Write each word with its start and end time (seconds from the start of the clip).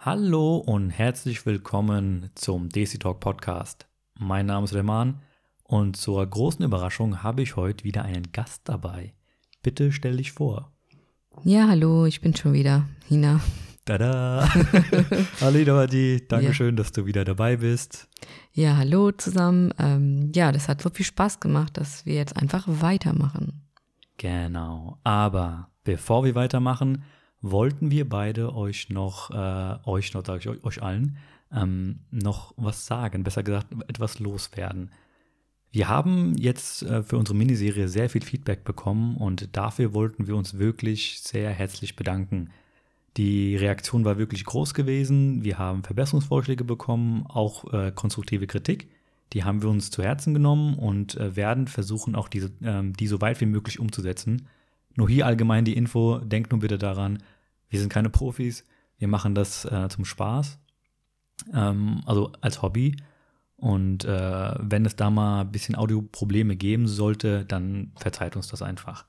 Hallo 0.00 0.58
und 0.58 0.90
herzlich 0.90 1.44
willkommen 1.44 2.30
zum 2.36 2.68
Desi 2.68 3.00
Talk 3.00 3.18
Podcast. 3.18 3.88
Mein 4.16 4.46
Name 4.46 4.62
ist 4.62 4.72
Reman 4.72 5.20
und 5.64 5.96
zur 5.96 6.24
großen 6.24 6.64
Überraschung 6.64 7.24
habe 7.24 7.42
ich 7.42 7.56
heute 7.56 7.82
wieder 7.82 8.04
einen 8.04 8.30
Gast 8.30 8.62
dabei. 8.68 9.12
Bitte 9.60 9.90
stell 9.90 10.18
dich 10.18 10.30
vor. 10.30 10.70
Ja, 11.42 11.66
hallo, 11.66 12.06
ich 12.06 12.20
bin 12.20 12.36
schon 12.36 12.52
wieder 12.52 12.88
Hina. 13.08 13.40
Tada! 13.86 14.48
hallo 15.40 15.58
Idawadi, 15.58 16.28
Dankeschön, 16.28 16.76
ja. 16.76 16.82
dass 16.82 16.92
du 16.92 17.04
wieder 17.04 17.24
dabei 17.24 17.56
bist. 17.56 18.08
Ja, 18.52 18.76
hallo 18.76 19.10
zusammen. 19.10 19.74
Ähm, 19.80 20.30
ja, 20.32 20.52
das 20.52 20.68
hat 20.68 20.80
so 20.80 20.90
viel 20.90 21.06
Spaß 21.06 21.40
gemacht, 21.40 21.76
dass 21.76 22.06
wir 22.06 22.14
jetzt 22.14 22.36
einfach 22.36 22.66
weitermachen. 22.68 23.64
Genau, 24.16 24.98
aber 25.02 25.70
bevor 25.82 26.22
wir 26.22 26.36
weitermachen, 26.36 27.02
wollten 27.40 27.90
wir 27.90 28.08
beide 28.08 28.54
euch 28.54 28.90
noch, 28.90 29.30
äh, 29.30 29.78
euch 29.88 30.14
noch, 30.14 30.24
sage 30.24 30.40
ich 30.40 30.48
euch, 30.48 30.64
euch 30.64 30.82
allen, 30.82 31.18
ähm, 31.52 32.00
noch 32.10 32.54
was 32.56 32.86
sagen, 32.86 33.24
besser 33.24 33.42
gesagt, 33.42 33.68
etwas 33.88 34.18
loswerden. 34.18 34.90
Wir 35.70 35.88
haben 35.88 36.34
jetzt 36.36 36.82
äh, 36.82 37.02
für 37.02 37.18
unsere 37.18 37.36
Miniserie 37.36 37.88
sehr 37.88 38.08
viel 38.08 38.22
Feedback 38.22 38.64
bekommen 38.64 39.16
und 39.16 39.56
dafür 39.56 39.92
wollten 39.94 40.26
wir 40.26 40.36
uns 40.36 40.58
wirklich 40.58 41.20
sehr 41.20 41.50
herzlich 41.50 41.94
bedanken. 41.94 42.50
Die 43.16 43.56
Reaktion 43.56 44.04
war 44.04 44.16
wirklich 44.16 44.44
groß 44.44 44.74
gewesen. 44.74 45.44
Wir 45.44 45.58
haben 45.58 45.82
Verbesserungsvorschläge 45.82 46.64
bekommen, 46.64 47.26
auch 47.26 47.72
äh, 47.72 47.92
konstruktive 47.94 48.46
Kritik. 48.46 48.88
Die 49.32 49.44
haben 49.44 49.60
wir 49.60 49.68
uns 49.68 49.90
zu 49.90 50.02
Herzen 50.02 50.32
genommen 50.32 50.74
und 50.74 51.16
äh, 51.16 51.36
werden 51.36 51.66
versuchen, 51.68 52.14
auch 52.14 52.28
diese, 52.28 52.50
ähm, 52.62 52.94
die 52.94 53.06
so 53.06 53.20
weit 53.20 53.40
wie 53.40 53.46
möglich 53.46 53.78
umzusetzen. 53.78 54.46
Nur 54.96 55.08
hier 55.08 55.26
allgemein 55.26 55.64
die 55.64 55.76
Info, 55.76 56.18
denkt 56.18 56.50
nur 56.50 56.60
bitte 56.60 56.78
daran, 56.78 57.22
wir 57.68 57.80
sind 57.80 57.92
keine 57.92 58.10
Profis, 58.10 58.64
wir 58.98 59.08
machen 59.08 59.34
das 59.34 59.64
äh, 59.64 59.88
zum 59.88 60.04
Spaß, 60.04 60.58
ähm, 61.54 62.00
also 62.06 62.32
als 62.40 62.62
Hobby. 62.62 62.96
Und 63.56 64.04
äh, 64.04 64.54
wenn 64.58 64.86
es 64.86 64.96
da 64.96 65.10
mal 65.10 65.40
ein 65.40 65.52
bisschen 65.52 65.74
Audioprobleme 65.74 66.56
geben 66.56 66.86
sollte, 66.86 67.44
dann 67.44 67.92
verzeiht 67.96 68.36
uns 68.36 68.48
das 68.48 68.62
einfach. 68.62 69.06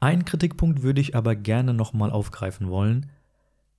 Einen 0.00 0.24
Kritikpunkt 0.24 0.82
würde 0.82 1.00
ich 1.00 1.16
aber 1.16 1.34
gerne 1.34 1.74
nochmal 1.74 2.10
aufgreifen 2.10 2.68
wollen. 2.68 3.10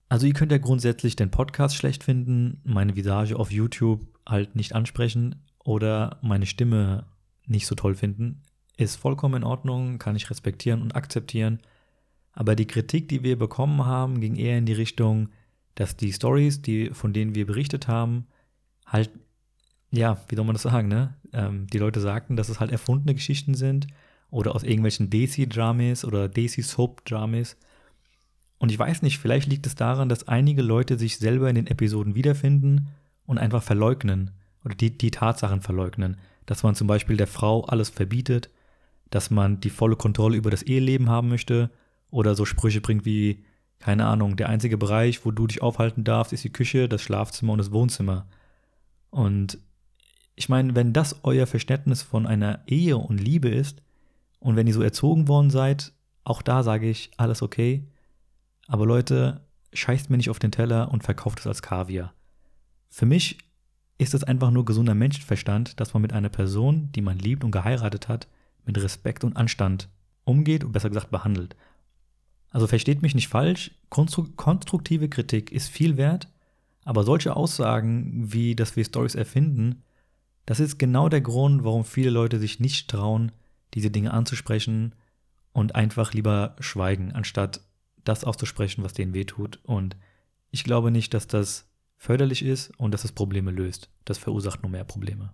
Also 0.10 0.28
ihr 0.28 0.34
könnt 0.34 0.52
ja 0.52 0.58
grundsätzlich 0.58 1.16
den 1.16 1.32
Podcast 1.32 1.76
schlecht 1.76 2.04
finden, 2.04 2.60
meine 2.64 2.96
Visage 2.96 3.38
auf 3.38 3.52
YouTube 3.52 4.02
halt 4.28 4.56
nicht 4.56 4.74
ansprechen 4.74 5.44
oder 5.64 6.18
meine 6.22 6.46
Stimme 6.46 7.06
nicht 7.46 7.68
so 7.68 7.76
toll 7.76 7.96
finden. 7.96 8.42
Ist 8.80 8.96
vollkommen 8.96 9.42
in 9.42 9.44
Ordnung, 9.44 9.98
kann 10.00 10.16
ich 10.16 10.30
respektieren 10.30 10.82
und 10.82 10.96
akzeptieren. 10.96 11.60
Aber 12.32 12.56
die 12.56 12.66
Kritik, 12.66 13.10
die 13.10 13.24
wir 13.24 13.38
bekommen 13.38 13.86
haben, 13.86 14.22
ging 14.22 14.38
eher 14.38 14.58
in 14.58 14.66
die 14.66 14.74
Richtung, 14.74 15.28
dass 15.76 15.98
die 15.98 16.14
Stories, 16.14 16.62
die, 16.62 16.92
von 16.92 17.12
denen 17.12 17.36
wir 17.36 17.46
berichtet 17.46 17.90
haben, 17.90 18.28
halt, 18.86 19.10
ja, 19.92 20.22
wie 20.30 20.36
soll 20.38 20.46
man 20.46 20.54
das 20.54 20.62
sagen, 20.62 20.88
ne? 20.88 21.14
Ähm, 21.34 21.68
die 21.68 21.78
Leute 21.78 22.00
sagten, 22.00 22.38
dass 22.38 22.48
es 22.48 22.62
halt 22.62 22.72
erfundene 22.72 23.16
Geschichten 23.16 23.54
sind 23.54 23.88
oder 24.32 24.56
aus 24.56 24.64
irgendwelchen 24.64 25.10
Desi-Dramas 25.10 26.06
oder 26.06 26.30
Desi-Soap-Dramas. 26.30 27.58
Und 28.60 28.72
ich 28.72 28.80
weiß 28.80 29.02
nicht, 29.02 29.18
vielleicht 29.18 29.50
liegt 29.50 29.68
es 29.68 29.76
daran, 29.76 30.08
dass 30.08 30.30
einige 30.30 30.62
Leute 30.62 30.98
sich 30.98 31.18
selber 31.18 31.50
in 31.50 31.56
den 31.56 31.68
Episoden 31.68 32.16
wiederfinden 32.16 32.88
und 33.26 33.40
einfach 33.40 33.62
verleugnen 33.62 34.32
oder 34.64 34.76
die, 34.76 34.98
die 34.98 35.12
Tatsachen 35.12 35.60
verleugnen, 35.60 36.16
dass 36.46 36.64
man 36.64 36.76
zum 36.76 36.88
Beispiel 36.88 37.18
der 37.18 37.28
Frau 37.28 37.66
alles 37.66 37.90
verbietet, 37.90 38.50
dass 39.10 39.32
man 39.32 39.60
die 39.60 39.70
volle 39.70 39.96
Kontrolle 39.96 40.38
über 40.38 40.52
das 40.52 40.64
Eheleben 40.64 41.10
haben 41.10 41.30
möchte 41.30 41.70
oder 42.12 42.36
so 42.36 42.46
Sprüche 42.46 42.82
bringt 42.82 43.06
wie, 43.06 43.44
keine 43.80 44.06
Ahnung, 44.06 44.36
der 44.36 44.50
einzige 44.50 44.78
Bereich, 44.78 45.26
wo 45.26 45.32
du 45.32 45.48
dich 45.48 45.62
aufhalten 45.62 46.04
darfst, 46.04 46.34
ist 46.34 46.44
die 46.44 46.54
Küche, 46.54 46.90
das 46.90 47.02
Schlafzimmer 47.02 47.54
und 47.54 47.60
das 47.60 47.72
Wohnzimmer. 47.72 48.28
Und 49.10 49.58
ich 50.36 50.50
meine, 50.50 50.76
wenn 50.76 50.94
das 50.94 51.20
euer 51.24 51.48
Verständnis 51.48 52.02
von 52.02 52.26
einer 52.26 52.62
Ehe 52.68 52.98
und 52.98 53.20
Liebe 53.20 53.50
ist 53.50 53.82
und 54.40 54.56
wenn 54.56 54.68
ihr 54.68 54.74
so 54.74 54.82
erzogen 54.82 55.28
worden 55.28 55.50
seid, 55.50 55.94
auch 56.24 56.42
da 56.42 56.64
sage 56.64 56.90
ich, 56.90 57.12
alles 57.18 57.42
okay. 57.42 57.88
Aber 58.68 58.86
Leute, 58.86 59.42
scheißt 59.74 60.10
mir 60.10 60.18
nicht 60.18 60.30
auf 60.30 60.40
den 60.40 60.52
Teller 60.52 60.92
und 60.92 61.04
verkauft 61.04 61.40
es 61.40 61.48
als 61.48 61.62
Kaviar. 61.62 62.14
Für 62.90 63.06
mich 63.06 63.38
ist 63.98 64.14
es 64.14 64.24
einfach 64.24 64.52
nur 64.52 64.66
gesunder 64.66 64.96
Menschenverstand, 64.96 65.80
dass 65.80 65.94
man 65.94 66.02
mit 66.02 66.14
einer 66.14 66.30
Person, 66.30 66.92
die 66.94 67.02
man 67.02 67.20
liebt 67.20 67.44
und 67.44 67.52
geheiratet 67.52 68.08
hat, 68.08 68.28
mit 68.70 68.82
Respekt 68.82 69.24
und 69.24 69.36
Anstand 69.36 69.90
umgeht 70.26 70.64
und 70.64 70.72
besser 70.72 70.90
gesagt 70.90 71.10
behandelt. 71.10 71.56
Also 72.52 72.68
versteht 72.68 73.02
mich 73.02 73.16
nicht 73.16 73.28
falsch, 73.28 73.72
konstruktive 73.90 75.10
Kritik 75.10 75.52
ist 75.52 75.70
viel 75.70 75.98
wert, 75.98 76.28
aber 76.86 77.04
solche 77.04 77.36
Aussagen 77.36 78.32
wie, 78.32 78.56
dass 78.56 78.76
wir 78.76 78.86
Stories 78.86 79.16
erfinden, 79.16 79.84
das 80.46 80.60
ist 80.60 80.78
genau 80.78 81.10
der 81.10 81.22
Grund, 81.22 81.64
warum 81.64 81.84
viele 81.84 82.12
Leute 82.12 82.40
sich 82.40 82.60
nicht 82.60 82.90
trauen, 82.90 83.32
diese 83.74 83.92
Dinge 83.92 84.14
anzusprechen 84.14 84.94
und 85.52 85.76
einfach 85.76 86.14
lieber 86.14 86.56
schweigen, 86.60 87.12
anstatt 87.12 87.62
das 88.04 88.24
auszusprechen, 88.24 88.84
was 88.84 88.94
denen 88.94 89.14
wehtut. 89.14 89.60
Und 89.64 89.96
ich 90.52 90.64
glaube 90.64 90.92
nicht, 90.92 91.14
dass 91.14 91.28
das 91.28 91.70
förderlich 91.98 92.44
ist 92.44 92.72
und 92.80 92.94
dass 92.94 93.04
es 93.04 93.12
Probleme 93.12 93.52
löst. 93.52 93.90
Das 94.06 94.18
verursacht 94.18 94.62
nur 94.64 94.72
mehr 94.72 94.86
Probleme. 94.86 95.34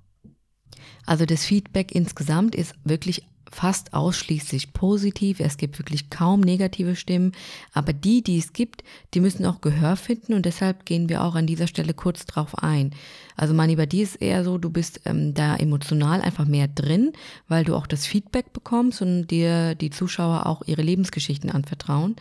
Also 1.05 1.25
das 1.25 1.45
Feedback 1.45 1.93
insgesamt 1.93 2.55
ist 2.55 2.73
wirklich 2.83 3.23
fast 3.55 3.93
ausschließlich 3.93 4.73
positiv. 4.73 5.39
Es 5.39 5.57
gibt 5.57 5.79
wirklich 5.79 6.09
kaum 6.09 6.41
negative 6.41 6.95
Stimmen. 6.95 7.31
Aber 7.73 7.93
die, 7.93 8.21
die 8.21 8.37
es 8.37 8.53
gibt, 8.53 8.83
die 9.13 9.21
müssen 9.21 9.45
auch 9.45 9.61
Gehör 9.61 9.95
finden 9.95 10.33
und 10.33 10.45
deshalb 10.45 10.85
gehen 10.85 11.07
wir 11.09 11.23
auch 11.23 11.35
an 11.35 11.47
dieser 11.47 11.67
Stelle 11.67 11.93
kurz 11.93 12.25
drauf 12.25 12.61
ein. 12.61 12.91
Also 13.37 13.53
Mani, 13.53 13.75
bei 13.75 13.85
dir 13.85 14.03
ist 14.03 14.15
eher 14.15 14.43
so, 14.43 14.57
du 14.57 14.69
bist 14.69 15.01
ähm, 15.05 15.33
da 15.33 15.55
emotional 15.55 16.21
einfach 16.21 16.45
mehr 16.45 16.67
drin, 16.67 17.13
weil 17.47 17.63
du 17.63 17.75
auch 17.75 17.87
das 17.87 18.05
Feedback 18.05 18.51
bekommst 18.51 19.01
und 19.01 19.27
dir 19.27 19.75
die 19.75 19.89
Zuschauer 19.89 20.45
auch 20.45 20.61
ihre 20.65 20.81
Lebensgeschichten 20.81 21.49
anvertrauen. 21.49 22.15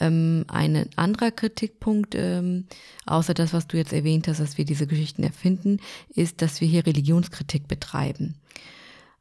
Ähm, 0.00 0.44
ein 0.48 0.88
anderer 0.96 1.30
Kritikpunkt, 1.30 2.14
ähm, 2.14 2.66
außer 3.06 3.34
das, 3.34 3.52
was 3.52 3.66
du 3.66 3.76
jetzt 3.76 3.92
erwähnt 3.92 4.28
hast, 4.28 4.40
dass 4.40 4.58
wir 4.58 4.64
diese 4.64 4.86
Geschichten 4.86 5.22
erfinden, 5.22 5.80
ist, 6.14 6.40
dass 6.42 6.60
wir 6.60 6.68
hier 6.68 6.86
Religionskritik 6.86 7.66
betreiben. 7.66 8.36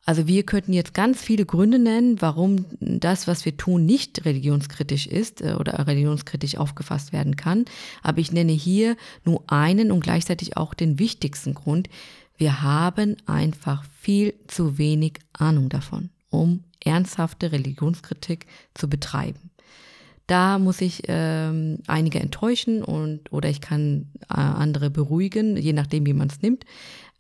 Also 0.08 0.26
wir 0.26 0.44
könnten 0.44 0.72
jetzt 0.72 0.94
ganz 0.94 1.22
viele 1.22 1.46
Gründe 1.46 1.80
nennen, 1.80 2.22
warum 2.22 2.66
das, 2.80 3.28
was 3.28 3.44
wir 3.44 3.58
tun, 3.58 3.86
nicht 3.86 4.24
religionskritisch 4.24 5.06
ist 5.06 5.42
äh, 5.42 5.56
oder 5.60 5.86
religionskritisch 5.86 6.56
aufgefasst 6.58 7.12
werden 7.12 7.36
kann. 7.36 7.66
Aber 8.04 8.20
ich 8.20 8.32
nenne 8.32 8.54
hier 8.54 8.96
nur 9.26 9.44
einen 9.48 9.92
und 9.92 10.00
gleichzeitig 10.00 10.56
auch 10.56 10.74
den 10.74 10.98
wichtigsten 10.98 11.54
Grund. 11.54 11.90
Wir 12.38 12.62
haben 12.62 13.18
einfach 13.26 13.84
viel 14.00 14.34
zu 14.48 14.78
wenig 14.78 15.20
Ahnung 15.34 15.68
davon, 15.68 16.10
um 16.30 16.64
ernsthafte 16.82 17.52
Religionskritik 17.52 18.46
zu 18.76 18.88
betreiben. 18.88 19.52
Da 20.28 20.60
muss 20.60 20.82
ich 20.82 21.04
ähm, 21.08 21.80
einige 21.88 22.20
enttäuschen 22.20 22.84
und 22.84 23.32
oder 23.32 23.50
ich 23.50 23.62
kann 23.62 24.12
äh, 24.30 24.34
andere 24.36 24.90
beruhigen, 24.90 25.56
je 25.56 25.72
nachdem, 25.72 26.06
wie 26.06 26.14
man 26.14 26.28
es 26.28 26.42
nimmt. 26.42 26.66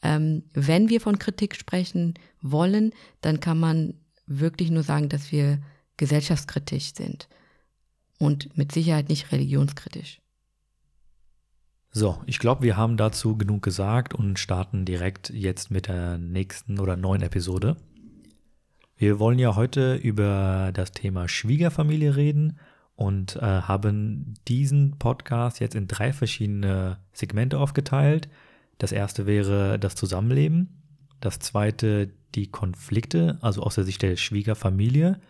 Ähm, 0.03 0.43
wenn 0.53 0.89
wir 0.89 0.99
von 0.99 1.17
Kritik 1.17 1.55
sprechen 1.55 2.15
wollen, 2.41 2.91
dann 3.21 3.39
kann 3.39 3.59
man 3.59 3.93
wirklich 4.25 4.69
nur 4.71 4.83
sagen, 4.83 5.07
dass 5.07 5.31
wir 5.31 5.59
gesellschaftskritisch 5.95 6.93
sind 6.93 7.29
und 8.19 8.57
mit 8.57 8.73
Sicherheit 8.73 9.07
nicht 9.07 9.31
religionskritisch. 9.31 10.19
So, 11.91 12.21
ich 12.25 12.39
glaube, 12.39 12.63
wir 12.63 12.77
haben 12.77 12.97
dazu 12.97 13.37
genug 13.37 13.63
gesagt 13.63 14.13
und 14.13 14.37
starten 14.37 14.83
direkt 14.85 15.29
jetzt 15.29 15.71
mit 15.71 15.87
der 15.87 16.17
nächsten 16.17 16.79
oder 16.79 16.97
neuen 16.97 17.21
Episode. 17.21 17.77
Wir 18.97 19.17
wollen 19.17 19.39
ja 19.39 19.55
heute 19.55 19.95
über 19.95 20.71
das 20.73 20.91
Thema 20.91 21.27
Schwiegerfamilie 21.29 22.15
reden 22.15 22.59
und 22.97 23.35
äh, 23.37 23.41
haben 23.41 24.33
diesen 24.47 24.97
Podcast 24.97 25.59
jetzt 25.59 25.75
in 25.75 25.87
drei 25.87 26.11
verschiedene 26.11 26.97
Segmente 27.13 27.59
aufgeteilt. 27.59 28.27
Das 28.79 28.91
erste 28.91 29.25
wäre 29.27 29.79
das 29.79 29.95
Zusammenleben, 29.95 30.81
das 31.21 31.39
zweite 31.39 32.09
die 32.35 32.47
Konflikte, 32.47 33.37
also 33.41 33.61
aus 33.61 33.75
der 33.75 33.83
Sicht 33.83 34.01
der 34.01 34.15
Schwiegerfamilie 34.15 35.21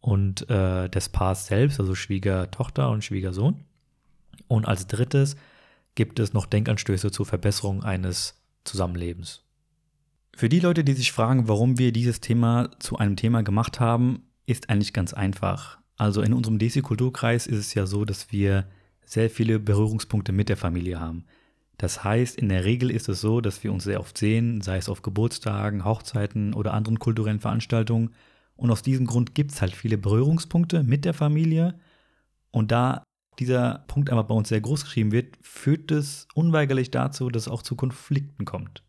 und 0.00 0.48
äh, 0.48 0.88
des 0.88 1.08
Paars 1.08 1.48
selbst, 1.48 1.80
also 1.80 1.96
Schwiegertochter 1.96 2.90
und 2.90 3.04
Schwiegersohn. 3.04 3.64
Und 4.46 4.66
als 4.66 4.86
drittes 4.86 5.36
gibt 5.96 6.20
es 6.20 6.32
noch 6.32 6.46
Denkanstöße 6.46 7.10
zur 7.10 7.26
Verbesserung 7.26 7.82
eines 7.82 8.40
Zusammenlebens. 8.62 9.42
Für 10.36 10.48
die 10.48 10.60
Leute, 10.60 10.84
die 10.84 10.92
sich 10.92 11.10
fragen, 11.10 11.48
warum 11.48 11.76
wir 11.78 11.90
dieses 11.90 12.20
Thema 12.20 12.70
zu 12.78 12.98
einem 12.98 13.16
Thema 13.16 13.42
gemacht 13.42 13.80
haben, 13.80 14.22
ist 14.46 14.70
eigentlich 14.70 14.92
ganz 14.92 15.12
einfach. 15.12 15.78
Also 15.96 16.22
in 16.22 16.32
unserem 16.32 16.58
DC-Kulturkreis 16.58 17.46
ist 17.46 17.58
es 17.58 17.74
ja 17.74 17.86
so, 17.86 18.04
dass 18.04 18.30
wir 18.32 18.66
sehr 19.04 19.30
viele 19.30 19.58
Berührungspunkte 19.58 20.32
mit 20.32 20.48
der 20.48 20.56
Familie 20.56 21.00
haben. 21.00 21.24
Das 21.78 22.04
heißt, 22.04 22.36
in 22.36 22.48
der 22.48 22.64
Regel 22.64 22.90
ist 22.90 23.08
es 23.08 23.20
so, 23.20 23.40
dass 23.40 23.62
wir 23.62 23.72
uns 23.72 23.84
sehr 23.84 24.00
oft 24.00 24.16
sehen, 24.16 24.60
sei 24.62 24.78
es 24.78 24.88
auf 24.88 25.02
Geburtstagen, 25.02 25.84
Hochzeiten 25.84 26.54
oder 26.54 26.72
anderen 26.72 26.98
kulturellen 26.98 27.40
Veranstaltungen. 27.40 28.14
Und 28.56 28.70
aus 28.70 28.82
diesem 28.82 29.06
Grund 29.06 29.34
gibt 29.34 29.52
es 29.52 29.60
halt 29.60 29.74
viele 29.74 29.98
Berührungspunkte 29.98 30.82
mit 30.82 31.04
der 31.04 31.14
Familie. 31.14 31.78
Und 32.50 32.72
da 32.72 33.04
dieser 33.38 33.84
Punkt 33.86 34.08
einmal 34.08 34.24
bei 34.24 34.34
uns 34.34 34.48
sehr 34.48 34.62
groß 34.62 34.84
geschrieben 34.84 35.12
wird, 35.12 35.36
führt 35.42 35.90
es 35.90 36.26
unweigerlich 36.34 36.90
dazu, 36.90 37.28
dass 37.28 37.42
es 37.42 37.48
auch 37.48 37.62
zu 37.62 37.76
Konflikten 37.76 38.46
kommt. 38.46 38.82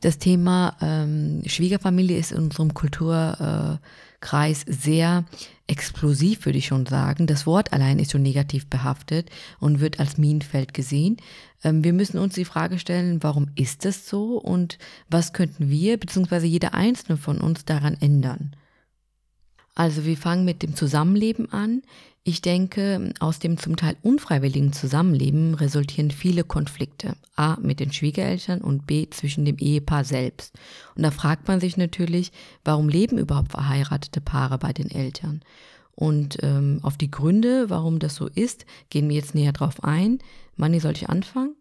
Das 0.00 0.18
Thema 0.18 0.76
ähm, 0.80 1.42
Schwiegerfamilie 1.46 2.18
ist 2.18 2.32
in 2.32 2.44
unserem 2.44 2.74
Kulturkreis 2.74 3.78
äh, 4.64 4.72
sehr 4.72 5.24
explosiv, 5.66 6.44
würde 6.44 6.58
ich 6.58 6.66
schon 6.66 6.86
sagen. 6.86 7.26
Das 7.26 7.46
Wort 7.46 7.72
allein 7.72 7.98
ist 7.98 8.12
schon 8.12 8.22
negativ 8.22 8.66
behaftet 8.66 9.30
und 9.60 9.80
wird 9.80 9.98
als 9.98 10.18
Minenfeld 10.18 10.74
gesehen. 10.74 11.16
Ähm, 11.62 11.82
wir 11.84 11.92
müssen 11.92 12.18
uns 12.18 12.34
die 12.34 12.44
Frage 12.44 12.78
stellen, 12.78 13.22
warum 13.22 13.48
ist 13.54 13.84
das 13.84 14.06
so 14.08 14.38
und 14.38 14.78
was 15.08 15.32
könnten 15.32 15.70
wir 15.70 15.98
bzw. 15.98 16.46
jeder 16.46 16.74
einzelne 16.74 17.16
von 17.16 17.40
uns 17.40 17.64
daran 17.64 17.96
ändern? 18.00 18.54
Also 19.74 20.04
wir 20.04 20.16
fangen 20.16 20.44
mit 20.44 20.62
dem 20.62 20.76
Zusammenleben 20.76 21.52
an. 21.52 21.82
Ich 22.26 22.40
denke, 22.40 23.12
aus 23.20 23.38
dem 23.38 23.58
zum 23.58 23.76
Teil 23.76 23.96
unfreiwilligen 24.02 24.72
Zusammenleben 24.72 25.54
resultieren 25.54 26.10
viele 26.10 26.42
Konflikte. 26.42 27.16
A 27.36 27.58
mit 27.60 27.80
den 27.80 27.92
Schwiegereltern 27.92 28.62
und 28.62 28.86
B 28.86 29.08
zwischen 29.10 29.44
dem 29.44 29.58
Ehepaar 29.58 30.04
selbst. 30.04 30.54
Und 30.94 31.02
da 31.02 31.10
fragt 31.10 31.48
man 31.48 31.60
sich 31.60 31.76
natürlich, 31.76 32.32
warum 32.64 32.88
leben 32.88 33.18
überhaupt 33.18 33.50
verheiratete 33.50 34.20
Paare 34.20 34.56
bei 34.58 34.72
den 34.72 34.90
Eltern? 34.90 35.42
Und 35.94 36.38
ähm, 36.42 36.80
auf 36.82 36.96
die 36.96 37.10
Gründe, 37.10 37.68
warum 37.68 37.98
das 37.98 38.14
so 38.14 38.26
ist, 38.28 38.64
gehen 38.88 39.08
wir 39.08 39.16
jetzt 39.16 39.34
näher 39.34 39.52
drauf 39.52 39.84
ein. 39.84 40.18
Manni, 40.56 40.80
soll 40.80 40.92
ich 40.92 41.08
anfangen? 41.08 41.54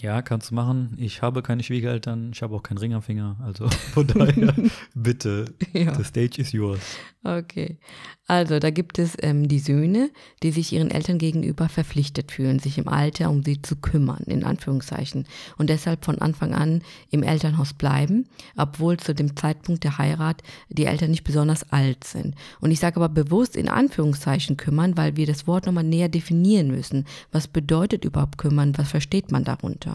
Ja, 0.00 0.22
kannst 0.22 0.50
du 0.50 0.54
machen. 0.54 0.96
Ich 0.96 1.20
habe 1.20 1.42
keine 1.42 1.62
Schwiegereltern, 1.62 2.30
ich 2.32 2.40
habe 2.40 2.56
auch 2.56 2.62
keinen 2.62 2.78
Ring 2.78 2.94
am 2.94 3.02
Finger. 3.02 3.36
Also 3.44 3.68
von 3.92 4.06
daher, 4.06 4.54
bitte, 4.94 5.54
ja. 5.74 5.94
the 5.94 6.04
stage 6.04 6.40
is 6.40 6.52
yours. 6.52 6.80
Okay. 7.22 7.78
Also 8.26 8.60
da 8.60 8.70
gibt 8.70 8.98
es 8.98 9.16
ähm, 9.20 9.48
die 9.48 9.58
Söhne, 9.58 10.10
die 10.42 10.52
sich 10.52 10.72
ihren 10.72 10.90
Eltern 10.90 11.18
gegenüber 11.18 11.68
verpflichtet 11.68 12.30
fühlen, 12.30 12.60
sich 12.60 12.78
im 12.78 12.88
Alter 12.88 13.28
um 13.28 13.42
sie 13.42 13.60
zu 13.60 13.76
kümmern, 13.76 14.22
in 14.26 14.44
Anführungszeichen. 14.44 15.26
Und 15.58 15.68
deshalb 15.68 16.04
von 16.04 16.20
Anfang 16.20 16.54
an 16.54 16.82
im 17.10 17.24
Elternhaus 17.24 17.74
bleiben, 17.74 18.26
obwohl 18.56 18.98
zu 18.98 19.14
dem 19.14 19.36
Zeitpunkt 19.36 19.82
der 19.82 19.98
Heirat 19.98 20.42
die 20.68 20.84
Eltern 20.84 21.10
nicht 21.10 21.24
besonders 21.24 21.70
alt 21.72 22.04
sind. 22.04 22.36
Und 22.60 22.70
ich 22.70 22.78
sage 22.78 22.96
aber 22.96 23.08
bewusst 23.08 23.56
in 23.56 23.68
Anführungszeichen 23.68 24.56
kümmern, 24.56 24.96
weil 24.96 25.16
wir 25.16 25.26
das 25.26 25.48
Wort 25.48 25.66
nochmal 25.66 25.84
näher 25.84 26.08
definieren 26.08 26.68
müssen. 26.68 27.06
Was 27.32 27.48
bedeutet 27.48 28.04
überhaupt 28.04 28.38
kümmern? 28.38 28.78
Was 28.78 28.90
versteht 28.90 29.32
man 29.32 29.42
darunter? 29.42 29.89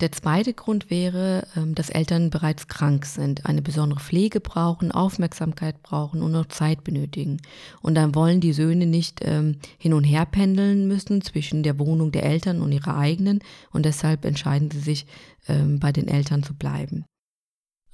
Der 0.00 0.12
zweite 0.12 0.54
Grund 0.54 0.90
wäre, 0.90 1.44
ähm, 1.56 1.74
dass 1.74 1.90
Eltern 1.90 2.30
bereits 2.30 2.68
krank 2.68 3.04
sind, 3.04 3.46
eine 3.46 3.62
besondere 3.62 3.98
Pflege 3.98 4.38
brauchen, 4.38 4.92
Aufmerksamkeit 4.92 5.82
brauchen 5.82 6.22
und 6.22 6.30
noch 6.30 6.46
Zeit 6.46 6.84
benötigen. 6.84 7.38
Und 7.82 7.96
dann 7.96 8.14
wollen 8.14 8.40
die 8.40 8.52
Söhne 8.52 8.86
nicht 8.86 9.20
ähm, 9.24 9.56
hin 9.76 9.94
und 9.94 10.04
her 10.04 10.24
pendeln 10.24 10.86
müssen 10.86 11.20
zwischen 11.20 11.64
der 11.64 11.80
Wohnung 11.80 12.12
der 12.12 12.22
Eltern 12.22 12.62
und 12.62 12.70
ihrer 12.70 12.96
eigenen 12.96 13.40
und 13.72 13.84
deshalb 13.86 14.24
entscheiden 14.24 14.70
sie 14.70 14.80
sich, 14.80 15.06
ähm, 15.48 15.80
bei 15.80 15.90
den 15.90 16.06
Eltern 16.06 16.44
zu 16.44 16.54
bleiben. 16.54 17.04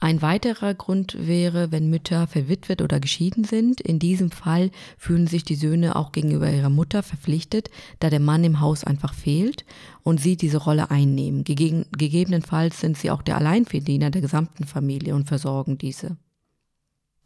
Ein 0.04 0.20
weiterer 0.20 0.74
Grund 0.74 1.16
wäre, 1.18 1.72
wenn 1.72 1.88
Mütter 1.88 2.26
verwitwet 2.26 2.82
oder 2.82 3.00
geschieden 3.00 3.44
sind. 3.44 3.80
In 3.80 3.98
diesem 3.98 4.30
Fall 4.30 4.70
fühlen 4.98 5.26
sich 5.26 5.44
die 5.44 5.54
Söhne 5.54 5.96
auch 5.96 6.12
gegenüber 6.12 6.52
ihrer 6.52 6.68
Mutter 6.68 7.02
verpflichtet, 7.02 7.70
da 8.00 8.10
der 8.10 8.20
Mann 8.20 8.44
im 8.44 8.60
Haus 8.60 8.84
einfach 8.84 9.14
fehlt 9.14 9.64
und 10.02 10.20
sie 10.20 10.36
diese 10.36 10.58
Rolle 10.58 10.90
einnehmen. 10.90 11.42
Gegeben, 11.42 11.86
gegebenenfalls 11.96 12.80
sind 12.80 12.98
sie 12.98 13.10
auch 13.10 13.22
der 13.22 13.38
Alleinverdiener 13.38 14.10
der 14.10 14.20
gesamten 14.20 14.64
Familie 14.64 15.14
und 15.14 15.26
versorgen 15.26 15.78
diese. 15.78 16.18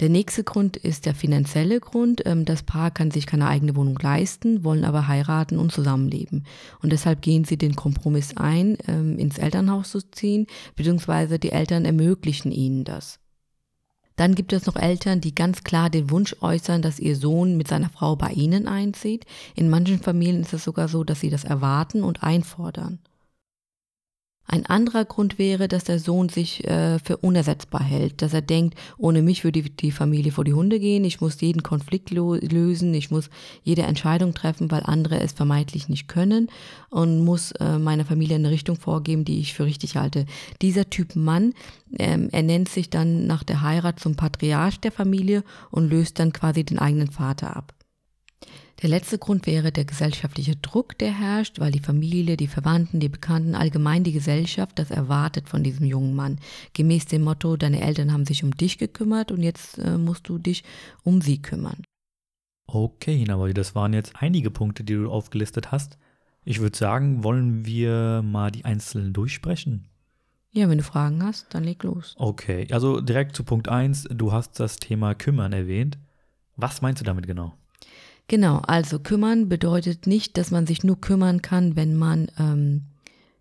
Der 0.01 0.09
nächste 0.09 0.45
Grund 0.45 0.77
ist 0.77 1.07
der 1.07 1.15
finanzielle 1.15 1.81
Grund. 1.81 2.23
Ähm, 2.25 2.45
das 2.45 2.63
Paar 2.63 2.93
kann 2.93 3.11
sich 3.11 3.27
keine 3.27 3.49
eigene 3.49 3.75
Wohnung 3.75 3.99
leisten, 4.01 4.63
wollen 4.63 4.85
aber 4.85 5.09
heiraten 5.09 5.59
und 5.59 5.73
zusammenleben. 5.73 6.45
Und 6.83 6.93
deshalb 6.93 7.21
gehen 7.21 7.45
sie 7.45 7.57
den 7.57 7.75
Kompromiss 7.75 8.37
ein, 8.37 8.79
ähm, 8.87 9.19
ins 9.19 9.39
Elternhaus 9.39 9.91
zu 9.91 10.01
ziehen, 10.11 10.47
beziehungsweise 10.77 11.41
die 11.41 11.51
Eltern 11.51 11.85
ermöglichen 11.85 12.53
ihnen 12.53 12.85
das. 12.85 13.19
Dann 14.15 14.35
gibt 14.35 14.53
es 14.53 14.67
noch 14.67 14.77
Eltern, 14.77 15.21
die 15.21 15.35
ganz 15.35 15.63
klar 15.65 15.91
den 15.91 16.11
Wunsch 16.11 16.35
äußern, 16.41 16.83
dass 16.83 16.99
ihr 16.99 17.15
Sohn 17.15 17.57
mit 17.57 17.69
seiner 17.69 17.89
Frau 17.89 18.17
bei 18.17 18.31
ihnen 18.31 18.67
einzieht. 18.67 19.25
In 19.55 19.69
manchen 19.69 20.01
Familien 20.01 20.43
ist 20.43 20.53
es 20.53 20.65
sogar 20.65 20.89
so, 20.89 21.05
dass 21.05 21.21
sie 21.21 21.31
das 21.31 21.45
erwarten 21.45 22.03
und 22.03 22.23
einfordern. 22.23 22.99
Ein 24.51 24.65
anderer 24.65 25.05
Grund 25.05 25.39
wäre, 25.39 25.69
dass 25.69 25.85
der 25.85 25.99
Sohn 25.99 26.31
sich 26.31 26.67
äh, 26.67 26.99
für 27.01 27.19
unersetzbar 27.19 27.83
hält, 27.83 28.23
dass 28.23 28.33
er 28.33 28.41
denkt, 28.41 28.79
ohne 28.97 29.21
mich 29.21 29.45
würde 29.45 29.61
die, 29.63 29.93
Familie 29.93 30.33
vor 30.33 30.45
die 30.45 30.55
Hunde 30.55 30.81
gehen, 30.81 31.05
ich 31.05 31.21
muss 31.21 31.39
jeden 31.43 31.63
Konflikt 31.63 32.11
lösen, 32.11 32.95
ich 32.95 33.11
muss 33.11 33.29
jede 33.63 33.83
Entscheidung 33.83 34.33
treffen, 34.33 34.71
weil 34.71 34.85
andere 34.85 35.21
es 35.21 35.33
vermeintlich 35.33 35.91
nicht 35.91 36.09
können 36.09 36.49
und 36.89 37.23
muss 37.27 37.53
äh, 37.53 37.79
meiner 37.79 38.07
Familie 38.07 38.37
eine 38.37 38.49
Richtung 38.49 38.77
vorgeben, 38.77 39.27
die 39.27 39.39
ich 39.39 39.53
für 39.53 39.67
richtig 39.67 39.99
halte. 39.99 40.25
Dieser 40.63 40.89
Typ 40.89 41.15
Mann, 41.15 41.53
ähm, 41.99 42.31
er 42.33 42.43
nennt 42.43 42.71
sich 42.71 42.89
dann 42.89 43.27
nach 43.27 43.43
der 43.43 43.61
Heirat 43.61 44.01
zum 44.01 44.17
Patriarch 44.17 44.81
der 44.81 44.93
Familie 44.93 45.45
und 45.71 45.91
löst 45.91 46.19
dann 46.19 46.33
quasi 46.33 46.65
den 46.65 46.79
eigenen 46.79 47.11
Vater 47.11 47.55
ab. 47.55 47.75
Der 48.81 48.89
letzte 48.89 49.19
Grund 49.19 49.47
wäre 49.47 49.73
der 49.73 49.85
gesellschaftliche 49.85 50.55
Druck, 50.55 50.97
der 50.99 51.11
herrscht, 51.11 51.59
weil 51.59 51.73
die 51.73 51.81
Familie, 51.81 52.37
die 52.37 52.47
Verwandten, 52.47 53.01
die 53.01 53.09
Bekannten, 53.09 53.57
allgemein 53.57 54.05
die 54.05 54.13
Gesellschaft 54.13 54.79
das 54.79 54.93
erwartet 54.93 55.49
von 55.49 55.65
diesem 55.65 55.85
jungen 55.85 56.15
Mann. 56.15 56.39
Gemäß 56.75 57.07
dem 57.07 57.23
Motto, 57.23 57.57
deine 57.57 57.81
Eltern 57.81 58.13
haben 58.13 58.25
sich 58.25 58.45
um 58.45 58.53
dich 58.53 58.79
gekümmert 58.79 59.33
und 59.33 59.43
jetzt 59.43 59.79
äh, 59.79 59.99
musst 59.99 60.29
du 60.29 60.39
dich 60.39 60.63
um 61.03 61.21
sie 61.21 61.43
kümmern. 61.43 61.83
Okay, 62.69 63.29
aber 63.29 63.53
das 63.53 63.75
waren 63.75 63.95
jetzt 63.95 64.13
einige 64.15 64.51
Punkte, 64.51 64.85
die 64.85 64.95
du 64.95 65.11
aufgelistet 65.11 65.73
hast. 65.73 65.99
Ich 66.45 66.61
würde 66.61 66.79
sagen, 66.79 67.25
wollen 67.25 67.65
wir 67.65 68.23
mal 68.23 68.53
die 68.53 68.65
einzelnen 68.65 69.13
durchsprechen? 69.13 69.89
Ja, 70.53 70.69
wenn 70.69 70.79
du 70.79 70.85
Fragen 70.85 71.23
hast, 71.25 71.53
dann 71.53 71.65
leg 71.65 71.83
los. 71.83 72.15
Okay, 72.17 72.69
also 72.71 73.01
direkt 73.01 73.35
zu 73.35 73.43
Punkt 73.43 73.69
1. 73.69 74.09
Du 74.13 74.33
hast 74.33 74.61
das 74.61 74.77
Thema 74.77 75.15
Kümmern 75.15 75.53
erwähnt. 75.53 75.99
Was 76.57 76.81
meinst 76.81 77.01
du 77.01 77.05
damit 77.05 77.27
genau? 77.27 77.55
Genau, 78.29 78.59
also 78.59 78.99
kümmern 78.99 79.49
bedeutet 79.49 80.07
nicht, 80.07 80.37
dass 80.37 80.51
man 80.51 80.67
sich 80.67 80.85
nur 80.85 81.01
kümmern 81.01 81.41
kann, 81.41 81.77
wenn 81.77 81.97
man 81.97 82.31
ähm, 82.39 82.83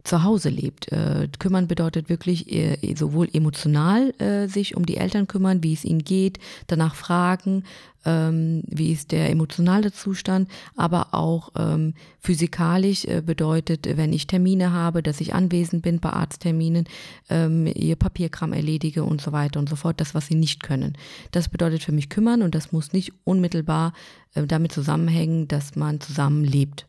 zu 0.08 0.24
Hause 0.24 0.50
lebt. 0.50 0.92
Äh, 0.92 1.28
kümmern 1.38 1.68
bedeutet 1.68 2.10
wirklich 2.10 2.52
äh, 2.52 2.96
sowohl 2.96 3.28
emotional 3.32 4.14
äh, 4.20 4.48
sich 4.48 4.76
um 4.76 4.86
die 4.86 4.98
Eltern 4.98 5.28
kümmern, 5.28 5.64
wie 5.64 5.74
es 5.74 5.84
ihnen 5.84 6.04
geht, 6.04 6.40
danach 6.68 6.96
fragen, 6.96 7.64
ähm, 8.06 8.64
wie 8.68 8.94
ist 8.94 9.12
der 9.12 9.30
emotionale 9.30 9.92
Zustand, 9.92 10.50
aber 10.76 11.14
auch 11.14 11.52
ähm, 11.58 11.94
physikalisch 12.20 13.04
äh, 13.06 13.22
bedeutet, 13.22 13.98
wenn 13.98 14.14
ich 14.14 14.28
Termine 14.28 14.72
habe, 14.72 15.04
dass 15.04 15.20
ich 15.20 15.36
anwesend 15.36 15.84
bin 15.84 16.00
bei 16.00 16.12
Arztterminen, 16.12 16.86
ähm, 17.30 17.68
ihr 17.68 17.98
Papierkram 17.98 18.54
erledige 18.54 19.04
und 19.04 19.22
so 19.22 19.34
weiter 19.34 19.60
und 19.60 19.68
so 19.68 19.76
fort, 19.76 20.00
das, 20.00 20.16
was 20.16 20.28
sie 20.28 20.36
nicht 20.36 20.64
können. 20.64 20.98
Das 21.32 21.50
bedeutet 21.50 21.84
für 21.84 21.92
mich 21.92 22.10
kümmern 22.10 22.44
und 22.44 22.56
das 22.56 22.72
muss 22.72 22.94
nicht 22.94 23.12
unmittelbar 23.26 23.94
äh, 24.36 24.48
damit 24.48 24.72
zusammenhängen, 24.72 25.50
dass 25.50 25.76
man 25.76 26.00
zusammen 26.00 26.46
lebt. 26.46 26.88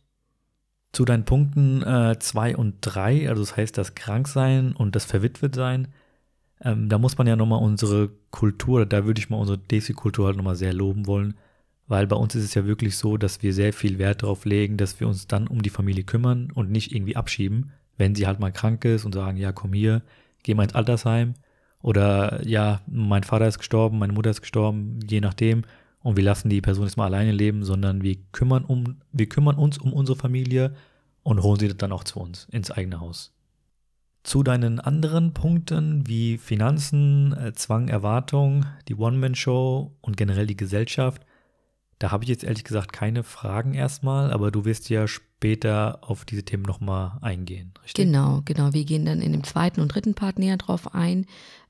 Zu 0.92 1.04
deinen 1.04 1.25
Punkten 1.25 1.83
2 2.18 2.50
äh, 2.50 2.54
und 2.54 2.76
3, 2.80 3.28
also 3.28 3.42
das 3.42 3.57
heißt 3.57 3.76
das 3.76 3.95
Kranksein 3.95 4.73
und 4.73 4.97
das 4.97 5.04
Verwitwetsein, 5.04 5.88
ähm, 6.62 6.88
da 6.88 6.99
muss 6.99 7.18
man 7.18 7.26
ja 7.26 7.37
nochmal 7.37 7.62
unsere 7.62 8.11
Kultur, 8.30 8.87
da 8.87 9.04
würde 9.04 9.21
ich 9.21 9.30
mal 9.30 9.37
unsere 9.37 9.59
Desi-Kultur 9.59 10.26
halt 10.26 10.37
nochmal 10.37 10.57
sehr 10.57 10.73
loben 10.73 11.07
wollen, 11.07 11.35
weil 11.87 12.07
bei 12.07 12.16
uns 12.16 12.35
ist 12.35 12.45
es 12.45 12.54
ja 12.54 12.66
wirklich 12.66 12.97
so, 12.97 13.16
dass 13.16 13.42
wir 13.42 13.54
sehr 13.54 13.73
viel 13.73 13.99
Wert 13.99 14.23
darauf 14.23 14.45
legen, 14.45 14.76
dass 14.76 14.99
wir 15.00 15.07
uns 15.09 15.26
dann 15.26 15.47
um 15.47 15.62
die 15.62 15.71
Familie 15.71 16.04
kümmern 16.04 16.50
und 16.52 16.71
nicht 16.71 16.92
irgendwie 16.92 17.16
abschieben, 17.16 17.73
wenn 17.97 18.14
sie 18.14 18.26
halt 18.26 18.40
mal 18.40 18.52
krank 18.52 18.85
ist 18.85 19.04
und 19.04 19.14
sagen, 19.14 19.37
ja, 19.38 19.52
komm 19.52 19.73
hier, 19.73 20.02
geh 20.42 20.54
mal 20.54 20.64
ins 20.64 20.75
Altersheim 20.75 21.35
oder 21.80 22.47
ja, 22.47 22.80
mein 22.87 23.23
Vater 23.23 23.47
ist 23.47 23.59
gestorben, 23.59 23.99
meine 23.99 24.12
Mutter 24.12 24.30
ist 24.30 24.40
gestorben, 24.40 25.00
je 25.09 25.21
nachdem 25.21 25.62
und 26.09 26.17
wir 26.17 26.25
lassen 26.25 26.49
die 26.49 26.62
Person 26.62 26.87
jetzt 26.87 26.97
mal 26.97 27.05
alleine 27.05 27.33
leben, 27.33 27.65
sondern 27.65 28.00
wir 28.03 28.17
kümmern, 28.33 28.65
um, 28.65 28.97
wir 29.12 29.29
kümmern 29.29 29.57
uns 29.57 29.77
um 29.77 29.93
unsere 29.93 30.17
Familie 30.17 30.75
und 31.23 31.43
holen 31.43 31.61
sie 31.61 31.77
dann 31.77 31.93
auch 31.93 32.03
zu 32.03 32.19
uns 32.19 32.49
ins 32.50 32.71
eigene 32.71 32.99
Haus. 32.99 33.35
Zu 34.23 34.43
deinen 34.43 34.81
anderen 34.81 35.35
Punkten 35.35 36.07
wie 36.07 36.38
Finanzen, 36.38 37.35
äh, 37.35 37.53
Zwang, 37.53 37.88
Erwartung, 37.88 38.65
die 38.88 38.95
One-Man-Show 38.95 39.99
und 40.00 40.17
generell 40.17 40.47
die 40.47 40.57
Gesellschaft, 40.57 41.27
da 41.99 42.11
habe 42.11 42.25
ich 42.25 42.31
jetzt 42.31 42.45
ehrlich 42.45 42.65
gesagt 42.65 42.95
keine 42.95 43.23
Fragen 43.23 43.75
erstmal, 43.75 44.33
aber 44.33 44.50
du 44.50 44.65
wirst 44.65 44.88
ja 44.88 45.07
später 45.07 45.28
auf 46.00 46.25
diese 46.25 46.42
Themen 46.42 46.64
nochmal 46.64 47.12
eingehen, 47.21 47.73
richtig? 47.83 48.07
Genau, 48.07 48.42
genau. 48.45 48.73
Wir 48.75 48.85
gehen 48.85 49.07
dann 49.07 49.21
in 49.21 49.33
dem 49.33 49.45
zweiten 49.45 49.80
und 49.80 49.95
dritten 49.95 50.14
Part 50.14 50.38
näher 50.38 50.57
drauf 50.57 50.95
ein. 50.95 51.26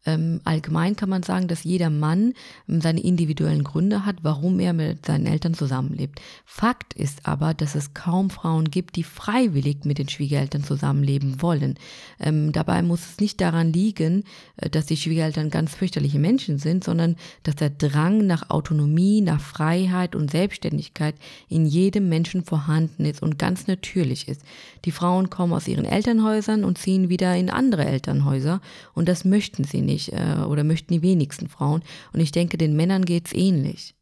Ähm, 0.06 0.40
allgemein 0.44 0.96
kann 0.96 1.08
man 1.08 1.22
sagen, 1.22 1.48
dass 1.48 1.64
jeder 1.64 1.90
Mann 1.90 2.34
ähm, 2.68 2.80
seine 2.80 3.00
individuellen 3.00 3.64
Gründe 3.64 4.06
hat, 4.06 4.16
warum 4.22 4.60
er 4.60 4.72
mit 4.72 5.04
seinen 5.04 5.26
Eltern 5.26 5.54
zusammenlebt. 5.54 6.20
Fakt 6.44 6.94
ist 6.94 7.26
aber, 7.26 7.52
dass 7.52 7.74
es 7.74 7.94
kaum 7.94 8.30
Frauen 8.30 8.70
gibt, 8.70 8.96
die 8.96 9.02
freiwillig 9.02 9.84
mit 9.84 9.98
den 9.98 10.08
Schwiegereltern 10.08 10.62
zusammenleben 10.62 11.42
wollen. 11.42 11.74
Ähm, 12.20 12.52
dabei 12.52 12.82
muss 12.82 13.00
es 13.00 13.20
nicht 13.20 13.40
daran 13.40 13.72
liegen, 13.72 14.24
äh, 14.56 14.70
dass 14.70 14.86
die 14.86 14.96
Schwiegereltern 14.96 15.50
ganz 15.50 15.74
fürchterliche 15.74 16.18
Menschen 16.18 16.58
sind, 16.58 16.84
sondern 16.84 17.16
dass 17.42 17.56
der 17.56 17.70
Drang 17.70 18.26
nach 18.26 18.50
Autonomie, 18.50 19.20
nach 19.20 19.40
Freiheit 19.40 20.14
und 20.14 20.30
Selbstständigkeit 20.30 21.16
in 21.48 21.66
jedem 21.66 22.08
Menschen 22.08 22.44
vorhanden 22.44 23.04
ist 23.04 23.22
und 23.22 23.38
ganz 23.38 23.57
natürlich 23.66 24.28
ist. 24.28 24.42
Die 24.84 24.92
Frauen 24.92 25.30
kommen 25.30 25.52
aus 25.52 25.66
ihren 25.66 25.84
Elternhäusern 25.84 26.64
und 26.64 26.78
ziehen 26.78 27.08
wieder 27.08 27.34
in 27.36 27.50
andere 27.50 27.84
Elternhäuser 27.84 28.60
und 28.94 29.08
das 29.08 29.24
möchten 29.24 29.64
sie 29.64 29.80
nicht 29.80 30.12
äh, 30.12 30.44
oder 30.46 30.64
möchten 30.64 30.94
die 30.94 31.02
wenigsten 31.02 31.48
Frauen. 31.48 31.82
Und 32.12 32.20
ich 32.20 32.32
denke, 32.32 32.58
den 32.58 32.76
Männern 32.76 33.04
geht 33.04 33.26
es 33.26 33.32
ähnlich. 33.32 33.94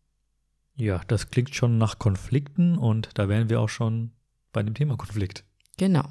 Ja, 0.75 1.01
das 1.07 1.31
klingt 1.31 1.55
schon 1.55 1.79
nach 1.79 1.99
Konflikten 1.99 2.77
und 2.77 3.11
da 3.15 3.29
wären 3.29 3.49
wir 3.49 3.61
auch 3.61 3.69
schon 3.69 4.13
bei 4.53 4.63
dem 4.63 4.75
Thema 4.75 4.97
Konflikt. 4.97 5.45
Genau. 5.79 6.05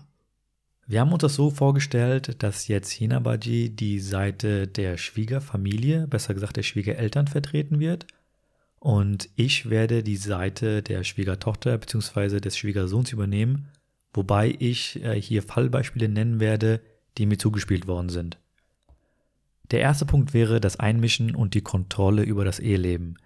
Wir 0.87 1.01
haben 1.01 1.11
uns 1.11 1.21
das 1.21 1.35
so 1.35 1.49
vorgestellt, 1.49 2.43
dass 2.43 2.67
jetzt 2.67 2.91
Hinabaji 2.91 3.75
die 3.75 3.99
Seite 3.99 4.67
der 4.67 4.97
Schwiegerfamilie, 4.97 6.07
besser 6.07 6.33
gesagt 6.33 6.57
der 6.57 6.63
Schwiegereltern 6.63 7.27
vertreten 7.27 7.79
wird 7.79 8.05
und 8.85 9.29
ich 9.35 9.71
werde 9.71 10.03
die 10.03 10.15
Seite 10.15 10.83
der 10.83 11.03
Schwiegertochter 11.03 11.75
bzw. 11.75 12.39
des 12.39 12.55
Schwiegersohns 12.55 13.11
übernehmen, 13.11 13.69
wobei 14.13 14.55
ich 14.59 15.03
äh, 15.03 15.19
hier 15.19 15.41
Fallbeispiele 15.41 16.07
nennen 16.07 16.39
werde, 16.39 16.81
die 17.17 17.25
mir 17.25 17.39
zugespielt 17.39 17.87
worden 17.87 18.09
sind. 18.09 18.37
Der 19.71 19.79
erste 19.79 20.05
Punkt 20.05 20.35
wäre 20.35 20.61
das 20.61 20.79
Einmischen 20.79 21.33
und 21.33 21.55
die 21.55 21.63
Kontrolle 21.63 22.21
über 22.21 22.45
das 22.45 22.59
Eheleben. 22.59 23.17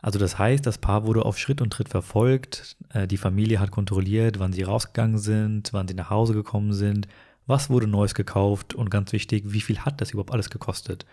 Also 0.00 0.18
das 0.18 0.36
heißt, 0.36 0.66
das 0.66 0.78
Paar 0.78 1.06
wurde 1.06 1.24
auf 1.24 1.38
Schritt 1.38 1.60
und 1.60 1.72
Tritt 1.72 1.90
verfolgt, 1.90 2.76
äh, 2.92 3.06
die 3.06 3.18
Familie 3.18 3.60
hat 3.60 3.70
kontrolliert, 3.70 4.40
wann 4.40 4.52
sie 4.52 4.64
rausgegangen 4.64 5.18
sind, 5.18 5.72
wann 5.72 5.86
sie 5.86 5.94
nach 5.94 6.10
Hause 6.10 6.34
gekommen 6.34 6.72
sind, 6.72 7.06
was 7.46 7.70
wurde 7.70 7.86
Neues 7.86 8.16
gekauft 8.16 8.74
und 8.74 8.90
ganz 8.90 9.12
wichtig, 9.12 9.44
wie 9.46 9.60
viel 9.60 9.78
hat 9.78 10.00
das 10.00 10.10
überhaupt 10.10 10.32
alles 10.32 10.50
gekostet. 10.50 11.06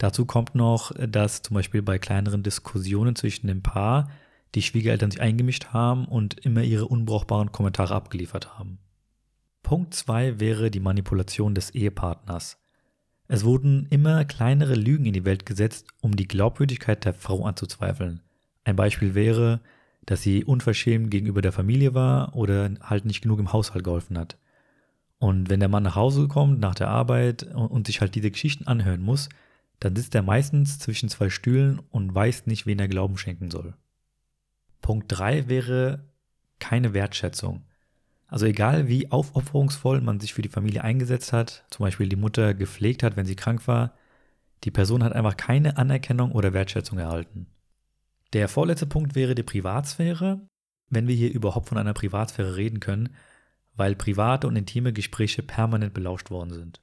Dazu 0.00 0.24
kommt 0.24 0.54
noch, 0.54 0.92
dass 0.96 1.42
zum 1.42 1.56
Beispiel 1.56 1.82
bei 1.82 1.98
kleineren 1.98 2.42
Diskussionen 2.42 3.16
zwischen 3.16 3.48
dem 3.48 3.60
Paar 3.60 4.08
die 4.54 4.62
Schwiegereltern 4.62 5.10
sich 5.10 5.20
eingemischt 5.20 5.74
haben 5.74 6.06
und 6.06 6.40
immer 6.40 6.62
ihre 6.62 6.86
unbrauchbaren 6.86 7.52
Kommentare 7.52 7.94
abgeliefert 7.94 8.58
haben. 8.58 8.78
Punkt 9.62 9.92
2 9.92 10.40
wäre 10.40 10.70
die 10.70 10.80
Manipulation 10.80 11.54
des 11.54 11.68
Ehepartners. 11.74 12.58
Es 13.28 13.44
wurden 13.44 13.88
immer 13.90 14.24
kleinere 14.24 14.74
Lügen 14.74 15.04
in 15.04 15.12
die 15.12 15.26
Welt 15.26 15.44
gesetzt, 15.44 15.88
um 16.00 16.16
die 16.16 16.26
Glaubwürdigkeit 16.26 17.04
der 17.04 17.12
Frau 17.12 17.44
anzuzweifeln. 17.44 18.22
Ein 18.64 18.76
Beispiel 18.76 19.14
wäre, 19.14 19.60
dass 20.06 20.22
sie 20.22 20.44
unverschämt 20.44 21.10
gegenüber 21.10 21.42
der 21.42 21.52
Familie 21.52 21.92
war 21.92 22.34
oder 22.34 22.70
halt 22.80 23.04
nicht 23.04 23.20
genug 23.20 23.38
im 23.38 23.52
Haushalt 23.52 23.84
geholfen 23.84 24.16
hat. 24.16 24.38
Und 25.18 25.50
wenn 25.50 25.60
der 25.60 25.68
Mann 25.68 25.82
nach 25.82 25.94
Hause 25.94 26.26
kommt 26.26 26.58
nach 26.58 26.74
der 26.74 26.88
Arbeit 26.88 27.42
und 27.54 27.86
sich 27.86 28.00
halt 28.00 28.14
diese 28.14 28.30
Geschichten 28.30 28.66
anhören 28.66 29.02
muss, 29.02 29.28
dann 29.80 29.96
sitzt 29.96 30.14
er 30.14 30.22
meistens 30.22 30.78
zwischen 30.78 31.08
zwei 31.08 31.30
Stühlen 31.30 31.80
und 31.90 32.14
weiß 32.14 32.46
nicht, 32.46 32.66
wen 32.66 32.78
er 32.78 32.88
Glauben 32.88 33.16
schenken 33.16 33.50
soll. 33.50 33.74
Punkt 34.82 35.06
3 35.08 35.48
wäre 35.48 36.04
keine 36.58 36.94
Wertschätzung. 36.94 37.64
Also 38.28 38.46
egal 38.46 38.86
wie 38.86 39.10
aufopferungsvoll 39.10 40.00
man 40.02 40.20
sich 40.20 40.34
für 40.34 40.42
die 40.42 40.48
Familie 40.48 40.84
eingesetzt 40.84 41.32
hat, 41.32 41.64
zum 41.70 41.84
Beispiel 41.84 42.08
die 42.08 42.16
Mutter 42.16 42.54
gepflegt 42.54 43.02
hat, 43.02 43.16
wenn 43.16 43.26
sie 43.26 43.34
krank 43.34 43.66
war, 43.66 43.94
die 44.64 44.70
Person 44.70 45.02
hat 45.02 45.14
einfach 45.14 45.36
keine 45.36 45.78
Anerkennung 45.78 46.32
oder 46.32 46.52
Wertschätzung 46.52 46.98
erhalten. 46.98 47.46
Der 48.32 48.48
vorletzte 48.48 48.86
Punkt 48.86 49.14
wäre 49.14 49.34
die 49.34 49.42
Privatsphäre, 49.42 50.46
wenn 50.90 51.08
wir 51.08 51.14
hier 51.14 51.32
überhaupt 51.32 51.68
von 51.68 51.78
einer 51.78 51.94
Privatsphäre 51.94 52.56
reden 52.56 52.78
können, 52.78 53.08
weil 53.74 53.96
private 53.96 54.46
und 54.46 54.56
intime 54.56 54.92
Gespräche 54.92 55.42
permanent 55.42 55.94
belauscht 55.94 56.30
worden 56.30 56.52
sind. 56.52 56.82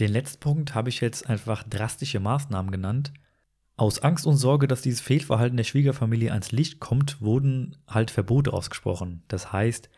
Den 0.00 0.12
letzten 0.12 0.40
Punkt 0.40 0.74
habe 0.74 0.88
ich 0.88 1.00
jetzt 1.00 1.28
einfach 1.28 1.64
drastische 1.64 2.20
Maßnahmen 2.20 2.70
genannt. 2.70 3.12
Aus 3.76 4.00
Angst 4.00 4.26
und 4.26 4.36
Sorge, 4.36 4.68
dass 4.68 4.82
dieses 4.82 5.00
Fehlverhalten 5.00 5.56
der 5.56 5.64
Schwiegerfamilie 5.64 6.32
ans 6.32 6.52
Licht 6.52 6.80
kommt, 6.80 7.20
wurden 7.20 7.76
halt 7.86 8.10
Verbote 8.10 8.52
ausgesprochen. 8.52 9.22
Das 9.28 9.52
heißt, 9.52 9.88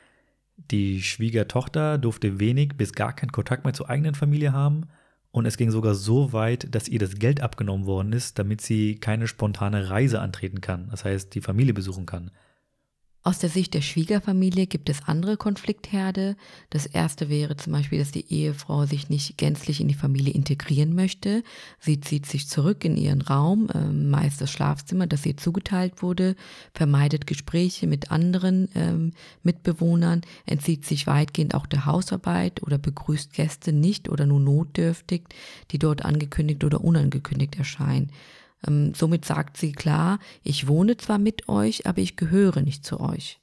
die 0.57 1.03
Schwiegertochter 1.03 1.99
durfte 1.99 2.41
wenig 2.41 2.77
bis 2.77 2.93
gar 2.93 3.15
keinen 3.15 3.33
Kontakt 3.33 3.65
mehr 3.65 3.75
zur 3.75 3.89
eigenen 3.89 4.15
Familie 4.15 4.53
haben 4.53 4.89
und 5.33 5.47
es 5.47 5.57
ging 5.57 5.71
sogar 5.71 5.95
so 5.95 6.33
weit, 6.33 6.75
dass 6.75 6.89
ihr 6.89 6.99
das 6.99 7.15
Geld 7.17 7.41
abgenommen 7.41 7.87
worden 7.87 8.13
ist, 8.13 8.39
damit 8.39 8.61
sie 8.61 8.97
keine 8.97 9.29
spontane 9.29 9.89
Reise 9.89 10.21
antreten 10.21 10.61
kann, 10.61 10.89
das 10.91 11.05
heißt 11.05 11.35
die 11.35 11.41
Familie 11.41 11.73
besuchen 11.73 12.05
kann. 12.07 12.31
Aus 13.23 13.39
der 13.39 13.51
Sicht 13.51 13.75
der 13.75 13.83
Schwiegerfamilie 13.83 14.67
gibt 14.67 14.89
es 14.89 15.03
andere 15.05 15.37
Konfliktherde. 15.37 16.37
Das 16.71 16.87
erste 16.87 17.29
wäre 17.29 17.55
zum 17.55 17.75
Beispiel, 17.75 17.99
dass 17.99 18.13
die 18.13 18.33
Ehefrau 18.33 18.87
sich 18.87 19.11
nicht 19.11 19.37
gänzlich 19.37 19.83
in 19.83 19.89
die 19.89 19.95
Familie 19.95 20.33
integrieren 20.33 20.95
möchte. 20.95 21.43
Sie 21.79 22.01
zieht 22.01 22.25
sich 22.25 22.49
zurück 22.49 22.83
in 22.83 22.97
ihren 22.97 23.21
Raum, 23.21 23.69
ähm, 23.75 24.09
meist 24.09 24.41
das 24.41 24.51
Schlafzimmer, 24.51 25.07
das 25.07 25.27
ihr 25.27 25.37
zugeteilt 25.37 26.01
wurde, 26.01 26.35
vermeidet 26.73 27.27
Gespräche 27.27 27.87
mit 27.87 28.11
anderen 28.11 28.71
ähm, 28.75 29.13
Mitbewohnern, 29.43 30.23
entzieht 30.47 30.87
sich 30.87 31.07
weitgehend 31.07 31.55
auch 31.55 31.67
der 31.67 31.85
Hausarbeit 31.85 32.63
oder 32.63 32.79
begrüßt 32.79 33.35
Gäste 33.35 33.75
nicht 33.75 34.09
oder 34.09 34.25
nur 34.25 34.41
notdürftig, 34.41 35.25
die 35.73 35.79
dort 35.79 36.07
angekündigt 36.07 36.65
oder 36.65 36.83
unangekündigt 36.83 37.59
erscheinen. 37.59 38.11
Ähm, 38.67 38.95
somit 38.95 39.25
sagt 39.25 39.57
sie 39.57 39.73
klar, 39.73 40.19
ich 40.43 40.69
wohne 40.69 40.97
zwar 40.97 41.19
mit 41.19 41.49
euch, 41.49 41.87
aber 41.87 41.99
ich 41.99 42.17
gehöre 42.17 42.63
nicht 42.63 42.85
zu 42.85 43.01
euch. 43.01 43.41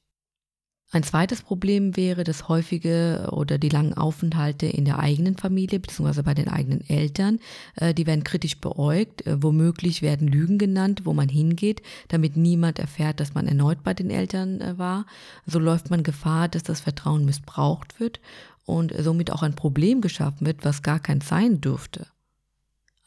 Ein 0.89 1.03
zweites 1.03 1.41
Problem 1.41 1.97
wäre 1.97 2.24
das 2.24 2.47
häufige 2.47 3.27
oder 3.33 3.57
die 3.57 3.67
langen 3.67 3.93
Aufenthalte 3.93 4.67
in 4.67 4.86
der 4.86 5.00
eigenen 5.00 5.36
Familie 5.36 5.81
bzw. 5.81 6.21
bei 6.21 6.33
den 6.33 6.47
eigenen 6.47 6.79
Eltern. 6.88 7.39
Äh, 7.75 7.93
die 7.93 8.07
werden 8.07 8.24
kritisch 8.24 8.57
beäugt. 8.59 9.27
Äh, 9.27 9.43
womöglich 9.43 10.01
werden 10.01 10.29
Lügen 10.29 10.57
genannt, 10.57 11.01
wo 11.03 11.12
man 11.12 11.27
hingeht, 11.27 11.81
damit 12.07 12.38
niemand 12.38 12.79
erfährt, 12.79 13.19
dass 13.19 13.33
man 13.33 13.47
erneut 13.47 13.83
bei 13.83 13.93
den 13.93 14.09
Eltern 14.09 14.62
äh, 14.62 14.77
war. 14.77 15.05
So 15.45 15.59
läuft 15.59 15.89
man 15.89 16.03
Gefahr, 16.03 16.47
dass 16.47 16.63
das 16.63 16.79
Vertrauen 16.79 17.25
missbraucht 17.25 18.00
wird 18.00 18.21
und 18.65 18.93
somit 18.97 19.31
auch 19.31 19.43
ein 19.43 19.55
Problem 19.55 20.00
geschaffen 20.00 20.47
wird, 20.47 20.63
was 20.63 20.83
gar 20.83 21.01
kein 21.01 21.19
sein 21.19 21.59
dürfte. 21.59 22.07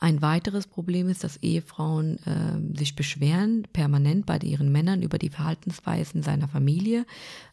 Ein 0.02 0.23
weiteres 0.23 0.66
Problem 0.66 1.11
ist, 1.11 1.25
dass 1.25 1.37
Ehefrauen 1.42 2.19
äh, 2.25 2.78
sich 2.78 2.97
beschweren 2.97 3.64
permanent 3.71 4.25
bei 4.25 4.38
ihren 4.38 4.73
Männern 4.73 5.02
über 5.02 5.19
die 5.19 5.28
Verhaltensweisen 5.28 6.23
seiner 6.23 6.49
Familie, 6.49 7.04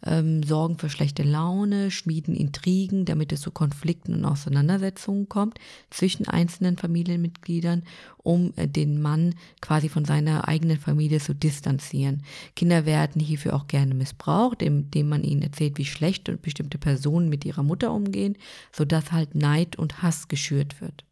ähm, 0.05 0.41
sorgen 0.43 0.77
für 0.77 0.89
schlechte 0.89 1.23
Laune, 1.23 1.91
schmieden 1.91 2.33
Intrigen, 2.33 3.03
damit 3.03 3.33
es 3.33 3.41
zu 3.41 3.51
Konflikten 3.51 4.13
und 4.13 4.23
Auseinandersetzungen 4.23 5.27
kommt 5.27 5.59
zwischen 5.89 6.25
einzelnen 6.29 6.77
Familienmitgliedern, 6.77 7.83
um 8.19 8.53
äh, 8.55 8.65
den 8.65 9.01
Mann 9.01 9.35
quasi 9.59 9.89
von 9.89 10.05
seiner 10.05 10.47
eigenen 10.47 10.79
Familie 10.79 11.19
zu 11.19 11.35
distanzieren. 11.35 12.23
Kinder 12.55 12.85
werden 12.85 13.21
hierfür 13.21 13.57
auch 13.57 13.67
gerne 13.67 13.93
missbraucht, 13.93 14.61
indem 14.61 15.09
man 15.09 15.25
ihnen 15.25 15.41
erzählt, 15.41 15.77
wie 15.77 15.85
schlecht 15.85 16.31
bestimmte 16.41 16.77
Personen 16.77 17.27
mit 17.27 17.43
ihrer 17.43 17.63
Mutter 17.63 17.91
umgehen, 17.91 18.37
sodass 18.71 19.11
halt 19.11 19.35
Neid 19.35 19.75
und 19.75 20.01
Hass 20.01 20.29
geschürt 20.29 20.79
wird. 20.79 21.06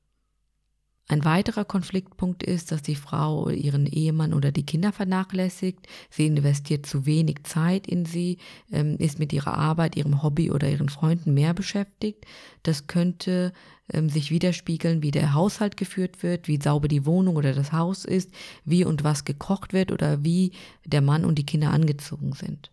Ein 1.08 1.24
weiterer 1.24 1.66
Konfliktpunkt 1.66 2.42
ist, 2.42 2.72
dass 2.72 2.82
die 2.82 2.96
Frau 2.96 3.50
ihren 3.50 3.86
Ehemann 3.86 4.34
oder 4.34 4.52
die 4.52 4.66
Kinder 4.66 4.92
vernachlässigt. 4.92 5.88
Sie 6.10 6.26
investiert 6.26 6.88
zu 6.88 7.06
wenig 7.06 7.44
Zeit 7.44 7.86
in 7.86 8.06
sie, 8.06 8.40
ähm, 8.72 8.96
ist 8.98 9.20
mit 9.20 9.32
ihrer 9.32 9.56
Arbeit, 9.56 9.96
ihrem 9.96 10.24
Hobby 10.24 10.50
oder 10.50 10.68
ihren 10.68 10.90
Freunden 10.90 11.36
mehr 11.36 11.54
beschäftigt. 11.54 12.26
Das 12.64 12.88
könnte 12.88 13.54
ähm, 13.94 14.10
sich 14.10 14.32
widerspiegeln, 14.32 15.04
wie 15.04 15.12
der 15.12 15.36
Haushalt 15.36 15.78
geführt 15.78 16.24
wird, 16.24 16.48
wie 16.48 16.60
sauber 16.60 16.88
die 16.88 17.06
Wohnung 17.06 17.36
oder 17.36 17.54
das 17.54 17.72
Haus 17.72 18.04
ist, 18.04 18.32
wie 18.64 18.84
und 18.84 19.04
was 19.04 19.26
gekocht 19.26 19.74
wird 19.74 19.92
oder 19.92 20.24
wie 20.24 20.54
der 20.86 21.02
Mann 21.02 21.24
und 21.24 21.36
die 21.36 21.46
Kinder 21.46 21.70
angezogen 21.70 22.34
sind. 22.34 22.72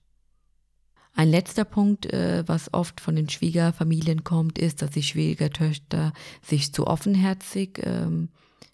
Ein 1.15 1.29
letzter 1.29 1.65
Punkt, 1.65 2.07
äh, 2.07 2.43
was 2.47 2.73
oft 2.73 3.01
von 3.01 3.17
den 3.17 3.29
Schwiegerfamilien 3.29 4.25
kommt, 4.25 4.59
ist, 4.59 4.81
dass 4.81 4.91
die 4.91 5.03
Schwiegertöchter 5.03 6.13
sich 6.43 6.73
zu 6.73 6.87
offenherzig 6.87 7.81
ähm, 7.85 8.31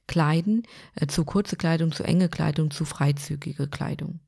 kleiden, 0.07 0.63
äh, 0.95 1.07
zu 1.07 1.25
kurze 1.25 1.57
Kleidung, 1.57 1.93
zu 1.93 2.05
enge 2.05 2.29
Kleidung, 2.29 2.71
zu 2.71 2.85
freizügige 2.85 3.67
Kleidung. 3.67 4.21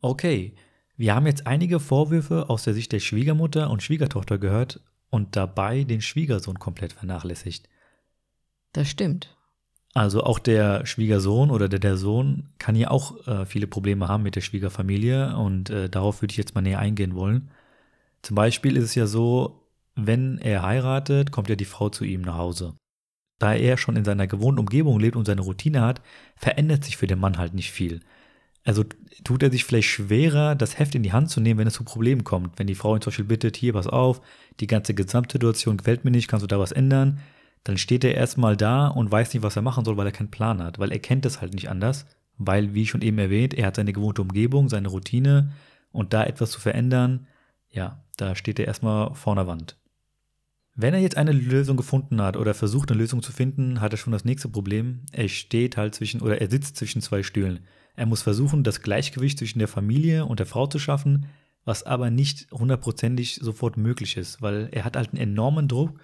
Okay, 0.00 0.54
wir 0.96 1.14
haben 1.14 1.26
jetzt 1.26 1.46
einige 1.46 1.80
Vorwürfe 1.80 2.48
aus 2.48 2.64
der 2.64 2.74
Sicht 2.74 2.92
der 2.92 3.00
Schwiegermutter 3.00 3.70
und 3.70 3.82
Schwiegertochter 3.82 4.38
gehört 4.38 4.80
und 5.10 5.36
dabei 5.36 5.84
den 5.84 6.00
Schwiegersohn 6.00 6.58
komplett 6.58 6.94
vernachlässigt. 6.94 7.68
Das 8.72 8.88
stimmt. 8.88 9.36
Also 9.92 10.22
auch 10.22 10.38
der 10.38 10.86
Schwiegersohn 10.86 11.50
oder 11.50 11.68
der, 11.68 11.80
der 11.80 11.96
Sohn 11.96 12.48
kann 12.58 12.76
hier 12.76 12.92
auch 12.92 13.26
äh, 13.26 13.44
viele 13.44 13.66
Probleme 13.66 14.06
haben 14.06 14.22
mit 14.22 14.36
der 14.36 14.40
Schwiegerfamilie 14.40 15.36
und 15.36 15.70
äh, 15.70 15.88
darauf 15.88 16.22
würde 16.22 16.30
ich 16.32 16.38
jetzt 16.38 16.54
mal 16.54 16.60
näher 16.60 16.78
eingehen 16.78 17.16
wollen. 17.16 17.50
Zum 18.22 18.36
Beispiel 18.36 18.76
ist 18.76 18.84
es 18.84 18.94
ja 18.94 19.06
so, 19.06 19.66
wenn 19.96 20.38
er 20.38 20.62
heiratet, 20.62 21.32
kommt 21.32 21.48
ja 21.48 21.56
die 21.56 21.64
Frau 21.64 21.88
zu 21.88 22.04
ihm 22.04 22.22
nach 22.22 22.36
Hause. 22.36 22.74
Da 23.40 23.54
er 23.54 23.78
schon 23.78 23.96
in 23.96 24.04
seiner 24.04 24.26
gewohnten 24.26 24.60
Umgebung 24.60 25.00
lebt 25.00 25.16
und 25.16 25.24
seine 25.24 25.40
Routine 25.40 25.80
hat, 25.80 26.02
verändert 26.36 26.84
sich 26.84 26.96
für 26.96 27.06
den 27.06 27.18
Mann 27.18 27.38
halt 27.38 27.54
nicht 27.54 27.72
viel. 27.72 28.00
Also 28.62 28.84
tut 29.24 29.42
er 29.42 29.50
sich 29.50 29.64
vielleicht 29.64 29.88
schwerer, 29.88 30.54
das 30.54 30.78
Heft 30.78 30.94
in 30.94 31.02
die 31.02 31.12
Hand 31.12 31.30
zu 31.30 31.40
nehmen, 31.40 31.58
wenn 31.58 31.66
es 31.66 31.74
zu 31.74 31.84
Problemen 31.84 32.24
kommt. 32.24 32.58
Wenn 32.58 32.66
die 32.66 32.74
Frau 32.74 32.94
ihn 32.94 33.00
zum 33.00 33.10
Beispiel 33.10 33.24
bittet, 33.24 33.56
hier, 33.56 33.72
pass 33.72 33.86
auf, 33.86 34.20
die 34.60 34.66
ganze 34.66 34.94
Gesamtsituation 34.94 35.78
gefällt 35.78 36.04
mir 36.04 36.10
nicht, 36.10 36.28
kannst 36.28 36.44
du 36.44 36.46
da 36.46 36.58
was 36.58 36.72
ändern? 36.72 37.20
Dann 37.64 37.78
steht 37.78 38.04
er 38.04 38.14
erstmal 38.14 38.56
da 38.56 38.88
und 38.88 39.10
weiß 39.12 39.34
nicht, 39.34 39.42
was 39.42 39.56
er 39.56 39.62
machen 39.62 39.84
soll, 39.84 39.96
weil 39.96 40.06
er 40.06 40.12
keinen 40.12 40.30
Plan 40.30 40.62
hat, 40.62 40.78
weil 40.78 40.92
er 40.92 40.98
kennt 40.98 41.26
es 41.26 41.40
halt 41.40 41.54
nicht 41.54 41.68
anders, 41.68 42.06
weil, 42.38 42.74
wie 42.74 42.86
schon 42.86 43.02
eben 43.02 43.18
erwähnt, 43.18 43.54
er 43.54 43.66
hat 43.66 43.76
seine 43.76 43.92
gewohnte 43.92 44.22
Umgebung, 44.22 44.68
seine 44.68 44.88
Routine 44.88 45.52
und 45.92 46.12
da 46.14 46.24
etwas 46.24 46.52
zu 46.52 46.60
verändern, 46.60 47.26
ja, 47.68 48.02
da 48.16 48.34
steht 48.34 48.58
er 48.58 48.66
erstmal 48.66 49.14
vor 49.14 49.34
einer 49.34 49.46
Wand. 49.46 49.76
Wenn 50.74 50.94
er 50.94 51.00
jetzt 51.00 51.16
eine 51.16 51.32
Lösung 51.32 51.76
gefunden 51.76 52.22
hat 52.22 52.36
oder 52.36 52.54
versucht, 52.54 52.90
eine 52.90 52.98
Lösung 53.00 53.22
zu 53.22 53.32
finden, 53.32 53.80
hat 53.80 53.92
er 53.92 53.98
schon 53.98 54.12
das 54.12 54.24
nächste 54.24 54.48
Problem. 54.48 55.04
Er 55.12 55.28
steht 55.28 55.76
halt 55.76 55.94
zwischen 55.94 56.22
oder 56.22 56.40
er 56.40 56.50
sitzt 56.50 56.76
zwischen 56.76 57.02
zwei 57.02 57.22
Stühlen. 57.22 57.60
Er 57.96 58.06
muss 58.06 58.22
versuchen, 58.22 58.62
das 58.62 58.80
Gleichgewicht 58.80 59.38
zwischen 59.38 59.58
der 59.58 59.68
Familie 59.68 60.24
und 60.24 60.38
der 60.38 60.46
Frau 60.46 60.66
zu 60.66 60.78
schaffen, 60.78 61.26
was 61.64 61.82
aber 61.82 62.10
nicht 62.10 62.50
hundertprozentig 62.52 63.40
sofort 63.42 63.76
möglich 63.76 64.16
ist, 64.16 64.40
weil 64.40 64.68
er 64.72 64.84
hat 64.84 64.96
halt 64.96 65.10
einen 65.10 65.20
enormen 65.20 65.68
Druck 65.68 66.00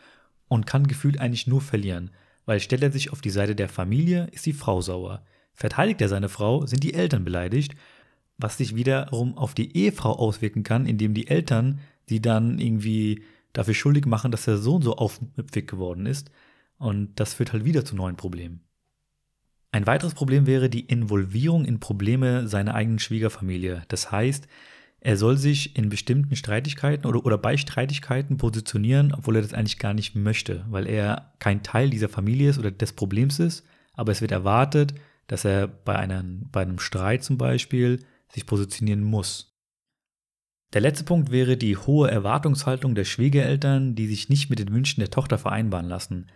und 0.48 0.66
kann 0.66 0.86
gefühlt 0.86 1.20
eigentlich 1.20 1.46
nur 1.46 1.60
verlieren. 1.60 2.10
Weil 2.44 2.60
stellt 2.60 2.82
er 2.82 2.92
sich 2.92 3.12
auf 3.12 3.20
die 3.20 3.30
Seite 3.30 3.56
der 3.56 3.68
Familie, 3.68 4.28
ist 4.32 4.46
die 4.46 4.52
Frau 4.52 4.80
sauer. 4.80 5.24
Verteidigt 5.52 6.00
er 6.00 6.08
seine 6.08 6.28
Frau, 6.28 6.66
sind 6.66 6.82
die 6.82 6.94
Eltern 6.94 7.24
beleidigt, 7.24 7.74
was 8.38 8.58
sich 8.58 8.76
wiederum 8.76 9.36
auf 9.36 9.54
die 9.54 9.76
Ehefrau 9.76 10.12
auswirken 10.12 10.62
kann, 10.62 10.86
indem 10.86 11.14
die 11.14 11.28
Eltern 11.28 11.80
sie 12.06 12.20
dann 12.20 12.58
irgendwie 12.58 13.22
dafür 13.52 13.74
schuldig 13.74 14.06
machen, 14.06 14.30
dass 14.30 14.44
der 14.44 14.58
Sohn 14.58 14.82
so 14.82 14.96
aufmüpfig 14.96 15.66
geworden 15.66 16.06
ist. 16.06 16.30
Und 16.78 17.18
das 17.18 17.34
führt 17.34 17.52
halt 17.52 17.64
wieder 17.64 17.84
zu 17.84 17.96
neuen 17.96 18.16
Problemen. 18.16 18.60
Ein 19.72 19.86
weiteres 19.86 20.14
Problem 20.14 20.46
wäre 20.46 20.70
die 20.70 20.86
Involvierung 20.86 21.64
in 21.64 21.80
Probleme 21.80 22.48
seiner 22.48 22.74
eigenen 22.74 22.98
Schwiegerfamilie. 22.98 23.82
Das 23.88 24.12
heißt, 24.12 24.46
er 25.06 25.16
soll 25.16 25.36
sich 25.36 25.76
in 25.76 25.88
bestimmten 25.88 26.34
Streitigkeiten 26.34 27.06
oder, 27.06 27.24
oder 27.24 27.38
bei 27.38 27.56
Streitigkeiten 27.56 28.38
positionieren, 28.38 29.14
obwohl 29.14 29.36
er 29.36 29.42
das 29.42 29.54
eigentlich 29.54 29.78
gar 29.78 29.94
nicht 29.94 30.16
möchte, 30.16 30.64
weil 30.68 30.88
er 30.88 31.32
kein 31.38 31.62
Teil 31.62 31.90
dieser 31.90 32.08
Familie 32.08 32.50
ist 32.50 32.58
oder 32.58 32.72
des 32.72 32.92
Problems 32.92 33.38
ist, 33.38 33.64
aber 33.92 34.10
es 34.10 34.20
wird 34.20 34.32
erwartet, 34.32 34.94
dass 35.28 35.44
er 35.44 35.68
bei, 35.68 35.94
einem, 35.94 36.48
bei 36.50 36.62
einem 36.62 36.80
Streit 36.80 37.22
zum 37.22 37.38
Beispiel 37.38 38.04
sich 38.32 38.46
positionieren 38.46 39.04
muss. 39.04 39.56
Der 40.72 40.80
letzte 40.80 41.04
Punkt 41.04 41.30
wäre 41.30 41.56
die 41.56 41.76
hohe 41.76 42.10
Erwartungshaltung 42.10 42.96
der 42.96 43.04
Schwiegereltern, 43.04 43.94
die 43.94 44.08
sich 44.08 44.28
nicht 44.28 44.50
mit 44.50 44.58
den 44.58 44.72
Wünschen 44.72 44.98
der 44.98 45.12
Tochter 45.12 45.38
vereinbaren 45.38 45.86
lassen. 45.86 46.26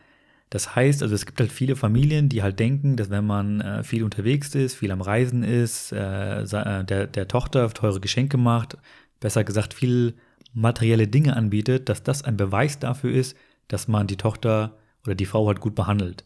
Das 0.51 0.75
heißt, 0.75 1.03
also 1.03 1.15
es 1.15 1.27
gibt 1.27 1.41
halt 1.41 1.53
viele 1.53 1.77
Familien, 1.77 2.29
die 2.29 2.43
halt 2.43 2.59
denken, 2.59 2.97
dass 2.97 3.09
wenn 3.09 3.25
man 3.25 3.61
äh, 3.61 3.85
viel 3.85 4.03
unterwegs 4.03 4.55
ist, 4.57 4.75
viel 4.75 4.91
am 4.91 5.01
Reisen 5.01 5.45
ist, 5.45 5.93
äh, 5.93 6.43
äh, 6.43 6.85
der, 6.85 7.07
der 7.07 7.29
Tochter 7.29 7.71
teure 7.71 8.01
Geschenke 8.01 8.37
macht, 8.37 8.77
besser 9.21 9.45
gesagt 9.45 9.75
viel 9.75 10.15
materielle 10.53 11.07
Dinge 11.07 11.37
anbietet, 11.37 11.89
dass 11.89 12.03
das 12.03 12.25
ein 12.25 12.37
Beweis 12.37 12.81
dafür 12.81 13.13
ist, 13.13 13.37
dass 13.69 13.87
man 13.87 14.09
die 14.09 14.17
Tochter 14.17 14.77
oder 15.05 15.15
die 15.15 15.27
Frau 15.27 15.47
halt 15.47 15.61
gut 15.61 15.77
behandelt. 15.77 16.25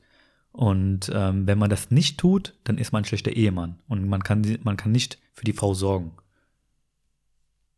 Und 0.52 1.10
ähm, 1.12 1.46
wenn 1.46 1.58
man 1.58 1.68
das 1.68 1.90
nicht 1.90 2.18
tut, 2.18 2.54
dann 2.64 2.78
ist 2.78 2.92
man 2.92 3.02
ein 3.02 3.04
schlechter 3.04 3.32
Ehemann 3.32 3.78
und 3.88 4.08
man 4.08 4.22
kann, 4.22 4.58
man 4.62 4.76
kann 4.78 4.92
nicht 4.92 5.18
für 5.32 5.44
die 5.44 5.52
Frau 5.52 5.74
sorgen. 5.74 6.12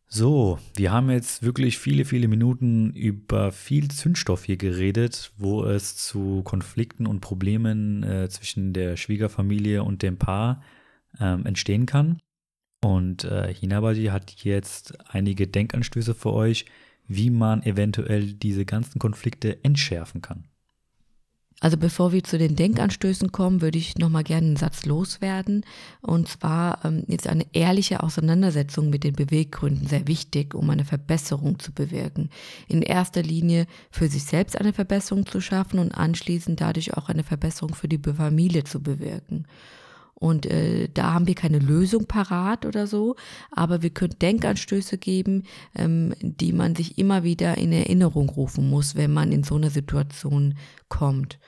So, 0.09 0.59
wir 0.75 0.93
haben 0.93 1.11
jetzt 1.11 1.43
wirklich 1.43 1.79
viele, 1.79 2.05
viele 2.05 2.29
Minuten 2.29 2.93
über 2.93 3.51
viel 3.51 3.89
Zündstoff 3.91 4.45
hier 4.45 4.57
geredet, 4.57 5.33
wo 5.37 5.65
es 5.65 5.97
zu 5.97 6.43
Konflikten 6.45 7.07
und 7.07 7.21
Problemen 7.21 8.05
äh, 8.05 8.29
zwischen 8.29 8.73
der 8.73 8.97
Schwiegerfamilie 8.97 9.83
und 9.83 10.03
dem 10.03 10.17
Paar 10.17 10.63
ähm, 11.19 11.45
entstehen 11.45 11.87
kann. 11.87 12.21
Und 12.85 13.25
äh, 13.25 13.53
Hinabadi 13.53 14.07
hat 14.07 14.45
jetzt 14.45 14.97
einige 15.09 15.49
Denkanstöße 15.49 16.15
für 16.15 16.33
euch, 16.33 16.67
wie 17.09 17.31
man 17.31 17.63
eventuell 17.65 18.33
diese 18.33 18.65
ganzen 18.65 19.01
Konflikte 19.01 19.65
entschärfen 19.65 20.23
kann. 20.23 20.45
Also 21.61 21.79
bevor 21.79 22.13
wir 22.13 22.23
zu 22.23 22.37
den 22.37 22.55
Denkanstößen 22.55 23.33
kommen, 23.33 23.63
würde 23.63 23.79
ich 23.79 23.97
nochmal 23.97 24.25
gerne 24.25 24.49
einen 24.49 24.57
Satz 24.57 24.85
loswerden. 24.85 25.65
Und 26.03 26.29
zwar 26.29 26.85
ähm, 26.85 27.05
ist 27.07 27.27
eine 27.27 27.47
ehrliche 27.55 28.03
Auseinandersetzung 28.03 28.91
mit 28.91 29.05
den 29.05 29.15
Beweggründen 29.15 29.87
sehr 29.87 30.07
wichtig, 30.07 30.55
um 30.55 30.69
eine 30.69 30.85
Verbesserung 30.85 31.59
zu 31.59 31.73
bewirken. 31.73 32.29
In 32.69 32.83
erster 32.83 33.23
Linie 33.23 33.67
für 33.91 34.09
sich 34.09 34.25
selbst 34.25 34.61
eine 34.61 34.75
Verbesserung 34.75 35.25
zu 35.25 35.41
schaffen 35.41 35.79
und 35.79 35.93
anschließend 35.93 36.61
dadurch 36.61 36.95
auch 36.95 37.09
eine 37.09 37.25
Verbesserung 37.25 37.75
für 37.75 37.89
die 37.89 37.99
Familie 37.99 38.65
zu 38.65 38.83
bewirken. 38.83 39.47
Und 40.19 40.47
äh, 40.47 40.89
da 40.93 41.13
haben 41.13 41.27
wir 41.27 41.35
keine 41.35 41.59
Lösung 41.59 42.07
parat 42.07 42.65
oder 42.65 42.87
so, 42.87 43.17
aber 43.51 43.83
wir 43.83 43.91
können 43.91 44.19
Denkanstöße 44.19 44.97
geben, 44.97 45.43
ähm, 45.75 46.15
die 46.21 46.53
man 46.53 46.75
sich 46.75 46.97
immer 46.97 47.23
wieder 47.23 47.59
in 47.59 47.71
Erinnerung 47.71 48.31
rufen 48.31 48.71
muss, 48.71 48.97
wenn 48.97 49.13
man 49.13 49.31
in 49.31 49.43
so 49.43 49.57
eine 49.57 49.69
Situation 49.69 50.55
kommt. 50.89 51.39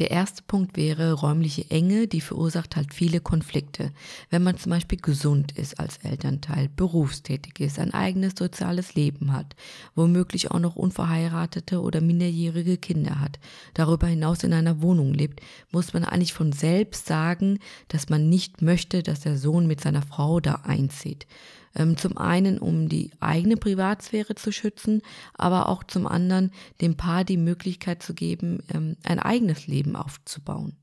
Der 0.00 0.10
erste 0.10 0.42
Punkt 0.42 0.76
wäre 0.76 1.12
räumliche 1.12 1.70
Enge, 1.70 2.08
die 2.08 2.20
verursacht 2.20 2.74
halt 2.74 2.92
viele 2.92 3.20
Konflikte. 3.20 3.92
Wenn 4.28 4.42
man 4.42 4.58
zum 4.58 4.70
Beispiel 4.70 4.98
gesund 5.00 5.52
ist 5.52 5.78
als 5.78 5.98
Elternteil, 5.98 6.68
berufstätig 6.68 7.60
ist, 7.60 7.78
ein 7.78 7.94
eigenes 7.94 8.32
soziales 8.36 8.96
Leben 8.96 9.32
hat, 9.32 9.54
womöglich 9.94 10.50
auch 10.50 10.58
noch 10.58 10.74
unverheiratete 10.74 11.80
oder 11.80 12.00
minderjährige 12.00 12.76
Kinder 12.76 13.20
hat, 13.20 13.38
darüber 13.74 14.08
hinaus 14.08 14.42
in 14.42 14.52
einer 14.52 14.82
Wohnung 14.82 15.14
lebt, 15.14 15.40
muss 15.70 15.92
man 15.92 16.04
eigentlich 16.04 16.34
von 16.34 16.50
selbst 16.50 17.06
sagen, 17.06 17.60
dass 17.86 18.08
man 18.08 18.28
nicht 18.28 18.62
möchte, 18.62 19.04
dass 19.04 19.20
der 19.20 19.38
Sohn 19.38 19.68
mit 19.68 19.80
seiner 19.80 20.02
Frau 20.02 20.40
da 20.40 20.62
einzieht. 20.64 21.28
Ähm, 21.74 21.96
zum 21.96 22.16
einen, 22.16 22.58
um 22.58 22.88
die 22.88 23.10
eigene 23.20 23.56
Privatsphäre 23.56 24.34
zu 24.34 24.52
schützen, 24.52 25.02
aber 25.34 25.68
auch 25.68 25.84
zum 25.84 26.06
anderen 26.06 26.52
dem 26.80 26.96
Paar 26.96 27.24
die 27.24 27.36
Möglichkeit 27.36 28.02
zu 28.02 28.14
geben, 28.14 28.62
ähm, 28.72 28.96
ein 29.02 29.18
eigenes 29.18 29.66
Leben 29.66 29.96
aufzubauen. 29.96 30.76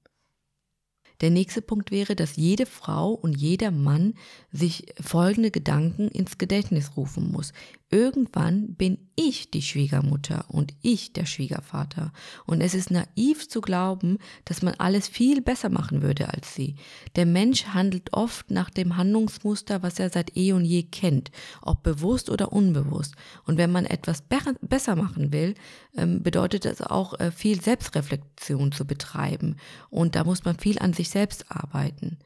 Der 1.22 1.30
nächste 1.30 1.62
Punkt 1.62 1.92
wäre, 1.92 2.16
dass 2.16 2.36
jede 2.36 2.66
Frau 2.66 3.12
und 3.12 3.38
jeder 3.38 3.70
Mann 3.70 4.16
sich 4.52 4.88
folgende 5.00 5.52
Gedanken 5.52 6.08
ins 6.08 6.40
Gedächtnis 6.40 6.98
rufen 6.98 7.32
muss. 7.32 7.54
Irgendwann 7.94 8.76
bin 8.76 9.10
ich 9.18 9.52
die 9.52 9.62
Schwiegermutter 9.62 10.46
und 10.48 10.74
ich 10.82 11.12
der 11.12 11.26
Schwiegervater. 11.26 12.14
Und 12.46 12.62
es 12.62 12.74
ist 12.74 12.90
naiv 12.90 13.50
zu 13.50 13.60
glauben, 13.60 14.18
dass 14.46 14.62
man 14.62 14.76
alles 14.76 15.10
viel 15.10 15.42
besser 15.42 15.68
machen 15.68 16.02
würde 16.02 16.34
als 16.34 16.56
sie. 16.56 16.76
Der 17.18 17.26
Mensch 17.26 17.66
handelt 17.66 18.14
oft 18.14 18.50
nach 18.50 18.70
dem 18.70 18.96
Handlungsmuster, 18.96 19.84
was 19.84 20.00
er 20.00 20.10
seit 20.10 20.38
eh 20.38 20.54
und 20.54 20.64
je 20.64 20.84
kennt, 20.84 21.32
ob 21.62 21.84
bewusst 21.84 22.30
oder 22.30 22.54
unbewusst. 22.54 23.16
Und 23.46 23.58
wenn 23.58 23.74
man 23.74 23.86
etwas 23.86 24.22
be 24.22 24.38
besser 24.62 24.96
machen 24.96 25.34
will, 25.34 25.56
ähm, 25.98 26.24
bedeutet 26.24 26.64
das 26.64 26.82
auch 26.82 27.20
äh, 27.20 27.30
viel 27.30 27.62
Selbstreflexion 27.62 28.72
zu 28.72 28.86
betreiben. 28.86 29.58
Und 29.90 30.16
da 30.16 30.24
muss 30.24 30.46
man 30.46 30.58
viel 30.58 30.80
an 30.80 30.94
sich 30.94 31.10
selbst 31.10 31.52
arbeiten. 31.52 32.18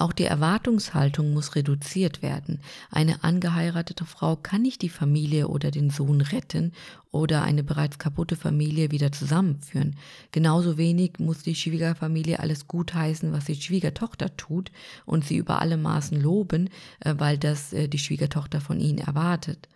Auch 0.00 0.14
die 0.14 0.24
Erwartungshaltung 0.24 1.34
muss 1.34 1.56
reduziert 1.56 2.22
werden. 2.22 2.60
Eine 2.90 3.22
angeheiratete 3.22 4.06
Frau 4.06 4.34
kann 4.34 4.62
nicht 4.62 4.80
die 4.80 4.88
Familie 4.88 5.48
oder 5.48 5.70
den 5.70 5.90
Sohn 5.90 6.22
retten 6.22 6.72
oder 7.10 7.42
eine 7.42 7.62
bereits 7.62 7.98
kaputte 7.98 8.34
Familie 8.34 8.92
wieder 8.92 9.12
zusammenführen. 9.12 9.96
Genauso 10.32 10.78
wenig 10.78 11.18
muss 11.18 11.42
die 11.42 11.54
Schwiegerfamilie 11.54 12.40
alles 12.40 12.66
gutheißen, 12.66 13.30
was 13.34 13.44
die 13.44 13.56
Schwiegertochter 13.56 14.34
tut 14.38 14.72
und 15.04 15.26
sie 15.26 15.36
über 15.36 15.60
alle 15.60 15.76
Maßen 15.76 16.18
loben, 16.18 16.70
äh, 17.00 17.16
weil 17.18 17.36
das 17.36 17.74
äh, 17.74 17.86
die 17.86 17.98
Schwiegertochter 17.98 18.62
von 18.62 18.80
ihnen 18.80 18.98
erwartet. 18.98 19.68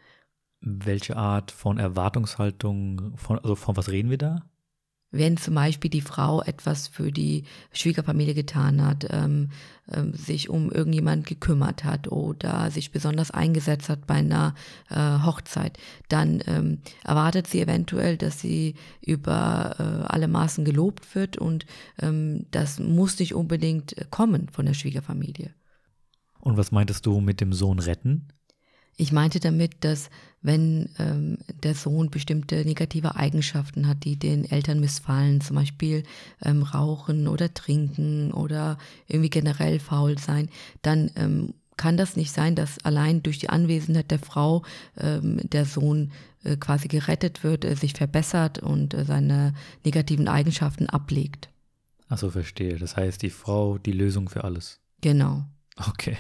Welche 0.63 1.19
Art 1.19 1.51
von 1.51 1.77
Erwartungshaltung, 1.77 3.13
von, 3.17 3.39
also 3.41 3.57
von 3.57 3.77
was 3.77 3.91
reden 3.91 4.09
wir 4.09 4.17
da? 4.17 4.43
Wenn 5.15 5.37
zum 5.37 5.55
Beispiel 5.55 5.91
die 5.91 6.01
Frau 6.01 6.43
etwas 6.43 6.89
für 6.89 7.13
die 7.13 7.45
Schwiegerfamilie 7.73 8.35
getan 8.35 8.85
hat, 8.85 9.07
ähm, 9.11 9.51
ähm, 9.93 10.13
sich 10.15 10.49
um 10.49 10.71
irgendjemand 10.71 11.27
gekümmert 11.27 11.85
hat 11.85 12.11
oder 12.11 12.71
sich 12.71 12.91
besonders 12.91 13.31
eingesetzt 13.31 13.89
hat 13.89 14.07
bei 14.07 14.15
einer 14.15 14.55
äh, 14.91 14.97
Hochzeit, 15.25 15.79
dann 16.09 16.43
ähm, 16.47 16.79
erwartet 17.05 17.47
sie 17.47 17.61
eventuell, 17.61 18.17
dass 18.17 18.41
sie 18.41 18.75
über 19.01 19.77
äh, 19.79 20.07
alle 20.13 20.29
Maßen 20.29 20.65
gelobt 20.65 21.15
wird 21.15 21.39
und 21.39 21.67
ähm, 22.01 22.47
das 22.51 22.81
muss 22.81 23.19
nicht 23.19 23.35
unbedingt 23.35 23.95
kommen 24.11 24.49
von 24.49 24.67
der 24.67 24.75
Schwiegerfamilie. 24.75 25.55
Und 26.41 26.57
was 26.57 26.73
meintest 26.73 27.07
du 27.07 27.21
mit 27.21 27.41
dem 27.41 27.53
Sohn 27.53 27.79
retten? 27.79 28.29
Ich 28.97 29.13
meinte 29.13 29.41
damit, 29.41 29.73
dass 29.81 30.11
wenn 30.41 30.91
ähm, 30.99 31.39
der 31.63 31.75
Sohn 31.75 32.11
bestimmte 32.11 32.65
negative 32.65 33.17
Eigenschaften 33.17 33.89
hat, 33.89 34.05
die 34.05 34.17
den 34.17 34.45
Eltern 34.49 34.79
missfallen, 34.79 35.41
zum 35.41 35.57
Beispiel 35.57 36.05
ähm, 36.45 36.63
rauchen 36.63 37.29
oder 37.29 37.53
trinken 37.53 38.31
oder 38.31 38.79
irgendwie 39.09 39.31
generell 39.31 39.81
faul 39.81 40.19
sein, 40.19 40.49
dann 40.83 41.11
ähm, 41.17 41.55
kann 41.77 41.97
das 41.97 42.17
nicht 42.17 42.33
sein, 42.33 42.55
dass 42.55 42.79
allein 42.85 43.23
durch 43.23 43.39
die 43.39 43.49
Anwesenheit 43.49 44.11
der 44.11 44.19
Frau 44.19 44.63
ähm, 44.97 45.41
der 45.43 45.65
Sohn 45.65 46.13
äh, 46.45 46.57
quasi 46.57 46.89
gerettet 46.89 47.43
wird, 47.43 47.65
äh, 47.65 47.75
sich 47.75 47.95
verbessert 47.95 48.59
und 48.59 48.95
äh, 48.95 49.05
seine 49.05 49.55
negativen 49.85 50.29
Eigenschaften 50.29 50.89
ablegt. 50.89 51.49
Achso, 52.09 52.31
verstehe. 52.31 52.79
Das 52.79 52.97
heißt, 52.97 53.23
die 53.23 53.31
Frau 53.31 53.79
die 53.79 53.93
Lösung 53.93 54.29
für 54.29 54.45
alles. 54.45 54.81
Genau. 55.01 55.45
Okay. 55.89 56.17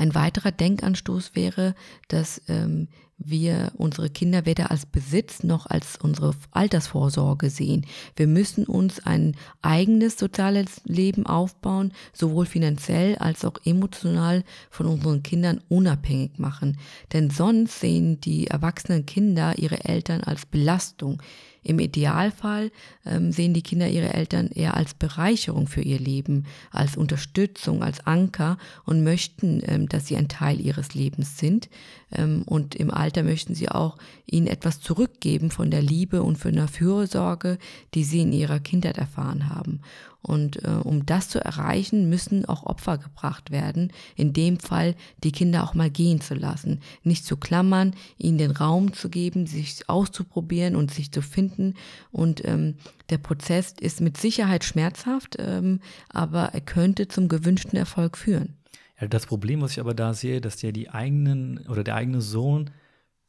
Ein 0.00 0.14
weiterer 0.14 0.50
Denkanstoß 0.50 1.32
wäre, 1.34 1.74
dass 2.08 2.40
ähm, 2.48 2.88
wir 3.18 3.72
unsere 3.76 4.08
Kinder 4.08 4.46
weder 4.46 4.70
als 4.70 4.86
Besitz 4.86 5.42
noch 5.42 5.66
als 5.66 5.98
unsere 5.98 6.32
Altersvorsorge 6.52 7.50
sehen. 7.50 7.84
Wir 8.16 8.26
müssen 8.26 8.64
uns 8.64 9.04
ein 9.04 9.36
eigenes 9.60 10.18
soziales 10.18 10.80
Leben 10.84 11.26
aufbauen, 11.26 11.92
sowohl 12.14 12.46
finanziell 12.46 13.16
als 13.16 13.44
auch 13.44 13.58
emotional 13.66 14.42
von 14.70 14.86
unseren 14.86 15.22
Kindern 15.22 15.60
unabhängig 15.68 16.38
machen. 16.38 16.78
Denn 17.12 17.28
sonst 17.28 17.80
sehen 17.80 18.22
die 18.22 18.46
erwachsenen 18.46 19.04
Kinder 19.04 19.58
ihre 19.58 19.84
Eltern 19.84 20.22
als 20.22 20.46
Belastung. 20.46 21.20
Im 21.62 21.78
Idealfall 21.78 22.70
ähm, 23.04 23.32
sehen 23.32 23.54
die 23.54 23.62
Kinder 23.62 23.88
ihre 23.88 24.14
Eltern 24.14 24.48
eher 24.48 24.76
als 24.76 24.94
Bereicherung 24.94 25.66
für 25.66 25.82
ihr 25.82 25.98
Leben, 25.98 26.46
als 26.70 26.96
Unterstützung, 26.96 27.82
als 27.82 28.06
Anker 28.06 28.58
und 28.84 29.04
möchten, 29.04 29.62
ähm, 29.66 29.88
dass 29.88 30.06
sie 30.06 30.16
ein 30.16 30.28
Teil 30.28 30.60
ihres 30.60 30.94
Lebens 30.94 31.38
sind. 31.38 31.68
Ähm, 32.12 32.42
und 32.46 32.74
im 32.74 32.90
Alter 32.90 33.22
möchten 33.22 33.54
sie 33.54 33.68
auch 33.68 33.98
ihnen 34.26 34.46
etwas 34.46 34.80
zurückgeben 34.80 35.50
von 35.50 35.70
der 35.70 35.82
Liebe 35.82 36.22
und 36.22 36.36
von 36.36 36.54
der 36.54 36.68
Fürsorge, 36.68 37.58
die 37.94 38.04
sie 38.04 38.22
in 38.22 38.32
ihrer 38.32 38.60
Kindheit 38.60 38.98
erfahren 38.98 39.48
haben. 39.48 39.80
Und 40.22 40.64
äh, 40.64 40.68
um 40.68 41.06
das 41.06 41.28
zu 41.28 41.42
erreichen, 41.42 42.08
müssen 42.08 42.44
auch 42.44 42.64
Opfer 42.64 42.98
gebracht 42.98 43.50
werden. 43.50 43.92
In 44.16 44.32
dem 44.32 44.58
Fall 44.58 44.94
die 45.24 45.32
Kinder 45.32 45.64
auch 45.64 45.74
mal 45.74 45.90
gehen 45.90 46.20
zu 46.20 46.34
lassen, 46.34 46.80
nicht 47.02 47.24
zu 47.24 47.36
klammern, 47.36 47.94
ihnen 48.18 48.38
den 48.38 48.50
Raum 48.50 48.92
zu 48.92 49.08
geben, 49.08 49.46
sich 49.46 49.88
auszuprobieren 49.88 50.76
und 50.76 50.90
sich 50.90 51.10
zu 51.10 51.22
finden. 51.22 51.74
Und 52.10 52.44
ähm, 52.44 52.74
der 53.08 53.18
Prozess 53.18 53.74
ist 53.80 54.00
mit 54.00 54.18
Sicherheit 54.18 54.64
schmerzhaft, 54.64 55.36
ähm, 55.38 55.80
aber 56.10 56.52
er 56.52 56.60
könnte 56.60 57.08
zum 57.08 57.28
gewünschten 57.28 57.78
Erfolg 57.78 58.18
führen. 58.18 58.56
Ja, 59.00 59.08
das 59.08 59.26
Problem, 59.26 59.62
was 59.62 59.72
ich 59.72 59.80
aber 59.80 59.94
da 59.94 60.12
sehe, 60.12 60.40
dass 60.40 60.60
ja 60.60 60.72
die 60.72 60.90
eigenen 60.90 61.66
oder 61.68 61.82
der 61.82 61.94
eigene 61.94 62.20
Sohn 62.20 62.70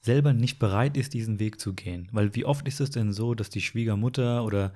selber 0.01 0.33
nicht 0.33 0.59
bereit 0.59 0.97
ist, 0.97 1.13
diesen 1.13 1.39
Weg 1.39 1.59
zu 1.59 1.73
gehen. 1.73 2.09
Weil 2.11 2.35
wie 2.35 2.45
oft 2.45 2.67
ist 2.67 2.81
es 2.81 2.89
denn 2.89 3.13
so, 3.13 3.35
dass 3.35 3.49
die 3.49 3.61
Schwiegermutter 3.61 4.43
oder 4.43 4.73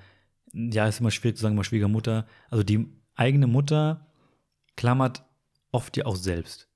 ja, 0.53 0.87
ist 0.87 0.99
immer 0.99 1.11
schwierig 1.11 1.37
zu 1.37 1.43
sagen, 1.43 1.55
mal 1.55 1.63
Schwiegermutter. 1.63 2.25
Also 2.49 2.63
die 2.63 2.87
eigene 3.15 3.47
Mutter 3.47 4.07
klammert 4.75 5.23
oft 5.71 5.97
ja 5.97 6.05
auch 6.05 6.15
selbst 6.15 6.69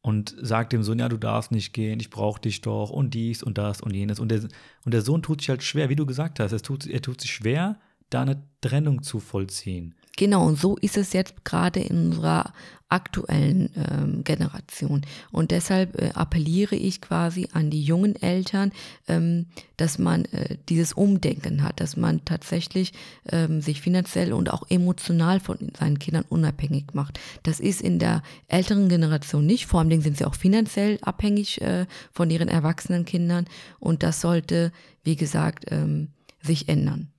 und 0.00 0.34
sagt 0.40 0.72
dem 0.72 0.82
Sohn, 0.82 0.98
ja, 0.98 1.08
du 1.08 1.16
darfst 1.16 1.52
nicht 1.52 1.72
gehen, 1.72 2.00
ich 2.00 2.10
brauche 2.10 2.40
dich 2.40 2.60
doch 2.60 2.90
und 2.90 3.14
dies 3.14 3.42
und 3.42 3.58
das 3.58 3.80
und 3.80 3.92
jenes. 3.92 4.20
Und 4.20 4.30
der, 4.30 4.40
und 4.84 4.94
der 4.94 5.02
Sohn 5.02 5.22
tut 5.22 5.40
sich 5.40 5.50
halt 5.50 5.62
schwer, 5.62 5.88
wie 5.88 5.96
du 5.96 6.06
gesagt 6.06 6.40
hast, 6.40 6.52
es 6.52 6.62
tut, 6.62 6.86
er 6.86 7.02
tut 7.02 7.20
sich 7.20 7.30
schwer, 7.30 7.78
da 8.10 8.22
eine 8.22 8.42
Trennung 8.60 9.02
zu 9.02 9.20
vollziehen. 9.20 9.94
Genau, 10.18 10.44
und 10.44 10.58
so 10.58 10.76
ist 10.78 10.96
es 10.96 11.12
jetzt 11.12 11.44
gerade 11.44 11.78
in 11.78 12.06
unserer 12.06 12.52
aktuellen 12.88 13.70
ähm, 13.76 14.24
Generation. 14.24 15.02
Und 15.30 15.52
deshalb 15.52 15.94
äh, 15.94 16.10
appelliere 16.12 16.74
ich 16.74 17.00
quasi 17.00 17.46
an 17.52 17.70
die 17.70 17.84
jungen 17.84 18.20
Eltern, 18.20 18.72
ähm, 19.06 19.46
dass 19.76 19.96
man 20.00 20.24
äh, 20.24 20.56
dieses 20.68 20.92
Umdenken 20.92 21.62
hat, 21.62 21.80
dass 21.80 21.96
man 21.96 22.24
tatsächlich 22.24 22.94
ähm, 23.30 23.60
sich 23.60 23.80
finanziell 23.80 24.32
und 24.32 24.52
auch 24.52 24.68
emotional 24.68 25.38
von 25.38 25.70
seinen 25.78 26.00
Kindern 26.00 26.24
unabhängig 26.28 26.94
macht. 26.94 27.20
Das 27.44 27.60
ist 27.60 27.80
in 27.80 28.00
der 28.00 28.24
älteren 28.48 28.88
Generation 28.88 29.46
nicht. 29.46 29.66
Vor 29.66 29.78
allem 29.78 30.00
sind 30.00 30.18
sie 30.18 30.24
auch 30.24 30.34
finanziell 30.34 30.98
abhängig 31.02 31.60
äh, 31.60 31.86
von 32.10 32.28
ihren 32.28 32.48
erwachsenen 32.48 33.04
Kindern. 33.04 33.44
Und 33.78 34.02
das 34.02 34.20
sollte, 34.20 34.72
wie 35.04 35.14
gesagt, 35.14 35.66
ähm, 35.68 36.08
sich 36.42 36.68
ändern. 36.68 37.12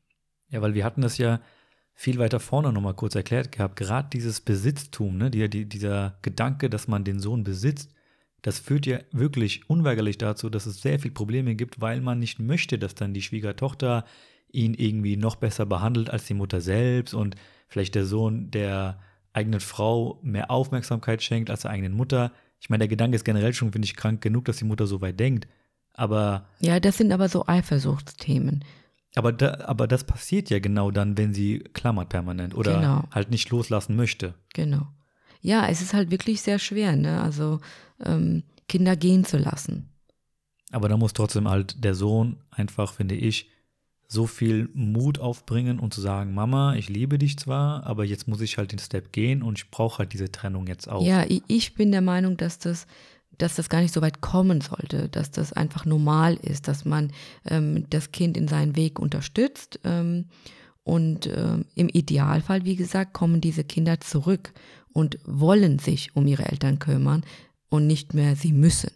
Ja, 0.50 0.62
weil 0.62 0.74
wir 0.74 0.84
hatten 0.84 1.00
das 1.00 1.18
ja 1.18 1.40
viel 2.00 2.18
weiter 2.18 2.40
vorne 2.40 2.72
nochmal 2.72 2.94
kurz 2.94 3.14
erklärt 3.16 3.52
gehabt, 3.52 3.76
gerade 3.76 4.08
dieses 4.14 4.40
Besitztum, 4.40 5.18
ne, 5.18 5.30
die, 5.30 5.50
die, 5.50 5.66
dieser 5.66 6.18
Gedanke, 6.22 6.70
dass 6.70 6.88
man 6.88 7.04
den 7.04 7.20
Sohn 7.20 7.44
besitzt, 7.44 7.94
das 8.42 8.58
führt 8.58 8.86
ja 8.86 9.00
wirklich 9.12 9.70
unweigerlich 9.70 10.18
dazu, 10.18 10.50
dass 10.50 10.66
es 10.66 10.82
sehr 10.82 10.98
viele 11.02 11.14
Probleme 11.14 11.56
gibt, 11.56 11.82
weil 11.82 12.00
man 12.00 12.18
nicht 12.18 12.40
möchte, 12.40 12.80
dass 12.80 12.96
dann 12.96 13.14
die 13.14 13.22
Schwiegertochter 13.22 14.06
ihn 14.50 14.76
irgendwie 14.76 15.18
noch 15.18 15.36
besser 15.36 15.66
behandelt 15.66 16.10
als 16.10 16.24
die 16.24 16.36
Mutter 16.36 16.62
selbst 16.62 17.14
und 17.14 17.36
vielleicht 17.68 17.96
der 17.96 18.06
Sohn 18.06 18.50
der 18.50 19.02
eigenen 19.34 19.60
Frau 19.60 20.22
mehr 20.24 20.50
Aufmerksamkeit 20.52 21.22
schenkt 21.22 21.50
als 21.50 21.64
der 21.64 21.72
eigenen 21.72 21.92
Mutter. 21.92 22.32
Ich 22.62 22.70
meine, 22.70 22.84
der 22.84 22.88
Gedanke 22.88 23.18
ist 23.18 23.26
generell 23.26 23.54
schon, 23.54 23.74
finde 23.74 23.88
ich, 23.88 23.98
krank 23.98 24.22
genug, 24.22 24.46
dass 24.46 24.56
die 24.56 24.66
Mutter 24.66 24.88
so 24.88 25.02
weit 25.02 25.20
denkt. 25.20 25.50
Aber. 25.96 26.48
Ja, 26.62 26.80
das 26.80 26.96
sind 26.96 27.12
aber 27.12 27.28
so 27.28 27.46
Eifersuchtsthemen. 27.46 28.64
Aber, 29.15 29.34
da, 29.34 29.65
aber 29.65 29.88
das 29.88 30.04
passiert 30.04 30.50
ja 30.50 30.60
genau 30.60 30.91
dann, 30.91 31.17
wenn 31.17 31.34
sie 31.34 31.60
klammert 31.74 32.10
permanent 32.10 32.56
oder 32.56 32.76
genau. 32.76 33.04
halt 33.12 33.32
nicht 33.32 33.50
loslassen 33.50 33.95
möchte. 33.95 34.36
Genau. 34.54 34.88
Ja, 35.41 35.67
es 35.67 35.82
ist 35.82 35.93
halt 35.93 36.12
wirklich 36.12 36.41
sehr 36.41 36.60
schwer, 36.60 36.95
ne? 36.95 37.22
Also 37.22 37.60
ähm, 38.04 38.43
Kinder 38.67 38.95
gehen 38.95 39.26
zu 39.26 39.38
lassen. 39.38 39.89
Aber 40.72 40.89
da 40.89 40.98
muss 40.98 41.13
trotzdem 41.13 41.50
halt 41.50 41.84
der 41.84 41.95
Sohn 41.95 42.38
einfach, 42.52 42.93
finde 42.93 43.15
ich, 43.15 43.50
so 44.08 44.26
viel 44.26 44.69
Mut 44.74 45.19
aufbringen 45.19 45.80
und 45.80 45.93
zu 45.93 46.02
sagen, 46.02 46.34
Mama, 46.34 46.76
ich 46.76 46.89
liebe 46.89 47.19
dich 47.19 47.38
zwar, 47.38 47.86
aber 47.86 48.06
jetzt 48.06 48.28
muss 48.28 48.41
ich 48.41 48.58
halt 48.58 48.72
den 48.72 48.80
Step 48.80 49.12
gehen 49.12 49.43
und 49.43 49.60
ich 49.60 49.69
brauche 49.69 50.00
halt 50.00 50.13
diese 50.13 50.32
Trennung 50.32 50.67
jetzt 50.67 50.89
auch. 50.89 51.06
Ja, 51.06 51.26
ich 51.48 51.76
bin 51.76 51.91
der 51.91 52.02
Meinung, 52.02 52.36
dass 52.36 52.58
das 52.58 52.88
dass 53.39 53.56
das 53.56 53.69
gar 53.69 53.82
nicht 53.82 53.93
so 53.93 54.02
weit 54.02 54.21
kommen 54.21 54.62
sollte, 54.62 55.10
dass 55.10 55.32
das 55.32 55.54
einfach 55.54 55.86
normal 55.86 56.36
ist, 56.36 56.67
dass 56.67 56.86
man 56.86 57.12
ähm, 57.45 57.86
das 57.89 58.12
Kind 58.12 58.38
in 58.38 58.47
seinen 58.47 58.75
Weg 58.75 58.99
unterstützt. 58.99 59.80
Ähm, 59.84 60.25
und 60.84 61.28
ähm, 61.28 61.65
im 61.75 61.89
Idealfall, 61.89 62.65
wie 62.65 62.75
gesagt, 62.75 63.13
kommen 63.13 63.41
diese 63.41 63.63
Kinder 63.63 63.99
zurück 63.99 64.54
und 64.91 65.19
wollen 65.25 65.80
sich 65.80 66.15
um 66.15 66.28
ihre 66.28 66.45
Eltern 66.45 66.80
kümmern 66.80 67.23
und 67.69 67.88
nicht 67.88 68.13
mehr 68.13 68.36
sie 68.36 68.54
müssen. 68.54 68.91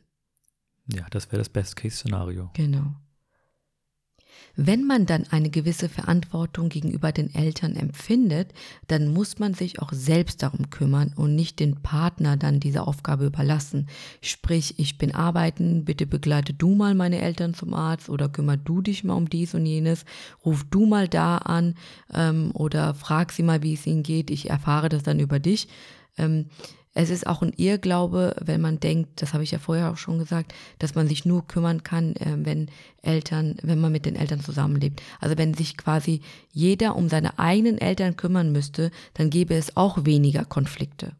Ja, 0.91 1.05
das 1.11 1.27
wäre 1.27 1.37
das 1.37 1.49
Best-Case-Szenario. 1.49 2.51
Genau. 2.53 2.95
Wenn 4.55 4.85
man 4.85 5.07
dann 5.07 5.25
eine 5.31 5.49
gewisse 5.49 5.89
Verantwortung 5.89 6.69
gegenüber 6.69 7.11
den 7.11 7.33
Eltern 7.33 7.75
empfindet, 7.75 8.53
dann 8.87 9.11
muss 9.11 9.39
man 9.39 9.55
sich 9.55 9.81
auch 9.81 9.91
selbst 9.91 10.43
darum 10.43 10.69
kümmern 10.69 11.11
und 11.15 11.33
nicht 11.33 11.59
den 11.59 11.81
Partner 11.81 12.37
dann 12.37 12.59
diese 12.59 12.85
Aufgabe 12.85 13.25
überlassen. 13.25 13.87
Sprich, 14.21 14.75
ich 14.77 14.99
bin 14.99 15.15
arbeiten, 15.15 15.85
bitte 15.85 16.05
begleite 16.05 16.53
du 16.53 16.75
mal 16.75 16.93
meine 16.93 17.19
Eltern 17.19 17.55
zum 17.55 17.73
Arzt 17.73 18.09
oder 18.09 18.29
kümmer 18.29 18.57
du 18.57 18.81
dich 18.81 19.03
mal 19.03 19.15
um 19.15 19.27
dies 19.27 19.55
und 19.55 19.65
jenes, 19.65 20.05
ruf 20.45 20.63
du 20.69 20.85
mal 20.85 21.07
da 21.07 21.37
an 21.37 21.73
ähm, 22.13 22.51
oder 22.53 22.93
frag 22.93 23.31
sie 23.31 23.43
mal, 23.43 23.63
wie 23.63 23.73
es 23.73 23.87
ihnen 23.87 24.03
geht, 24.03 24.29
ich 24.29 24.51
erfahre 24.51 24.89
das 24.89 25.01
dann 25.01 25.19
über 25.19 25.39
dich. 25.39 25.67
Ähm, 26.15 26.45
es 26.93 27.09
ist 27.09 27.25
auch 27.25 27.41
ein 27.41 27.53
Irrglaube, 27.53 28.35
wenn 28.39 28.61
man 28.61 28.79
denkt, 28.79 29.21
das 29.21 29.33
habe 29.33 29.43
ich 29.43 29.51
ja 29.51 29.59
vorher 29.59 29.91
auch 29.91 29.97
schon 29.97 30.19
gesagt, 30.19 30.53
dass 30.79 30.93
man 30.93 31.07
sich 31.07 31.25
nur 31.25 31.47
kümmern 31.47 31.83
kann, 31.83 32.15
äh, 32.17 32.37
wenn 32.37 32.69
Eltern, 33.01 33.55
wenn 33.63 33.81
man 33.81 33.91
mit 33.91 34.05
den 34.05 34.15
Eltern 34.15 34.41
zusammenlebt. 34.41 35.01
Also 35.19 35.37
wenn 35.37 35.53
sich 35.53 35.75
quasi 35.75 36.21
jeder 36.51 36.95
um 36.95 37.09
seine 37.09 37.39
eigenen 37.39 37.79
Eltern 37.79 38.15
kümmern 38.15 38.51
müsste, 38.51 38.91
dann 39.15 39.29
gäbe 39.29 39.55
es 39.55 39.75
auch 39.75 40.05
weniger 40.05 40.45
Konflikte. 40.45 41.13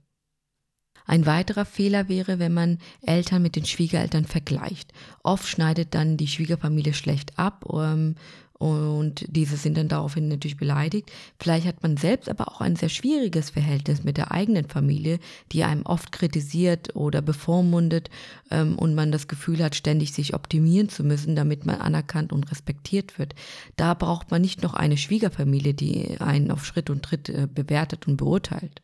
Ein 1.06 1.26
weiterer 1.26 1.66
Fehler 1.66 2.08
wäre, 2.08 2.40
wenn 2.40 2.54
man 2.54 2.78
Eltern 3.02 3.42
mit 3.42 3.56
den 3.58 3.66
Schwiegereltern 3.66 4.26
vergleicht. 4.26 4.94
Oft 5.22 5.48
schneidet 5.48 5.94
dann 5.96 6.16
die 6.16 6.28
Schwiegerfamilie 6.28 6.94
schlecht 6.94 7.38
ab 7.38 7.66
ähm, 7.74 8.16
und 8.64 9.26
diese 9.28 9.58
sind 9.58 9.76
dann 9.78 9.90
daraufhin 9.90 10.30
natürlich 10.30 10.56
beleidigt. 10.56 11.12
Vielleicht 11.38 11.68
hat 11.68 11.84
man 11.84 11.98
selbst 11.98 12.30
aber 12.30 12.48
auch 12.48 12.62
ein 12.62 12.78
sehr 12.78 12.88
schwieriges 12.88 13.50
Verhältnis 13.50 14.06
mit 14.06 14.16
der 14.16 14.32
eigenen 14.32 14.70
Familie, 14.70 15.20
die 15.52 15.66
einem 15.66 15.86
oft 15.86 16.14
kritisiert 16.14 16.96
oder 16.96 17.22
bevormundet 17.22 18.10
ähm, 18.52 18.80
und 18.80 18.96
man 18.96 19.12
das 19.12 19.28
Gefühl 19.28 19.62
hat, 19.62 19.76
ständig 19.76 20.14
sich 20.14 20.34
optimieren 20.34 20.88
zu 20.88 21.04
müssen, 21.04 21.36
damit 21.36 21.66
man 21.66 21.82
anerkannt 21.82 22.32
und 22.32 22.50
respektiert 22.52 23.20
wird. 23.20 23.36
Da 23.76 23.94
braucht 23.96 24.32
man 24.32 24.42
nicht 24.42 24.64
noch 24.64 24.76
eine 24.76 24.96
Schwiegerfamilie, 24.96 25.74
die 25.74 26.22
einen 26.22 26.50
auf 26.50 26.66
Schritt 26.66 26.90
und 26.90 27.04
Tritt 27.04 27.28
äh, 27.28 27.50
bewertet 27.54 28.08
und 28.08 28.16
beurteilt. 28.16 28.82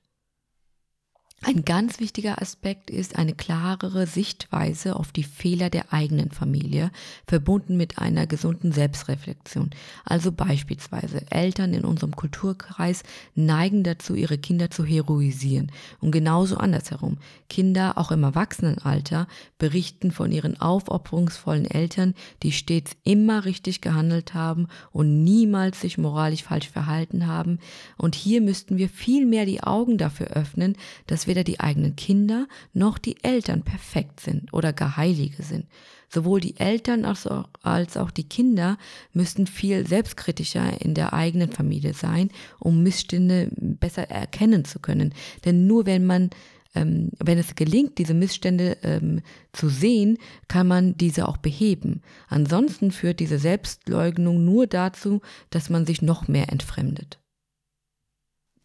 Ein 1.42 1.64
ganz 1.64 2.02
wichtiger 2.02 2.42
Aspekt 2.42 2.90
ist 2.90 3.16
eine 3.16 3.34
klarere 3.34 4.08
Sichtweise 4.08 4.98
auf 4.98 5.14
die 5.14 5.24
Fehler 5.24 5.70
der 5.70 5.94
eigenen 5.94 6.32
Familie, 6.32 6.92
verbunden 7.28 7.78
mit 7.78 7.98
einer 7.98 8.28
gesunden 8.28 8.74
Selbstreflexion. 8.74 9.70
Also 10.04 10.34
beispielsweise 10.34 11.32
Eltern 11.32 11.74
in 11.74 11.86
unserem 11.86 12.14
Kulturkreis 12.14 13.04
neigen 13.36 13.84
dazu, 13.84 14.16
ihre 14.16 14.38
Kinder 14.38 14.70
zu 14.70 14.84
heroisieren. 14.84 15.72
Und 16.02 16.12
genauso 16.12 16.58
andersherum. 16.58 17.20
Kinder, 17.48 17.98
auch 17.98 18.12
im 18.12 18.24
Erwachsenenalter, 18.24 19.26
berichten 19.58 20.12
von 20.12 20.34
ihren 20.34 20.60
aufopferungsvollen 20.60 21.66
Eltern, 21.66 22.16
die 22.44 22.52
stets 22.52 22.98
immer 23.06 23.46
richtig 23.46 23.80
gehandelt 23.80 24.34
haben 24.34 24.68
und 24.92 25.24
niemals 25.24 25.80
sich 25.80 25.98
moralisch 25.98 26.44
falsch 26.44 26.68
verhalten 26.70 27.28
haben. 27.28 27.60
Und 27.96 28.16
hier 28.16 28.42
müssten 28.42 28.78
wir 28.78 28.90
viel 28.90 29.26
mehr 29.26 29.46
die 29.46 29.64
Augen 29.64 29.98
dafür 29.98 30.28
öffnen, 30.28 30.76
dass 31.08 31.28
wir 31.28 31.29
weder 31.30 31.46
die 31.46 31.62
eigenen 31.62 31.96
Kinder 31.96 32.48
noch 32.74 32.98
die 32.98 33.24
Eltern 33.24 33.64
perfekt 33.64 34.20
sind 34.20 34.52
oder 34.52 34.74
gar 34.74 34.98
Heilige 34.98 35.44
sind. 35.44 35.66
Sowohl 36.10 36.42
die 36.42 36.58
Eltern 36.58 37.06
als 37.06 37.28
auch, 37.28 37.48
als 37.62 37.96
auch 37.96 38.12
die 38.12 38.28
Kinder 38.28 38.78
müssten 39.14 39.48
viel 39.48 39.88
selbstkritischer 39.88 40.82
in 40.82 40.96
der 40.96 41.14
eigenen 41.14 41.52
Familie 41.52 41.94
sein, 41.94 42.32
um 42.60 42.84
Missstände 42.84 43.50
besser 43.56 44.10
erkennen 44.10 44.66
zu 44.66 44.80
können. 44.80 45.14
Denn 45.46 45.68
nur 45.68 45.86
wenn 45.86 46.06
man 46.06 46.32
ähm, 46.76 47.10
wenn 47.20 47.40
es 47.40 47.56
gelingt, 47.56 47.98
diese 47.98 48.14
Missstände 48.14 48.78
ähm, 48.84 49.22
zu 49.54 49.70
sehen, 49.70 50.18
kann 50.48 50.68
man 50.68 50.96
diese 50.98 51.28
auch 51.28 51.38
beheben. 51.38 52.02
Ansonsten 52.28 52.92
führt 52.92 53.20
diese 53.20 53.40
Selbstleugnung 53.40 54.46
nur 54.46 54.68
dazu, 54.68 55.22
dass 55.50 55.70
man 55.70 55.88
sich 55.88 56.04
noch 56.04 56.28
mehr 56.28 56.52
entfremdet. 56.52 57.20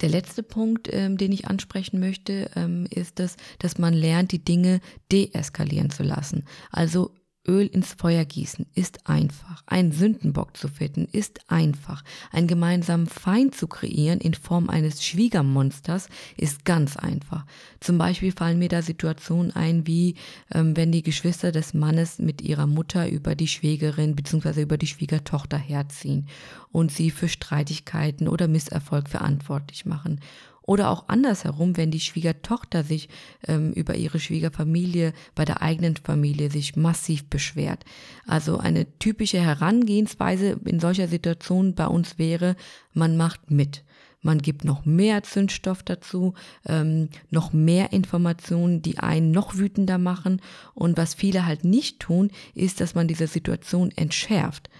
Der 0.01 0.09
letzte 0.09 0.43
Punkt, 0.43 0.89
ähm, 0.91 1.17
den 1.17 1.31
ich 1.31 1.47
ansprechen 1.47 1.99
möchte, 1.99 2.51
ähm, 2.55 2.85
ist 2.89 3.19
das, 3.19 3.37
dass 3.59 3.77
man 3.77 3.93
lernt, 3.93 4.31
die 4.31 4.43
Dinge 4.43 4.81
deeskalieren 5.11 5.89
zu 5.89 6.03
lassen. 6.03 6.43
Also 6.69 7.11
Öl 7.47 7.67
ins 7.67 7.93
Feuer 7.93 8.25
gießen 8.25 8.65
ist 8.73 9.07
einfach. 9.07 9.63
Ein 9.67 9.91
Sündenbock 9.91 10.57
zu 10.57 10.67
finden 10.67 11.07
ist 11.11 11.39
einfach. 11.49 12.03
Einen 12.31 12.47
gemeinsamen 12.47 13.07
Feind 13.07 13.55
zu 13.55 13.67
kreieren 13.67 14.19
in 14.19 14.33
Form 14.33 14.69
eines 14.69 15.03
Schwiegermonsters 15.05 16.09
ist 16.37 16.65
ganz 16.65 16.97
einfach. 16.97 17.45
Zum 17.79 17.97
Beispiel 17.97 18.31
fallen 18.31 18.59
mir 18.59 18.69
da 18.69 18.81
Situationen 18.81 19.55
ein, 19.55 19.85
wie 19.85 20.15
ähm, 20.53 20.75
wenn 20.75 20.91
die 20.91 21.03
Geschwister 21.03 21.51
des 21.51 21.73
Mannes 21.73 22.19
mit 22.19 22.41
ihrer 22.41 22.67
Mutter 22.67 23.09
über 23.09 23.35
die 23.35 23.47
Schwägerin 23.47 24.15
bzw. 24.15 24.63
über 24.63 24.77
die 24.77 24.87
Schwiegertochter 24.87 25.57
herziehen 25.57 26.27
und 26.71 26.91
sie 26.91 27.11
für 27.11 27.29
Streitigkeiten 27.29 28.27
oder 28.27 28.47
Misserfolg 28.47 29.07
verantwortlich 29.09 29.85
machen. 29.85 30.19
Oder 30.67 30.89
auch 30.89 31.09
andersherum, 31.09 31.77
wenn 31.77 31.91
die 31.91 31.99
Schwiegertochter 31.99 32.83
sich 32.83 33.07
ähm, 33.47 33.71
über 33.73 33.95
ihre 33.95 34.19
Schwiegerfamilie 34.19 35.13
bei 35.35 35.45
der 35.45 35.61
eigenen 35.61 35.95
Familie 35.95 36.49
sich 36.49 36.75
massiv 36.75 37.25
beschwert. 37.29 37.85
Also 38.25 38.57
eine 38.57 38.97
typische 38.97 39.39
Herangehensweise 39.39 40.59
in 40.65 40.79
solcher 40.79 41.07
Situation 41.07 41.75
bei 41.75 41.85
uns 41.85 42.17
wäre, 42.17 42.55
man 42.93 43.15
macht 43.15 43.51
mit. 43.51 43.83
Man 44.23 44.39
gibt 44.39 44.65
noch 44.65 44.85
mehr 44.85 45.21
Zündstoff 45.21 45.83
dazu, 45.83 46.33
ähm, 46.65 47.09
noch 47.29 47.53
mehr 47.53 47.93
Informationen, 47.93 48.81
die 48.81 48.97
einen 48.97 49.29
noch 49.29 49.57
wütender 49.57 49.99
machen. 49.99 50.41
Und 50.73 50.97
was 50.97 51.13
viele 51.13 51.45
halt 51.45 51.63
nicht 51.63 51.99
tun, 51.99 52.31
ist, 52.55 52.81
dass 52.81 52.95
man 52.95 53.07
diese 53.07 53.27
Situation 53.27 53.91
entschärft. 53.95 54.71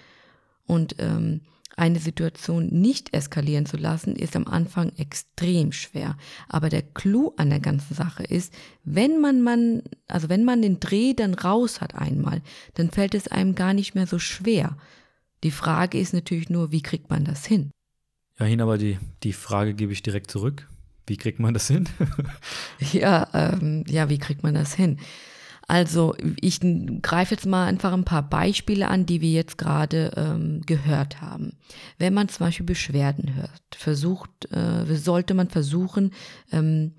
Und 0.65 0.95
ähm, 0.97 1.41
eine 1.77 1.99
Situation 1.99 2.67
nicht 2.67 3.13
eskalieren 3.13 3.65
zu 3.65 3.77
lassen, 3.77 4.15
ist 4.15 4.35
am 4.35 4.47
Anfang 4.47 4.91
extrem 4.97 5.71
schwer. 5.71 6.17
Aber 6.47 6.69
der 6.69 6.81
Clou 6.81 7.33
an 7.37 7.49
der 7.49 7.59
ganzen 7.59 7.93
Sache 7.93 8.23
ist, 8.23 8.53
wenn 8.83 9.19
man, 9.19 9.41
man, 9.41 9.83
also 10.07 10.29
wenn 10.29 10.45
man 10.45 10.61
den 10.61 10.79
Dreh 10.79 11.13
dann 11.13 11.33
raus 11.33 11.81
hat 11.81 11.95
einmal, 11.95 12.41
dann 12.75 12.91
fällt 12.91 13.15
es 13.15 13.27
einem 13.27 13.55
gar 13.55 13.73
nicht 13.73 13.95
mehr 13.95 14.07
so 14.07 14.19
schwer. 14.19 14.77
Die 15.43 15.51
Frage 15.51 15.99
ist 15.99 16.13
natürlich 16.13 16.49
nur, 16.49 16.71
wie 16.71 16.81
kriegt 16.81 17.09
man 17.09 17.25
das 17.25 17.45
hin? 17.45 17.71
Ja, 18.39 18.45
hin, 18.45 18.61
aber 18.61 18.77
die, 18.77 18.97
die 19.23 19.33
Frage 19.33 19.73
gebe 19.73 19.93
ich 19.93 20.01
direkt 20.01 20.31
zurück. 20.31 20.67
Wie 21.07 21.17
kriegt 21.17 21.39
man 21.39 21.53
das 21.53 21.67
hin? 21.67 21.87
ja, 22.93 23.27
ähm, 23.33 23.83
ja, 23.87 24.09
wie 24.09 24.17
kriegt 24.17 24.43
man 24.43 24.55
das 24.55 24.73
hin? 24.73 24.97
Also 25.67 26.15
ich 26.39 26.59
greife 27.01 27.35
jetzt 27.35 27.45
mal 27.45 27.65
einfach 27.65 27.93
ein 27.93 28.05
paar 28.05 28.27
Beispiele 28.27 28.87
an, 28.87 29.05
die 29.05 29.21
wir 29.21 29.31
jetzt 29.31 29.57
gerade 29.57 30.11
ähm, 30.15 30.61
gehört 30.65 31.21
haben. 31.21 31.57
Wenn 31.97 32.13
man 32.13 32.29
zum 32.29 32.45
Beispiel 32.45 32.65
Beschwerden 32.65 33.35
hört, 33.35 33.61
versucht, 33.75 34.51
äh, 34.51 34.95
sollte 34.95 35.33
man 35.33 35.49
versuchen, 35.49 36.11
ähm, 36.51 36.93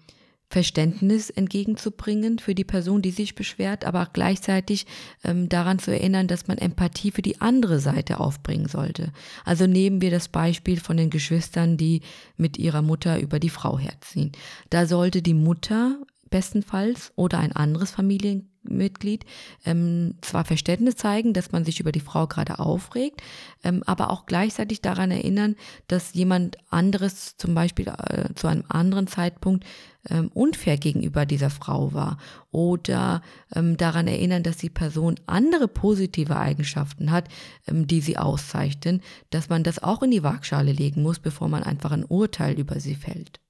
Verständnis 0.48 1.28
entgegenzubringen 1.28 2.38
für 2.38 2.54
die 2.54 2.64
Person, 2.64 3.02
die 3.02 3.10
sich 3.10 3.34
beschwert, 3.34 3.84
aber 3.84 4.02
auch 4.02 4.12
gleichzeitig 4.12 4.86
ähm, 5.24 5.48
daran 5.48 5.80
zu 5.80 5.90
erinnern, 5.90 6.28
dass 6.28 6.46
man 6.46 6.58
Empathie 6.58 7.10
für 7.10 7.22
die 7.22 7.40
andere 7.40 7.80
Seite 7.80 8.20
aufbringen 8.20 8.68
sollte. 8.68 9.12
Also 9.44 9.66
nehmen 9.66 10.00
wir 10.00 10.12
das 10.12 10.28
Beispiel 10.28 10.78
von 10.78 10.96
den 10.96 11.10
Geschwistern, 11.10 11.76
die 11.76 12.02
mit 12.36 12.58
ihrer 12.58 12.82
Mutter 12.82 13.18
über 13.18 13.40
die 13.40 13.50
Frau 13.50 13.78
herziehen. 13.78 14.32
Da 14.70 14.86
sollte 14.86 15.20
die 15.20 15.34
Mutter 15.34 15.98
bestenfalls 16.30 17.12
oder 17.16 17.38
ein 17.38 17.52
anderes 17.52 17.90
Familienmitglied 17.90 18.55
Mitglied 18.68 19.24
ähm, 19.64 20.14
zwar 20.20 20.44
Verständnis 20.44 20.96
zeigen, 20.96 21.32
dass 21.32 21.52
man 21.52 21.64
sich 21.64 21.80
über 21.80 21.92
die 21.92 22.00
Frau 22.00 22.26
gerade 22.26 22.58
aufregt, 22.58 23.22
ähm, 23.64 23.82
aber 23.86 24.10
auch 24.10 24.26
gleichzeitig 24.26 24.82
daran 24.82 25.10
erinnern, 25.10 25.56
dass 25.88 26.14
jemand 26.14 26.58
anderes 26.70 27.36
zum 27.36 27.54
Beispiel 27.54 27.88
äh, 27.88 28.34
zu 28.34 28.46
einem 28.46 28.64
anderen 28.68 29.06
Zeitpunkt 29.06 29.64
ähm, 30.08 30.30
unfair 30.34 30.76
gegenüber 30.76 31.26
dieser 31.26 31.50
Frau 31.50 31.92
war 31.92 32.18
oder 32.50 33.22
ähm, 33.54 33.76
daran 33.76 34.06
erinnern, 34.06 34.42
dass 34.42 34.56
die 34.56 34.70
Person 34.70 35.16
andere 35.26 35.68
positive 35.68 36.36
Eigenschaften 36.36 37.10
hat, 37.10 37.28
ähm, 37.66 37.86
die 37.86 38.00
sie 38.00 38.18
auszeichnen, 38.18 39.02
dass 39.30 39.48
man 39.48 39.62
das 39.62 39.82
auch 39.82 40.02
in 40.02 40.10
die 40.10 40.22
Waagschale 40.22 40.72
legen 40.72 41.02
muss, 41.02 41.18
bevor 41.18 41.48
man 41.48 41.62
einfach 41.62 41.92
ein 41.92 42.04
Urteil 42.04 42.58
über 42.58 42.80
sie 42.80 42.94
fällt. 42.94 43.40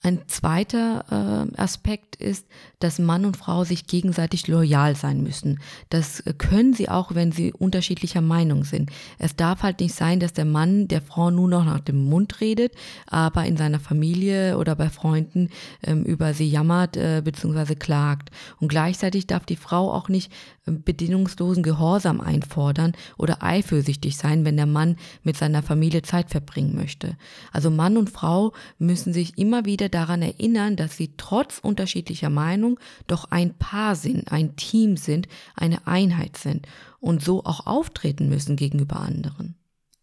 Ein 0.00 0.20
zweiter 0.28 1.50
äh, 1.56 1.60
Aspekt 1.60 2.14
ist, 2.14 2.46
dass 2.78 3.00
Mann 3.00 3.24
und 3.24 3.36
Frau 3.36 3.64
sich 3.64 3.88
gegenseitig 3.88 4.46
loyal 4.46 4.94
sein 4.94 5.24
müssen. 5.24 5.58
Das 5.90 6.22
können 6.38 6.72
sie 6.72 6.88
auch, 6.88 7.16
wenn 7.16 7.32
sie 7.32 7.52
unterschiedlicher 7.52 8.20
Meinung 8.20 8.62
sind. 8.62 8.90
Es 9.18 9.34
darf 9.34 9.64
halt 9.64 9.80
nicht 9.80 9.94
sein, 9.94 10.20
dass 10.20 10.32
der 10.32 10.44
Mann 10.44 10.86
der 10.86 11.02
Frau 11.02 11.32
nur 11.32 11.48
noch 11.48 11.64
nach 11.64 11.80
dem 11.80 12.04
Mund 12.04 12.40
redet, 12.40 12.74
aber 13.08 13.44
in 13.46 13.56
seiner 13.56 13.80
Familie 13.80 14.56
oder 14.56 14.76
bei 14.76 14.88
Freunden 14.88 15.50
ähm, 15.82 16.04
über 16.04 16.32
sie 16.32 16.48
jammert 16.48 16.96
äh, 16.96 17.20
bzw. 17.24 17.74
klagt. 17.74 18.30
Und 18.60 18.68
gleichzeitig 18.68 19.26
darf 19.26 19.46
die 19.46 19.56
Frau 19.56 19.92
auch 19.92 20.08
nicht 20.08 20.30
äh, 20.30 20.57
bedingungslosen 20.70 21.62
Gehorsam 21.62 22.20
einfordern 22.20 22.92
oder 23.16 23.42
eifersüchtig 23.42 24.16
sein, 24.16 24.44
wenn 24.44 24.56
der 24.56 24.66
Mann 24.66 24.96
mit 25.22 25.36
seiner 25.36 25.62
Familie 25.62 26.02
Zeit 26.02 26.30
verbringen 26.30 26.74
möchte. 26.74 27.16
Also 27.52 27.70
Mann 27.70 27.96
und 27.96 28.10
Frau 28.10 28.52
müssen 28.78 29.12
sich 29.12 29.38
immer 29.38 29.64
wieder 29.64 29.88
daran 29.88 30.22
erinnern, 30.22 30.76
dass 30.76 30.96
sie 30.96 31.14
trotz 31.16 31.58
unterschiedlicher 31.58 32.30
Meinung 32.30 32.78
doch 33.06 33.30
ein 33.30 33.54
Paar 33.54 33.96
sind, 33.96 34.30
ein 34.32 34.56
Team 34.56 34.96
sind, 34.96 35.28
eine 35.54 35.86
Einheit 35.86 36.36
sind 36.36 36.66
und 37.00 37.22
so 37.22 37.44
auch 37.44 37.66
auftreten 37.66 38.28
müssen 38.28 38.56
gegenüber 38.56 39.00
anderen. 39.00 39.54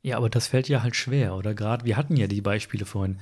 Ja, 0.02 0.18
aber 0.18 0.30
das 0.30 0.48
fällt 0.48 0.70
ja 0.70 0.84
halt 0.84 0.96
schwer, 0.96 1.36
oder 1.36 1.56
gerade, 1.56 1.86
wir 1.86 1.98
hatten 1.98 2.16
ja 2.16 2.28
die 2.28 2.42
Beispiele 2.42 2.86
vorhin. 2.86 3.20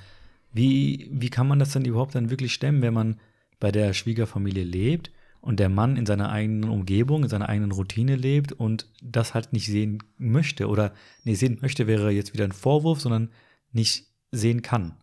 Wie, 0.51 1.09
wie 1.11 1.29
kann 1.29 1.47
man 1.47 1.57
das 1.59 1.71
denn 1.71 1.85
überhaupt 1.85 2.13
dann 2.13 2.29
wirklich 2.29 2.53
stemmen, 2.53 2.81
wenn 2.81 2.93
man 2.93 3.19
bei 3.59 3.71
der 3.71 3.93
Schwiegerfamilie 3.93 4.63
lebt 4.63 5.09
und 5.43 5.59
der 5.59 5.67
Mann 5.67 5.97
in 5.97 6.05
seiner 6.05 6.31
eigenen 6.31 6.69
Umgebung, 6.69 7.23
in 7.23 7.29
seiner 7.29 7.49
eigenen 7.49 7.73
Routine 7.73 8.15
lebt 8.15 8.53
und 8.53 8.87
das 9.03 9.33
halt 9.33 9.51
nicht 9.51 9.67
sehen 9.67 10.01
möchte 10.17 10.69
oder 10.69 10.93
nee, 11.25 11.35
sehen 11.35 11.57
möchte 11.61 11.85
wäre 11.85 12.11
jetzt 12.11 12.33
wieder 12.33 12.45
ein 12.45 12.53
Vorwurf, 12.53 13.01
sondern 13.01 13.29
nicht 13.73 14.07
sehen 14.31 14.61
kann. 14.61 14.93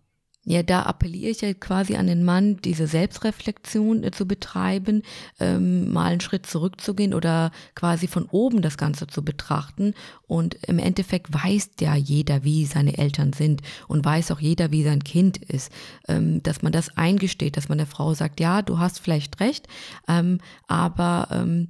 Ja, 0.47 0.63
da 0.63 0.85
appelliere 0.85 1.31
ich 1.31 1.43
ja 1.43 1.53
quasi 1.53 1.97
an 1.97 2.07
den 2.07 2.25
Mann, 2.25 2.57
diese 2.65 2.87
Selbstreflexion 2.87 4.03
äh, 4.03 4.11
zu 4.11 4.27
betreiben, 4.27 5.03
ähm, 5.39 5.93
mal 5.93 6.13
einen 6.13 6.23
Schritt 6.23 6.47
zurückzugehen 6.47 7.13
oder 7.13 7.51
quasi 7.75 8.07
von 8.07 8.25
oben 8.25 8.63
das 8.63 8.79
Ganze 8.79 9.07
zu 9.07 9.23
betrachten. 9.23 9.93
Und 10.27 10.55
im 10.67 10.79
Endeffekt 10.79 11.33
weiß 11.33 11.73
ja 11.81 11.95
jeder, 11.95 12.43
wie 12.43 12.65
seine 12.65 12.97
Eltern 12.97 13.35
sind 13.35 13.61
und 13.87 14.03
weiß 14.03 14.31
auch 14.31 14.41
jeder, 14.41 14.71
wie 14.73 14.83
sein 14.83 15.05
Kind 15.05 15.37
ist. 15.37 15.71
Ähm, 16.09 16.43
dass 16.43 16.63
man 16.63 16.73
das 16.73 16.97
eingesteht, 16.97 17.59
dass 17.59 17.69
man 17.69 17.77
der 17.77 17.87
Frau 17.87 18.15
sagt, 18.15 18.41
ja, 18.41 18.63
du 18.63 18.79
hast 18.79 18.99
vielleicht 18.99 19.41
recht, 19.41 19.69
ähm, 20.09 20.39
aber 20.67 21.29
ähm, 21.33 21.69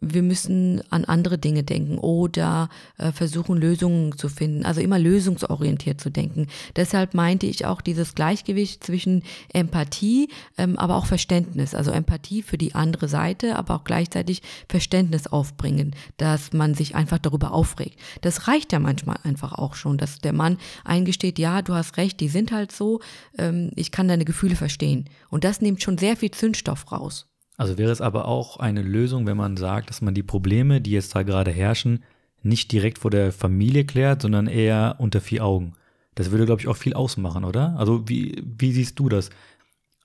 wir 0.00 0.22
müssen 0.22 0.82
an 0.90 1.04
andere 1.04 1.38
Dinge 1.38 1.62
denken 1.62 1.98
oder 1.98 2.68
äh, 2.98 3.12
versuchen, 3.12 3.56
Lösungen 3.56 4.16
zu 4.16 4.28
finden. 4.28 4.64
Also 4.64 4.80
immer 4.80 4.98
lösungsorientiert 4.98 6.00
zu 6.00 6.10
denken. 6.10 6.48
Deshalb 6.76 7.14
meinte 7.14 7.46
ich 7.46 7.66
auch 7.66 7.80
dieses 7.80 8.14
Gleichgewicht 8.14 8.84
zwischen 8.84 9.22
Empathie, 9.52 10.28
ähm, 10.58 10.76
aber 10.78 10.96
auch 10.96 11.06
Verständnis. 11.06 11.74
Also 11.74 11.90
Empathie 11.90 12.42
für 12.42 12.58
die 12.58 12.74
andere 12.74 13.08
Seite, 13.08 13.56
aber 13.56 13.76
auch 13.76 13.84
gleichzeitig 13.84 14.42
Verständnis 14.68 15.26
aufbringen, 15.26 15.94
dass 16.16 16.52
man 16.52 16.74
sich 16.74 16.94
einfach 16.94 17.18
darüber 17.18 17.52
aufregt. 17.52 17.98
Das 18.20 18.48
reicht 18.48 18.72
ja 18.72 18.78
manchmal 18.78 19.18
einfach 19.22 19.52
auch 19.52 19.74
schon, 19.74 19.98
dass 19.98 20.18
der 20.18 20.32
Mann 20.32 20.58
eingesteht, 20.84 21.38
ja, 21.38 21.62
du 21.62 21.74
hast 21.74 21.96
recht, 21.96 22.20
die 22.20 22.28
sind 22.28 22.52
halt 22.52 22.72
so, 22.72 23.00
ähm, 23.38 23.70
ich 23.76 23.90
kann 23.90 24.08
deine 24.08 24.24
Gefühle 24.24 24.56
verstehen. 24.56 25.08
Und 25.30 25.44
das 25.44 25.60
nimmt 25.60 25.82
schon 25.82 25.98
sehr 25.98 26.16
viel 26.16 26.30
Zündstoff 26.30 26.90
raus. 26.92 27.26
Also 27.56 27.78
wäre 27.78 27.90
es 27.90 28.00
aber 28.00 28.26
auch 28.26 28.58
eine 28.58 28.82
Lösung, 28.82 29.26
wenn 29.26 29.36
man 29.36 29.56
sagt, 29.56 29.88
dass 29.90 30.02
man 30.02 30.14
die 30.14 30.22
Probleme, 30.22 30.80
die 30.80 30.90
jetzt 30.90 31.14
da 31.14 31.22
gerade 31.22 31.50
herrschen, 31.50 32.02
nicht 32.42 32.70
direkt 32.70 32.98
vor 32.98 33.10
der 33.10 33.32
Familie 33.32 33.84
klärt, 33.84 34.22
sondern 34.22 34.46
eher 34.46 34.96
unter 34.98 35.20
vier 35.20 35.44
Augen. 35.44 35.72
Das 36.14 36.30
würde, 36.30 36.46
glaube 36.46 36.60
ich, 36.60 36.68
auch 36.68 36.76
viel 36.76 36.94
ausmachen, 36.94 37.44
oder? 37.44 37.74
Also 37.78 38.08
wie, 38.08 38.42
wie 38.58 38.72
siehst 38.72 38.98
du 38.98 39.08
das? 39.08 39.30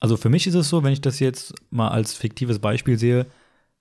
Also 0.00 0.16
für 0.16 0.28
mich 0.28 0.46
ist 0.46 0.54
es 0.54 0.68
so, 0.68 0.82
wenn 0.82 0.92
ich 0.92 1.00
das 1.00 1.20
jetzt 1.20 1.54
mal 1.70 1.88
als 1.88 2.14
fiktives 2.14 2.58
Beispiel 2.58 2.98
sehe, 2.98 3.26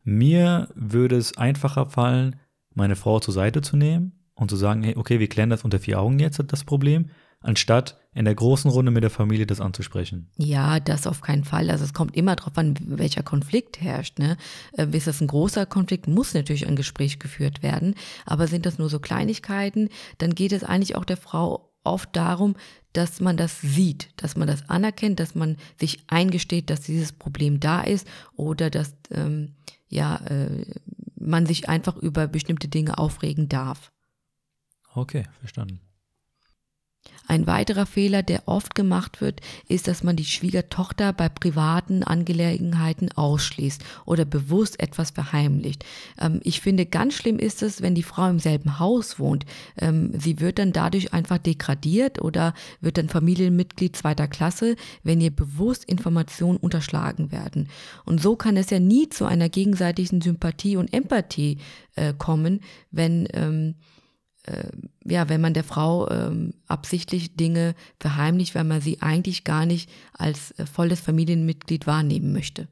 mir 0.03 0.69
würde 0.75 1.17
es 1.17 1.37
einfacher 1.37 1.87
fallen, 1.87 2.35
meine 2.73 2.95
Frau 2.95 3.19
zur 3.19 3.33
Seite 3.33 3.61
zu 3.61 3.75
nehmen 3.75 4.13
und 4.35 4.49
zu 4.49 4.55
sagen, 4.55 4.83
hey, 4.83 4.95
okay, 4.95 5.19
wir 5.19 5.27
klären 5.27 5.49
das 5.49 5.63
unter 5.63 5.79
vier 5.79 5.99
Augen 5.99 6.19
jetzt, 6.19 6.41
das 6.47 6.63
Problem, 6.63 7.09
anstatt 7.41 7.97
in 8.13 8.25
der 8.25 8.35
großen 8.35 8.69
Runde 8.69 8.91
mit 8.91 9.03
der 9.03 9.09
Familie 9.09 9.45
das 9.45 9.61
anzusprechen. 9.61 10.29
Ja, 10.37 10.79
das 10.79 11.07
auf 11.07 11.21
keinen 11.21 11.43
Fall. 11.43 11.69
Also 11.69 11.83
es 11.83 11.93
kommt 11.93 12.15
immer 12.15 12.35
darauf 12.35 12.57
an, 12.57 12.75
welcher 12.81 13.23
Konflikt 13.23 13.81
herrscht. 13.81 14.19
Ne? 14.19 14.37
Äh, 14.73 14.87
ist 14.95 15.07
das 15.07 15.21
ein 15.21 15.27
großer 15.27 15.65
Konflikt, 15.65 16.07
muss 16.07 16.33
natürlich 16.33 16.67
ein 16.67 16.75
Gespräch 16.75 17.19
geführt 17.19 17.63
werden. 17.63 17.95
Aber 18.25 18.47
sind 18.47 18.65
das 18.65 18.77
nur 18.77 18.89
so 18.89 18.99
Kleinigkeiten, 18.99 19.89
dann 20.17 20.35
geht 20.35 20.51
es 20.51 20.63
eigentlich 20.63 20.95
auch 20.95 21.05
der 21.05 21.17
Frau 21.17 21.71
oft 21.83 22.15
darum, 22.15 22.55
dass 22.93 23.21
man 23.21 23.37
das 23.37 23.61
sieht, 23.61 24.09
dass 24.17 24.35
man 24.35 24.47
das 24.47 24.69
anerkennt, 24.69 25.19
dass 25.19 25.33
man 25.33 25.57
sich 25.79 26.03
eingesteht, 26.07 26.69
dass 26.69 26.81
dieses 26.81 27.13
Problem 27.13 27.59
da 27.59 27.81
ist 27.81 28.07
oder 28.35 28.69
dass 28.69 28.93
ähm, 29.09 29.55
ja, 29.87 30.17
äh, 30.27 30.65
man 31.15 31.45
sich 31.45 31.69
einfach 31.69 31.95
über 31.97 32.27
bestimmte 32.27 32.67
Dinge 32.67 32.97
aufregen 32.97 33.49
darf. 33.49 33.91
Okay, 34.93 35.23
verstanden. 35.39 35.79
Ein 37.31 37.47
weiterer 37.47 37.85
Fehler, 37.85 38.23
der 38.23 38.47
oft 38.47 38.75
gemacht 38.75 39.21
wird, 39.21 39.39
ist, 39.69 39.87
dass 39.87 40.03
man 40.03 40.17
die 40.17 40.25
Schwiegertochter 40.25 41.13
bei 41.13 41.29
privaten 41.29 42.03
Angelegenheiten 42.03 43.09
ausschließt 43.13 43.81
oder 44.05 44.25
bewusst 44.25 44.81
etwas 44.81 45.11
verheimlicht. 45.11 45.85
Ähm, 46.19 46.41
ich 46.43 46.59
finde, 46.59 46.85
ganz 46.85 47.13
schlimm 47.13 47.39
ist 47.39 47.63
es, 47.63 47.81
wenn 47.81 47.95
die 47.95 48.03
Frau 48.03 48.29
im 48.29 48.39
selben 48.39 48.79
Haus 48.79 49.17
wohnt. 49.17 49.45
Ähm, 49.79 50.11
sie 50.19 50.41
wird 50.41 50.59
dann 50.59 50.73
dadurch 50.73 51.13
einfach 51.13 51.37
degradiert 51.37 52.21
oder 52.21 52.53
wird 52.81 52.97
dann 52.97 53.07
Familienmitglied 53.07 53.95
zweiter 53.95 54.27
Klasse, 54.27 54.75
wenn 55.03 55.21
ihr 55.21 55.31
bewusst 55.31 55.85
Informationen 55.85 56.57
unterschlagen 56.57 57.31
werden. 57.31 57.69
Und 58.03 58.21
so 58.21 58.35
kann 58.35 58.57
es 58.57 58.71
ja 58.71 58.79
nie 58.79 59.07
zu 59.07 59.23
einer 59.23 59.47
gegenseitigen 59.47 60.19
Sympathie 60.19 60.75
und 60.75 60.91
Empathie 60.91 61.59
äh, 61.95 62.13
kommen, 62.17 62.59
wenn 62.91 63.25
ähm, 63.31 63.75
äh, 63.79 64.00
ja, 65.05 65.29
wenn 65.29 65.41
man 65.41 65.53
der 65.53 65.63
Frau 65.63 66.09
ähm, 66.09 66.53
absichtlich 66.67 67.35
Dinge 67.35 67.75
verheimlicht, 67.99 68.55
weil 68.55 68.63
man 68.63 68.81
sie 68.81 69.01
eigentlich 69.01 69.43
gar 69.43 69.65
nicht 69.65 69.89
als 70.13 70.51
äh, 70.57 70.65
volles 70.65 70.99
Familienmitglied 70.99 71.87
wahrnehmen 71.87 72.33
möchte. 72.33 72.67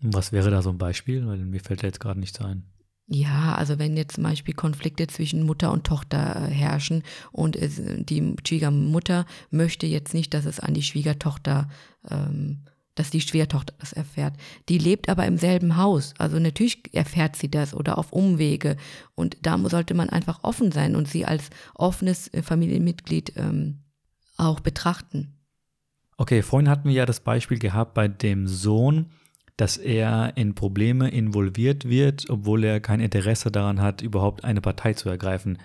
Was 0.00 0.32
wäre 0.32 0.50
da 0.50 0.62
so 0.62 0.70
ein 0.70 0.78
Beispiel? 0.78 1.26
Weil 1.26 1.38
mir 1.38 1.60
fällt 1.60 1.82
da 1.82 1.86
jetzt 1.86 2.00
gerade 2.00 2.20
nichts 2.20 2.40
ein. 2.40 2.64
Ja, 3.08 3.54
also 3.54 3.78
wenn 3.78 3.96
jetzt 3.96 4.16
zum 4.16 4.24
Beispiel 4.24 4.54
Konflikte 4.54 5.06
zwischen 5.06 5.44
Mutter 5.44 5.70
und 5.70 5.84
Tochter 5.84 6.48
äh, 6.48 6.50
herrschen 6.50 7.02
und 7.30 7.54
es, 7.54 7.80
die 7.80 8.34
Schwiegermutter 8.46 9.26
möchte 9.50 9.86
jetzt 9.86 10.12
nicht, 10.12 10.34
dass 10.34 10.44
es 10.44 10.58
an 10.58 10.74
die 10.74 10.82
Schwiegertochter 10.82 11.68
ähm, 12.10 12.64
dass 12.96 13.10
die 13.10 13.20
Schwertochter 13.20 13.74
das 13.78 13.92
erfährt. 13.92 14.34
Die 14.68 14.78
lebt 14.78 15.08
aber 15.08 15.24
im 15.26 15.38
selben 15.38 15.76
Haus. 15.76 16.14
Also 16.18 16.40
natürlich 16.40 16.92
erfährt 16.92 17.36
sie 17.36 17.50
das 17.50 17.74
oder 17.74 17.98
auf 17.98 18.12
Umwege. 18.12 18.76
Und 19.14 19.36
da 19.42 19.56
sollte 19.68 19.94
man 19.94 20.10
einfach 20.10 20.40
offen 20.42 20.72
sein 20.72 20.96
und 20.96 21.06
sie 21.06 21.24
als 21.24 21.50
offenes 21.74 22.32
äh, 22.34 22.42
Familienmitglied 22.42 23.34
ähm, 23.36 23.84
auch 24.36 24.60
betrachten. 24.60 25.34
Okay, 26.16 26.42
vorhin 26.42 26.68
hatten 26.68 26.88
wir 26.88 26.94
ja 26.94 27.06
das 27.06 27.20
Beispiel 27.20 27.58
gehabt 27.58 27.94
bei 27.94 28.08
dem 28.08 28.48
Sohn, 28.48 29.10
dass 29.56 29.76
er 29.76 30.36
in 30.36 30.54
Probleme 30.54 31.10
involviert 31.10 31.88
wird, 31.88 32.28
obwohl 32.28 32.64
er 32.64 32.80
kein 32.80 33.00
Interesse 33.00 33.50
daran 33.50 33.80
hat, 33.80 34.02
überhaupt 34.02 34.44
eine 34.44 34.60
Partei 34.60 34.94
zu 34.94 35.08
ergreifen. 35.08 35.58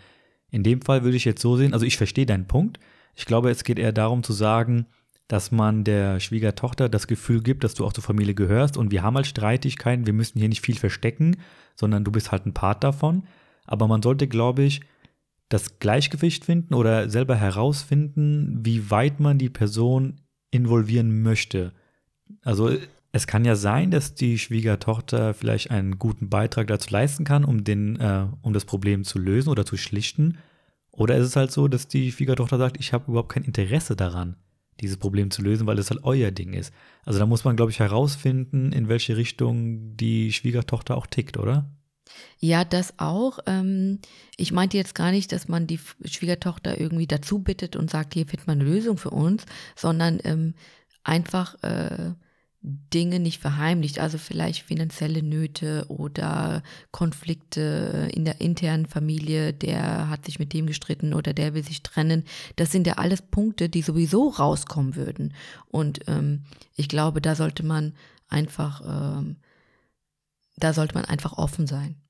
In 0.49 0.63
dem 0.63 0.81
Fall 0.81 1.03
würde 1.03 1.17
ich 1.17 1.25
jetzt 1.25 1.41
so 1.41 1.55
sehen, 1.55 1.73
also 1.73 1.85
ich 1.85 1.97
verstehe 1.97 2.25
deinen 2.25 2.47
Punkt. 2.47 2.79
Ich 3.15 3.25
glaube, 3.25 3.49
es 3.49 3.63
geht 3.63 3.79
eher 3.79 3.93
darum 3.93 4.23
zu 4.23 4.33
sagen, 4.33 4.85
dass 5.31 5.49
man 5.49 5.85
der 5.85 6.19
Schwiegertochter 6.19 6.89
das 6.89 7.07
Gefühl 7.07 7.41
gibt, 7.41 7.63
dass 7.63 7.73
du 7.73 7.85
auch 7.85 7.93
zur 7.93 8.03
Familie 8.03 8.33
gehörst 8.33 8.75
und 8.75 8.91
wir 8.91 9.01
haben 9.01 9.15
halt 9.15 9.27
Streitigkeiten, 9.27 10.05
wir 10.05 10.11
müssen 10.11 10.39
hier 10.39 10.49
nicht 10.49 10.65
viel 10.65 10.75
verstecken, 10.75 11.37
sondern 11.73 12.03
du 12.03 12.11
bist 12.11 12.33
halt 12.33 12.45
ein 12.45 12.53
Part 12.53 12.83
davon. 12.83 13.23
Aber 13.63 13.87
man 13.87 14.01
sollte, 14.01 14.27
glaube 14.27 14.63
ich, 14.63 14.81
das 15.47 15.79
Gleichgewicht 15.79 16.43
finden 16.43 16.73
oder 16.73 17.09
selber 17.09 17.37
herausfinden, 17.37 18.59
wie 18.63 18.91
weit 18.91 19.21
man 19.21 19.37
die 19.37 19.49
Person 19.49 20.19
involvieren 20.49 21.21
möchte. 21.21 21.71
Also 22.41 22.75
es 23.13 23.25
kann 23.25 23.45
ja 23.45 23.55
sein, 23.55 23.89
dass 23.89 24.15
die 24.15 24.37
Schwiegertochter 24.37 25.33
vielleicht 25.33 25.71
einen 25.71 25.97
guten 25.97 26.27
Beitrag 26.27 26.67
dazu 26.67 26.89
leisten 26.91 27.23
kann, 27.23 27.45
um, 27.45 27.63
den, 27.63 27.97
äh, 28.01 28.27
um 28.41 28.51
das 28.51 28.65
Problem 28.65 29.05
zu 29.05 29.17
lösen 29.17 29.47
oder 29.47 29.65
zu 29.65 29.77
schlichten. 29.77 30.39
Oder 30.91 31.15
ist 31.15 31.27
es 31.27 31.35
halt 31.37 31.53
so, 31.53 31.69
dass 31.69 31.87
die 31.87 32.11
Schwiegertochter 32.11 32.57
sagt, 32.57 32.81
ich 32.81 32.91
habe 32.91 33.09
überhaupt 33.09 33.31
kein 33.31 33.45
Interesse 33.45 33.95
daran 33.95 34.35
dieses 34.81 34.97
Problem 34.97 35.31
zu 35.31 35.41
lösen, 35.41 35.67
weil 35.67 35.79
es 35.79 35.89
halt 35.89 36.03
euer 36.03 36.31
Ding 36.31 36.53
ist. 36.53 36.73
Also 37.05 37.19
da 37.19 37.25
muss 37.25 37.43
man, 37.43 37.55
glaube 37.55 37.71
ich, 37.71 37.79
herausfinden, 37.79 38.71
in 38.71 38.87
welche 38.87 39.17
Richtung 39.17 39.95
die 39.95 40.33
Schwiegertochter 40.33 40.97
auch 40.97 41.07
tickt, 41.07 41.37
oder? 41.37 41.69
Ja, 42.39 42.65
das 42.65 42.99
auch. 42.99 43.39
Ähm, 43.45 43.99
ich 44.35 44.51
meinte 44.51 44.77
jetzt 44.77 44.95
gar 44.95 45.11
nicht, 45.11 45.31
dass 45.31 45.47
man 45.47 45.67
die 45.67 45.79
Schwiegertochter 46.03 46.79
irgendwie 46.79 47.07
dazu 47.07 47.39
bittet 47.39 47.75
und 47.75 47.89
sagt, 47.89 48.13
hier 48.13 48.25
findet 48.25 48.47
man 48.47 48.59
eine 48.59 48.69
Lösung 48.69 48.97
für 48.97 49.11
uns, 49.11 49.45
sondern 49.75 50.19
ähm, 50.23 50.55
einfach 51.03 51.61
äh, 51.63 52.13
Dinge 52.63 53.19
nicht 53.19 53.41
verheimlicht, 53.41 53.99
also 53.99 54.19
vielleicht 54.19 54.61
finanzielle 54.63 55.23
Nöte 55.23 55.85
oder 55.87 56.61
Konflikte 56.91 58.09
in 58.13 58.23
der 58.23 58.39
internen 58.39 58.85
Familie, 58.85 59.51
der 59.51 60.09
hat 60.09 60.25
sich 60.25 60.37
mit 60.37 60.53
dem 60.53 60.67
gestritten 60.67 61.15
oder 61.15 61.33
der 61.33 61.55
will 61.55 61.63
sich 61.63 61.81
trennen. 61.81 62.23
Das 62.57 62.71
sind 62.71 62.85
ja 62.85 62.93
alles 62.93 63.23
Punkte, 63.23 63.67
die 63.67 63.81
sowieso 63.81 64.29
rauskommen 64.29 64.95
würden. 64.95 65.33
Und 65.69 66.01
ähm, 66.07 66.43
ich 66.75 66.87
glaube, 66.87 67.19
da 67.19 67.33
sollte 67.35 67.63
man 67.63 67.93
einfach, 68.29 68.81
ähm, 68.85 69.37
da 70.57 70.73
sollte 70.73 70.93
man 70.93 71.05
einfach 71.05 71.33
offen 71.33 71.65
sein. 71.65 72.00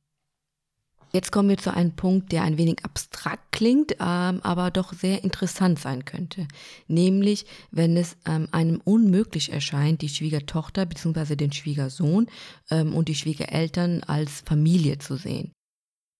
Jetzt 1.14 1.32
kommen 1.32 1.50
wir 1.50 1.58
zu 1.58 1.74
einem 1.74 1.92
Punkt, 1.96 2.32
der 2.32 2.44
ein 2.44 2.58
wenig 2.58 2.86
abstrakt 2.86 3.52
klingt, 3.52 3.94
ähm, 4.00 4.40
aber 4.44 4.72
doch 4.72 4.94
sehr 4.94 5.24
interessant 5.24 5.80
sein 5.80 6.06
könnte. 6.06 6.48
Nämlich, 6.88 7.46
wenn 7.72 7.98
es 7.98 8.16
ähm, 8.26 8.48
einem 8.52 8.82
unmöglich 8.84 9.52
erscheint, 9.52 10.02
die 10.02 10.10
Schwiegertochter 10.10 10.86
bzw. 10.86 11.36
den 11.36 11.52
Schwiegersohn 11.52 12.28
ähm, 12.70 12.94
und 12.94 13.10
die 13.10 13.16
Schwiegereltern 13.16 14.04
als 14.04 14.42
Familie 14.46 15.00
zu 15.00 15.18
sehen. 15.18 15.52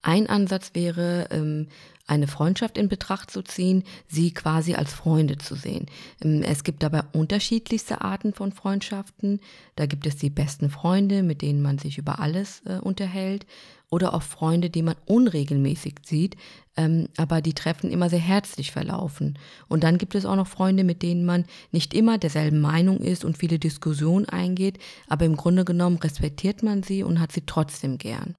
Ein 0.04 0.28
Ansatz 0.28 0.72
wäre, 0.74 1.28
ähm, 1.30 1.68
eine 2.08 2.28
Freundschaft 2.28 2.78
in 2.78 2.90
Betracht 2.90 3.30
zu 3.30 3.44
ziehen, 3.44 3.84
sie 4.08 4.34
quasi 4.34 4.74
als 4.74 4.92
Freunde 4.92 5.38
zu 5.38 5.56
sehen. 5.56 5.86
Ähm, 6.24 6.42
es 6.42 6.64
gibt 6.64 6.84
dabei 6.84 7.04
unterschiedlichste 7.14 8.02
Arten 8.02 8.34
von 8.34 8.52
Freundschaften. 8.52 9.40
Da 9.76 9.86
gibt 9.86 10.08
es 10.08 10.18
die 10.18 10.32
besten 10.32 10.70
Freunde, 10.70 11.24
mit 11.24 11.42
denen 11.42 11.62
man 11.62 11.78
sich 11.78 11.98
über 11.98 12.20
alles 12.20 12.62
äh, 12.66 12.80
unterhält 12.80 13.46
oder 13.92 14.16
auch 14.16 14.24
Freunde, 14.24 14.72
die 14.72 14.82
man 14.82 14.96
unregelmäßig 15.06 15.96
sieht, 16.04 16.38
ähm, 16.76 17.10
aber 17.18 17.42
die 17.42 17.54
Treffen 17.54 17.92
immer 17.92 18.10
sehr 18.10 18.20
herzlich 18.20 18.72
verlaufen. 18.72 19.38
Und 19.68 19.84
dann 19.84 20.00
gibt 20.00 20.16
es 20.16 20.26
auch 20.26 20.38
noch 20.38 20.48
Freunde, 20.48 20.84
mit 20.84 21.04
denen 21.04 21.26
man 21.26 21.46
nicht 21.72 21.94
immer 21.94 22.18
derselben 22.18 22.62
Meinung 22.62 22.98
ist 23.00 23.24
und 23.24 23.38
viele 23.38 23.60
Diskussionen 23.60 24.28
eingeht, 24.28 24.80
aber 25.08 25.26
im 25.26 25.36
Grunde 25.36 25.66
genommen 25.66 25.98
respektiert 25.98 26.64
man 26.64 26.82
sie 26.82 27.04
und 27.04 27.20
hat 27.20 27.34
sie 27.34 27.44
trotzdem 27.46 28.00
gern. 28.00 28.34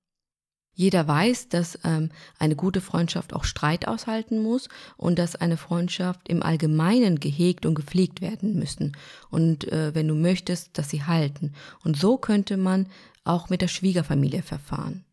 Jeder 0.74 1.06
weiß, 1.06 1.50
dass 1.50 1.78
ähm, 1.84 2.08
eine 2.38 2.56
gute 2.56 2.80
Freundschaft 2.80 3.34
auch 3.34 3.44
Streit 3.44 3.86
aushalten 3.86 4.42
muss 4.42 4.70
und 4.96 5.18
dass 5.18 5.36
eine 5.36 5.58
Freundschaft 5.58 6.30
im 6.30 6.42
Allgemeinen 6.42 7.20
gehegt 7.20 7.66
und 7.66 7.74
gepflegt 7.74 8.22
werden 8.22 8.58
müssen. 8.58 8.96
Und 9.28 9.70
äh, 9.70 9.94
wenn 9.94 10.08
du 10.08 10.14
möchtest, 10.14 10.78
dass 10.78 10.88
sie 10.88 11.04
halten. 11.04 11.52
Und 11.84 11.98
so 11.98 12.16
könnte 12.16 12.56
man 12.56 12.86
auch 13.24 13.50
mit 13.50 13.60
der 13.60 13.68
Schwiegerfamilie 13.68 14.42
verfahren. 14.42 15.04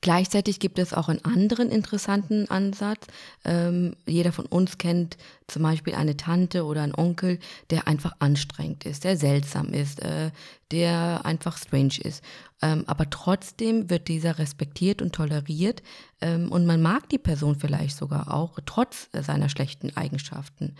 Gleichzeitig 0.00 0.60
gibt 0.60 0.78
es 0.78 0.94
auch 0.94 1.08
einen 1.08 1.24
anderen 1.24 1.70
interessanten 1.70 2.48
Ansatz. 2.50 3.06
Ähm, 3.44 3.96
jeder 4.06 4.30
von 4.32 4.46
uns 4.46 4.78
kennt 4.78 5.16
zum 5.48 5.62
Beispiel 5.62 5.94
eine 5.94 6.16
Tante 6.16 6.64
oder 6.64 6.82
einen 6.82 6.94
Onkel, 6.94 7.40
der 7.70 7.88
einfach 7.88 8.12
anstrengend 8.20 8.86
ist, 8.86 9.02
der 9.02 9.16
seltsam 9.16 9.72
ist, 9.72 10.00
äh, 10.00 10.30
der 10.70 11.24
einfach 11.24 11.56
strange 11.56 11.98
ist. 12.02 12.22
Ähm, 12.60 12.84
aber 12.86 13.08
trotzdem 13.10 13.88
wird 13.88 14.08
dieser 14.08 14.38
respektiert 14.38 15.00
und 15.00 15.14
toleriert 15.14 15.82
ähm, 16.20 16.50
und 16.50 16.66
man 16.66 16.82
mag 16.82 17.08
die 17.08 17.18
Person 17.18 17.56
vielleicht 17.56 17.96
sogar 17.96 18.34
auch, 18.34 18.58
trotz 18.66 19.08
seiner 19.12 19.48
schlechten 19.48 19.96
Eigenschaften 19.96 20.74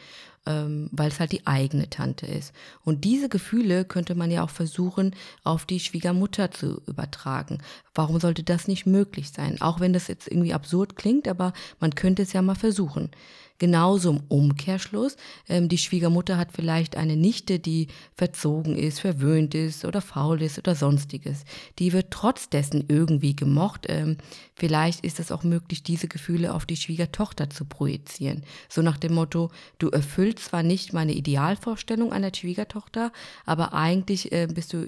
ähm, 0.49 0.89
weil 0.93 1.09
es 1.11 1.21
halt 1.21 1.33
die 1.33 1.47
eigene 1.47 1.91
Tante 1.91 2.27
ist. 2.27 2.55
Und 2.83 3.05
diese 3.05 3.29
Gefühle 3.29 3.85
könnte 3.85 4.15
man 4.15 4.31
ja 4.31 4.43
auch 4.43 4.51
versuchen, 4.51 5.15
auf 5.45 5.67
die 5.67 5.79
Schwiegermutter 5.79 6.51
zu 6.51 6.81
übertragen. 6.87 7.59
Warum 7.95 8.19
sollte 8.19 8.43
das 8.43 8.67
nicht 8.67 8.87
möglich 8.87 9.31
sein? 9.31 9.61
Auch 9.61 9.79
wenn 9.79 9.93
das 9.93 10.09
jetzt 10.09 10.27
irgendwie 10.27 10.55
absurd 10.55 10.97
klingt, 10.97 11.29
aber 11.29 11.53
man 11.81 11.95
könnte 11.95 12.23
es 12.23 12.33
ja 12.33 12.41
mal 12.41 12.55
versuchen. 12.55 13.11
Genauso 13.59 14.11
im 14.11 14.21
Umkehrschluss, 14.29 15.17
ähm, 15.49 15.69
die 15.69 15.79
Schwiegermutter 15.79 16.37
hat 16.37 16.53
vielleicht 16.53 16.97
eine 16.97 17.17
Nichte, 17.17 17.59
die 17.59 17.89
verzogen 18.15 18.77
ist, 18.77 19.01
verwöhnt 19.01 19.55
ist 19.55 19.85
oder 19.85 20.01
faul 20.01 20.43
ist 20.43 20.59
oder 20.59 20.77
sonstiges. 20.77 21.45
Die 21.81 21.93
wird 21.93 22.13
trotz 22.13 22.49
dessen 22.49 22.85
irgendwie 22.87 23.35
gemocht. 23.35 23.87
Ähm, 23.89 24.17
vielleicht 24.55 25.05
ist 25.05 25.19
es 25.19 25.33
auch 25.33 25.43
möglich, 25.43 25.83
diese 25.83 26.07
Gefühle 26.07 26.55
auf 26.55 26.67
die 26.67 26.77
Schwiegertochter 26.77 27.51
zu 27.51 27.65
projizieren. 27.65 28.45
So 28.69 28.83
nach 28.83 28.97
dem 28.97 29.15
Motto, 29.15 29.51
du 29.79 29.89
erfüllst 29.89 30.47
zwar 30.47 30.63
nicht 30.63 30.93
meine 30.93 31.13
Idealvorstellung 31.13 32.13
einer 32.13 32.33
Schwiegertochter, 32.33 33.13
aber 33.45 33.75
eigentlich 33.75 34.31
äh, 34.31 34.47
bist 34.47 34.73
du 34.73 34.87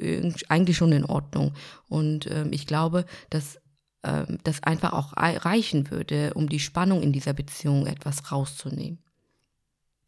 eigentlich 0.49 0.77
schon 0.77 0.93
in 0.93 1.05
Ordnung. 1.05 1.55
Und 1.89 2.31
ähm, 2.31 2.53
ich 2.53 2.69
glaube, 2.69 3.05
dass 3.31 3.59
ähm, 4.03 4.39
das 4.45 4.63
einfach 4.63 4.93
auch 4.93 5.13
reichen 5.17 5.91
würde, 5.91 6.35
um 6.35 6.49
die 6.49 6.61
Spannung 6.61 7.03
in 7.03 7.13
dieser 7.13 7.33
Beziehung 7.33 7.87
etwas 7.87 8.33
rauszunehmen. 8.33 8.99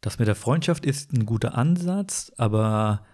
Das 0.01 0.19
mit 0.19 0.27
der 0.27 0.35
Freundschaft 0.35 0.85
ist 0.85 1.13
ein 1.13 1.25
guter 1.25 1.55
Ansatz, 1.57 2.31
aber 2.37 3.05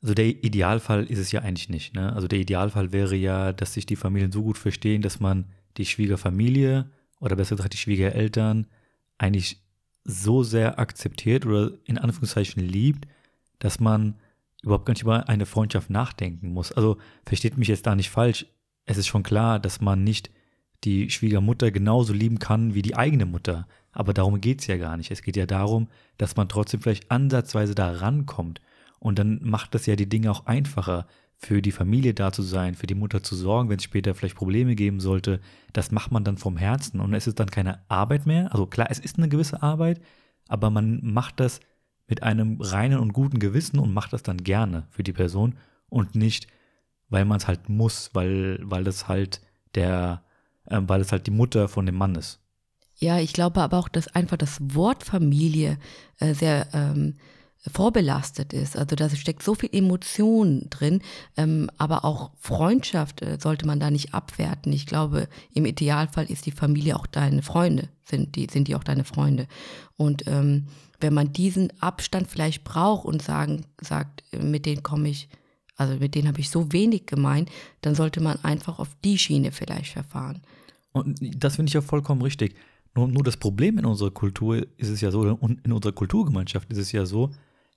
also 0.00 0.14
der 0.14 0.26
Idealfall 0.26 1.04
ist 1.04 1.18
es 1.18 1.30
ja 1.30 1.42
eigentlich 1.42 1.68
nicht. 1.68 1.94
Ne? 1.94 2.12
Also 2.12 2.26
der 2.26 2.40
Idealfall 2.40 2.92
wäre 2.92 3.14
ja, 3.14 3.52
dass 3.52 3.74
sich 3.74 3.86
die 3.86 3.96
Familien 3.96 4.32
so 4.32 4.42
gut 4.42 4.58
verstehen, 4.58 5.02
dass 5.02 5.20
man 5.20 5.46
die 5.76 5.86
Schwiegerfamilie 5.86 6.90
oder 7.20 7.36
besser 7.36 7.56
gesagt 7.56 7.74
die 7.74 7.78
Schwiegereltern 7.78 8.66
eigentlich 9.18 9.62
so 10.04 10.42
sehr 10.42 10.78
akzeptiert 10.78 11.46
oder 11.46 11.70
in 11.84 11.98
Anführungszeichen 11.98 12.62
liebt, 12.62 13.06
dass 13.60 13.78
man 13.78 14.16
überhaupt 14.62 14.86
gar 14.86 14.92
nicht 14.92 15.02
über 15.02 15.28
eine 15.28 15.46
Freundschaft 15.46 15.90
nachdenken 15.90 16.52
muss. 16.52 16.72
Also 16.72 16.98
versteht 17.24 17.56
mich 17.58 17.68
jetzt 17.68 17.86
da 17.86 17.94
nicht 17.94 18.10
falsch. 18.10 18.46
Es 18.86 18.96
ist 18.96 19.06
schon 19.06 19.22
klar, 19.22 19.58
dass 19.58 19.80
man 19.80 20.04
nicht 20.04 20.30
die 20.84 21.10
Schwiegermutter 21.10 21.70
genauso 21.70 22.12
lieben 22.12 22.38
kann 22.38 22.74
wie 22.74 22.82
die 22.82 22.96
eigene 22.96 23.26
Mutter. 23.26 23.66
Aber 23.92 24.12
darum 24.12 24.40
geht 24.40 24.60
es 24.60 24.66
ja 24.66 24.76
gar 24.76 24.96
nicht. 24.96 25.10
Es 25.10 25.22
geht 25.22 25.36
ja 25.36 25.46
darum, 25.46 25.88
dass 26.18 26.36
man 26.36 26.48
trotzdem 26.48 26.80
vielleicht 26.80 27.10
ansatzweise 27.10 27.74
da 27.74 27.90
rankommt. 27.92 28.60
Und 28.98 29.18
dann 29.18 29.40
macht 29.42 29.74
das 29.74 29.86
ja 29.86 29.96
die 29.96 30.08
Dinge 30.08 30.30
auch 30.30 30.46
einfacher, 30.46 31.06
für 31.44 31.60
die 31.60 31.72
Familie 31.72 32.14
da 32.14 32.30
zu 32.30 32.42
sein, 32.42 32.76
für 32.76 32.86
die 32.86 32.94
Mutter 32.94 33.22
zu 33.22 33.34
sorgen, 33.34 33.68
wenn 33.68 33.78
es 33.78 33.82
später 33.82 34.14
vielleicht 34.14 34.36
Probleme 34.36 34.76
geben 34.76 35.00
sollte. 35.00 35.40
Das 35.72 35.90
macht 35.90 36.12
man 36.12 36.22
dann 36.22 36.38
vom 36.38 36.56
Herzen 36.56 37.00
und 37.00 37.12
es 37.14 37.26
ist 37.26 37.40
dann 37.40 37.50
keine 37.50 37.80
Arbeit 37.88 38.26
mehr. 38.26 38.52
Also 38.52 38.66
klar, 38.66 38.86
es 38.90 39.00
ist 39.00 39.18
eine 39.18 39.28
gewisse 39.28 39.60
Arbeit, 39.60 40.00
aber 40.46 40.70
man 40.70 41.00
macht 41.02 41.40
das 41.40 41.58
mit 42.06 42.22
einem 42.22 42.60
reinen 42.60 43.00
und 43.00 43.12
guten 43.12 43.40
Gewissen 43.40 43.80
und 43.80 43.92
macht 43.92 44.12
das 44.12 44.22
dann 44.22 44.38
gerne 44.38 44.86
für 44.90 45.02
die 45.02 45.12
Person 45.12 45.56
und 45.88 46.14
nicht, 46.14 46.46
weil 47.12 47.24
man 47.26 47.36
es 47.36 47.46
halt 47.46 47.68
muss, 47.68 48.10
weil, 48.14 48.58
weil 48.62 48.84
das 48.84 49.06
halt 49.06 49.40
der, 49.74 50.22
äh, 50.66 50.80
weil 50.82 51.00
es 51.00 51.12
halt 51.12 51.26
die 51.26 51.30
Mutter 51.30 51.68
von 51.68 51.86
dem 51.86 51.96
Mann 51.96 52.14
ist. 52.14 52.40
Ja, 52.96 53.18
ich 53.18 53.32
glaube 53.32 53.60
aber 53.60 53.78
auch, 53.78 53.88
dass 53.88 54.08
einfach 54.08 54.36
das 54.36 54.58
Wort 54.60 55.02
Familie 55.02 55.78
äh, 56.18 56.34
sehr 56.34 56.68
ähm, 56.72 57.16
vorbelastet 57.70 58.52
ist. 58.52 58.76
Also 58.76 58.96
da 58.96 59.08
steckt 59.10 59.42
so 59.42 59.54
viel 59.54 59.70
Emotion 59.72 60.66
drin, 60.70 61.02
ähm, 61.36 61.70
aber 61.78 62.04
auch 62.04 62.30
Freundschaft 62.38 63.22
äh, 63.22 63.38
sollte 63.40 63.66
man 63.66 63.78
da 63.78 63.90
nicht 63.90 64.14
abwerten. 64.14 64.72
Ich 64.72 64.86
glaube, 64.86 65.28
im 65.52 65.66
Idealfall 65.66 66.30
ist 66.30 66.46
die 66.46 66.52
Familie 66.52 66.96
auch 66.96 67.06
deine 67.06 67.42
Freunde, 67.42 67.88
sind 68.04 68.36
die, 68.36 68.48
sind 68.50 68.68
die 68.68 68.74
auch 68.74 68.84
deine 68.84 69.04
Freunde. 69.04 69.46
Und 69.96 70.26
ähm, 70.26 70.66
wenn 71.00 71.14
man 71.14 71.32
diesen 71.32 71.72
Abstand 71.80 72.28
vielleicht 72.28 72.64
braucht 72.64 73.04
und 73.04 73.20
sagen, 73.20 73.66
sagt, 73.80 74.24
äh, 74.32 74.38
mit 74.38 74.64
denen 74.64 74.82
komme 74.82 75.08
ich, 75.08 75.28
also 75.82 75.98
mit 75.98 76.14
denen 76.14 76.28
habe 76.28 76.40
ich 76.40 76.50
so 76.50 76.72
wenig 76.72 77.06
gemeint, 77.06 77.50
dann 77.80 77.94
sollte 77.94 78.20
man 78.20 78.42
einfach 78.42 78.78
auf 78.78 78.88
die 79.04 79.18
Schiene 79.18 79.52
vielleicht 79.52 79.92
verfahren. 79.92 80.42
Und 80.92 81.18
das 81.42 81.56
finde 81.56 81.70
ich 81.70 81.74
ja 81.74 81.80
vollkommen 81.80 82.22
richtig. 82.22 82.54
Nur, 82.94 83.08
nur 83.08 83.22
das 83.22 83.36
Problem 83.36 83.78
in 83.78 83.86
unserer 83.86 84.10
Kultur 84.10 84.66
ist 84.76 84.90
es 84.90 85.00
ja 85.00 85.10
so, 85.10 85.20
und 85.20 85.64
in 85.64 85.72
unserer 85.72 85.92
Kulturgemeinschaft 85.92 86.70
ist 86.70 86.78
es 86.78 86.92
ja 86.92 87.06
so, 87.06 87.30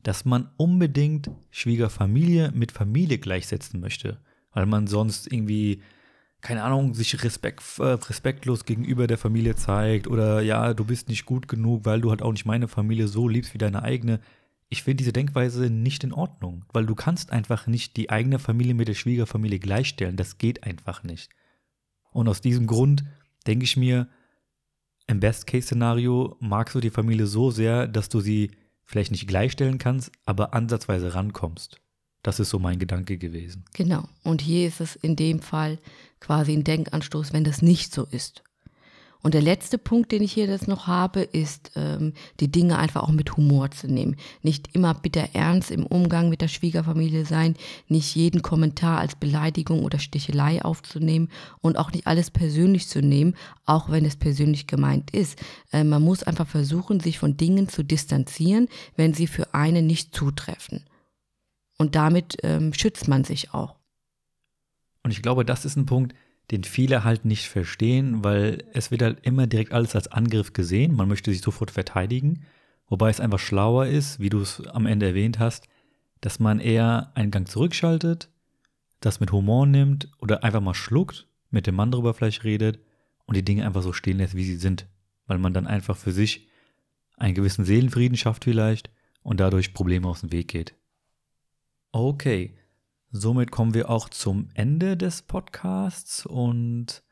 dass 0.04 0.26
man 0.26 0.50
unbedingt 0.58 1.32
Schwiegerfamilie 1.52 2.52
mit 2.54 2.72
Familie 2.72 3.18
gleichsetzen 3.18 3.80
möchte, 3.80 4.20
weil 4.54 4.66
man 4.66 4.88
sonst 4.88 5.32
irgendwie, 5.32 5.82
keine 6.42 6.64
Ahnung, 6.64 6.94
sich 6.94 7.24
Respekt, 7.24 7.64
äh, 7.80 7.84
respektlos 7.84 8.66
gegenüber 8.66 9.08
der 9.08 9.18
Familie 9.18 9.56
zeigt 9.56 10.08
oder 10.08 10.42
ja, 10.42 10.74
du 10.74 10.86
bist 10.86 11.10
nicht 11.10 11.26
gut 11.26 11.48
genug, 11.48 11.86
weil 11.86 12.02
du 12.02 12.12
halt 12.12 12.22
auch 12.22 12.32
nicht 12.32 12.46
meine 12.46 12.68
Familie 12.68 13.08
so 13.08 13.28
liebst 13.28 13.54
wie 13.54 13.58
deine 13.58 13.82
eigene. 13.82 14.20
Ich 14.70 14.84
finde 14.84 14.98
diese 14.98 15.14
Denkweise 15.14 15.70
nicht 15.70 16.04
in 16.04 16.14
Ordnung, 16.14 16.66
weil 16.74 16.86
du 16.86 16.96
kannst 16.96 17.32
einfach 17.32 17.68
nicht 17.68 17.98
die 17.98 18.10
eigene 18.10 18.40
Familie 18.40 18.74
mit 18.74 18.88
der 18.88 18.96
Schwiegerfamilie 18.96 19.60
gleichstellen. 19.60 20.18
Das 20.18 20.38
geht 20.38 20.64
einfach 20.64 21.04
nicht. 21.04 21.30
Und 22.12 22.28
aus 22.28 22.42
diesem 22.42 22.66
Grund 22.66 23.04
denke 23.46 23.66
ich 23.66 23.78
mir, 23.78 24.08
im 25.08 25.20
Best-Case-Szenario 25.20 26.36
magst 26.40 26.74
du 26.74 26.80
die 26.80 26.90
Familie 26.90 27.28
so 27.28 27.52
sehr, 27.52 27.88
dass 27.88 28.10
du 28.10 28.22
sie 28.22 28.52
vielleicht 28.86 29.12
nicht 29.12 29.28
gleichstellen 29.28 29.78
kannst, 29.78 30.12
aber 30.26 30.54
ansatzweise 30.54 31.14
rankommst. 31.14 31.82
Das 32.24 32.40
ist 32.40 32.50
so 32.50 32.58
mein 32.58 32.80
Gedanke 32.80 33.20
gewesen. 33.20 33.66
Genau. 33.74 34.08
Und 34.24 34.42
hier 34.42 34.68
ist 34.68 34.82
es 34.82 34.96
in 34.96 35.16
dem 35.16 35.42
Fall 35.42 35.78
quasi 36.20 36.54
ein 36.54 36.64
Denkanstoß, 36.64 37.34
wenn 37.34 37.44
das 37.44 37.62
nicht 37.62 37.94
so 37.94 38.06
ist. 38.06 38.44
Und 39.26 39.34
der 39.34 39.42
letzte 39.42 39.80
Punkt, 39.80 40.12
den 40.12 40.22
ich 40.22 40.34
hier 40.34 40.46
jetzt 40.46 40.68
noch 40.68 40.86
habe, 40.86 41.22
ist, 41.22 41.72
ähm, 41.76 42.14
die 42.40 42.52
Dinge 42.52 42.78
einfach 42.78 43.02
auch 43.02 43.12
mit 43.12 43.36
Humor 43.36 43.72
zu 43.72 43.88
nehmen. 43.88 44.18
Nicht 44.44 44.76
immer 44.76 44.94
bitter 44.94 45.30
ernst 45.34 45.72
im 45.72 45.84
Umgang 45.88 46.30
mit 46.30 46.42
der 46.42 46.48
Schwiegerfamilie 46.48 47.26
sein, 47.26 47.56
nicht 47.88 48.16
jeden 48.16 48.44
Kommentar 48.44 49.00
als 49.00 49.16
Beleidigung 49.16 49.84
oder 49.84 49.98
Stichelei 49.98 50.64
aufzunehmen 50.64 51.30
und 51.60 51.76
auch 51.76 51.92
nicht 51.92 52.06
alles 52.06 52.30
persönlich 52.30 52.88
zu 52.88 53.02
nehmen, 53.02 53.36
auch 53.66 53.90
wenn 53.90 54.06
es 54.06 54.16
persönlich 54.16 54.68
gemeint 54.68 55.10
ist. 55.10 55.42
Äh, 55.72 55.84
man 55.84 56.04
muss 56.04 56.22
einfach 56.22 56.48
versuchen, 56.48 57.00
sich 57.00 57.18
von 57.18 57.36
Dingen 57.36 57.68
zu 57.68 57.84
distanzieren, 57.84 58.68
wenn 58.96 59.16
sie 59.16 59.26
für 59.26 59.56
einen 59.56 59.88
nicht 59.88 60.14
zutreffen. 60.14 60.86
Und 61.80 61.96
damit 61.96 62.38
ähm, 62.44 62.76
schützt 62.76 63.08
man 63.08 63.24
sich 63.24 63.56
auch. 63.56 63.74
Und 65.02 65.10
ich 65.10 65.24
glaube, 65.24 65.46
das 65.46 65.66
ist 65.66 65.78
ein 65.78 65.88
Punkt, 65.88 66.14
den 66.52 66.64
viele 66.64 67.04
halt 67.04 67.26
nicht 67.26 67.48
verstehen, 67.48 68.24
weil 68.24 68.64
es 68.74 68.92
wird 68.92 69.02
halt 69.02 69.26
immer 69.26 69.48
direkt 69.48 69.74
alles 69.74 69.96
als 69.96 70.08
Angriff 70.08 70.54
gesehen. 70.54 70.96
Man 70.96 71.08
möchte 71.08 71.32
sich 71.32 71.42
sofort 71.42 71.72
verteidigen. 71.72 72.44
Wobei 72.88 73.10
es 73.10 73.20
einfach 73.20 73.40
schlauer 73.40 73.88
ist, 73.88 74.20
wie 74.20 74.30
du 74.30 74.42
es 74.42 74.66
am 74.68 74.86
Ende 74.86 75.08
erwähnt 75.08 75.40
hast, 75.40 75.68
dass 76.22 76.40
man 76.40 76.60
eher 76.60 77.12
einen 77.16 77.32
Gang 77.32 77.48
zurückschaltet, 77.48 78.30
das 79.00 79.20
mit 79.20 79.32
Humor 79.32 79.66
nimmt 79.66 80.10
oder 80.20 80.44
einfach 80.44 80.62
mal 80.62 80.76
schluckt, 80.76 81.28
mit 81.50 81.66
dem 81.68 81.76
Mann 81.76 81.92
drüber 81.92 82.14
vielleicht 82.14 82.44
redet 82.44 82.80
und 83.26 83.36
die 83.36 83.46
Dinge 83.46 83.66
einfach 83.66 83.82
so 83.82 83.94
stehen 83.94 84.18
lässt, 84.18 84.36
wie 84.36 84.44
sie 84.44 84.58
sind. 84.58 84.88
Weil 85.26 85.40
man 85.40 85.54
dann 85.54 85.66
einfach 85.66 85.98
für 85.98 86.12
sich 86.12 86.48
einen 87.18 87.34
gewissen 87.34 87.66
Seelenfrieden 87.66 88.18
schafft 88.18 88.44
vielleicht 88.44 88.92
und 89.24 89.40
dadurch 89.40 89.74
Probleme 89.74 90.08
aus 90.08 90.22
dem 90.22 90.32
Weg 90.32 90.48
geht. 90.50 90.76
Okay, 91.92 92.56
Somit 93.12 93.52
kommen 93.52 93.74
wir 93.74 93.90
auch 93.90 94.10
zum 94.10 94.50
Ende 94.54 94.98
des 94.98 95.22
Podcasts 95.22 96.26
und 96.26 97.04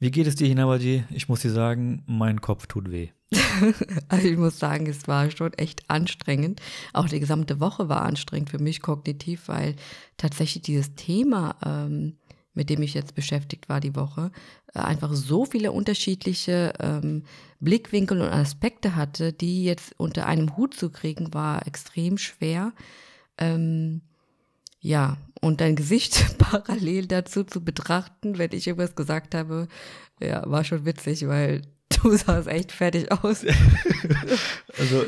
wie 0.00 0.10
geht 0.10 0.26
es 0.26 0.34
dir, 0.34 0.48
Hinabaji? 0.48 1.04
Ich 1.10 1.28
muss 1.28 1.40
dir 1.40 1.50
sagen, 1.50 2.02
mein 2.06 2.40
Kopf 2.40 2.66
tut 2.66 2.90
weh. 2.90 3.08
also 4.08 4.28
ich 4.28 4.36
muss 4.36 4.58
sagen, 4.58 4.86
es 4.86 5.08
war 5.08 5.30
schon 5.30 5.52
echt 5.54 5.88
anstrengend. 5.88 6.60
Auch 6.92 7.08
die 7.08 7.20
gesamte 7.20 7.60
Woche 7.60 7.88
war 7.88 8.02
anstrengend 8.02 8.50
für 8.50 8.58
mich 8.58 8.82
kognitiv, 8.82 9.48
weil 9.48 9.76
tatsächlich 10.16 10.62
dieses 10.62 10.94
Thema, 10.94 11.56
ähm, 11.64 12.18
mit 12.54 12.70
dem 12.70 12.82
ich 12.82 12.94
jetzt 12.94 13.14
beschäftigt 13.14 13.68
war 13.68 13.80
die 13.80 13.96
Woche, 13.96 14.30
äh, 14.74 14.80
einfach 14.80 15.14
so 15.14 15.44
viele 15.44 15.72
unterschiedliche 15.72 16.74
ähm, 16.80 17.22
Blickwinkel 17.60 18.20
und 18.20 18.28
Aspekte 18.28 18.96
hatte, 18.96 19.32
die 19.32 19.64
jetzt 19.64 19.94
unter 19.96 20.26
einem 20.26 20.56
Hut 20.56 20.74
zu 20.74 20.90
kriegen, 20.90 21.32
war 21.32 21.66
extrem 21.66 22.18
schwer. 22.18 22.72
Ähm, 23.38 24.02
ja, 24.84 25.16
und 25.40 25.62
dein 25.62 25.76
Gesicht 25.76 26.36
parallel 26.38 27.06
dazu 27.06 27.42
zu 27.42 27.64
betrachten, 27.64 28.36
wenn 28.36 28.50
ich 28.52 28.66
irgendwas 28.66 28.94
gesagt 28.94 29.34
habe, 29.34 29.66
ja, 30.20 30.48
war 30.48 30.62
schon 30.62 30.84
witzig, 30.84 31.26
weil 31.26 31.62
du 32.02 32.14
sahst 32.16 32.48
echt 32.48 32.70
fertig 32.70 33.10
aus. 33.10 33.46
also 34.78 35.04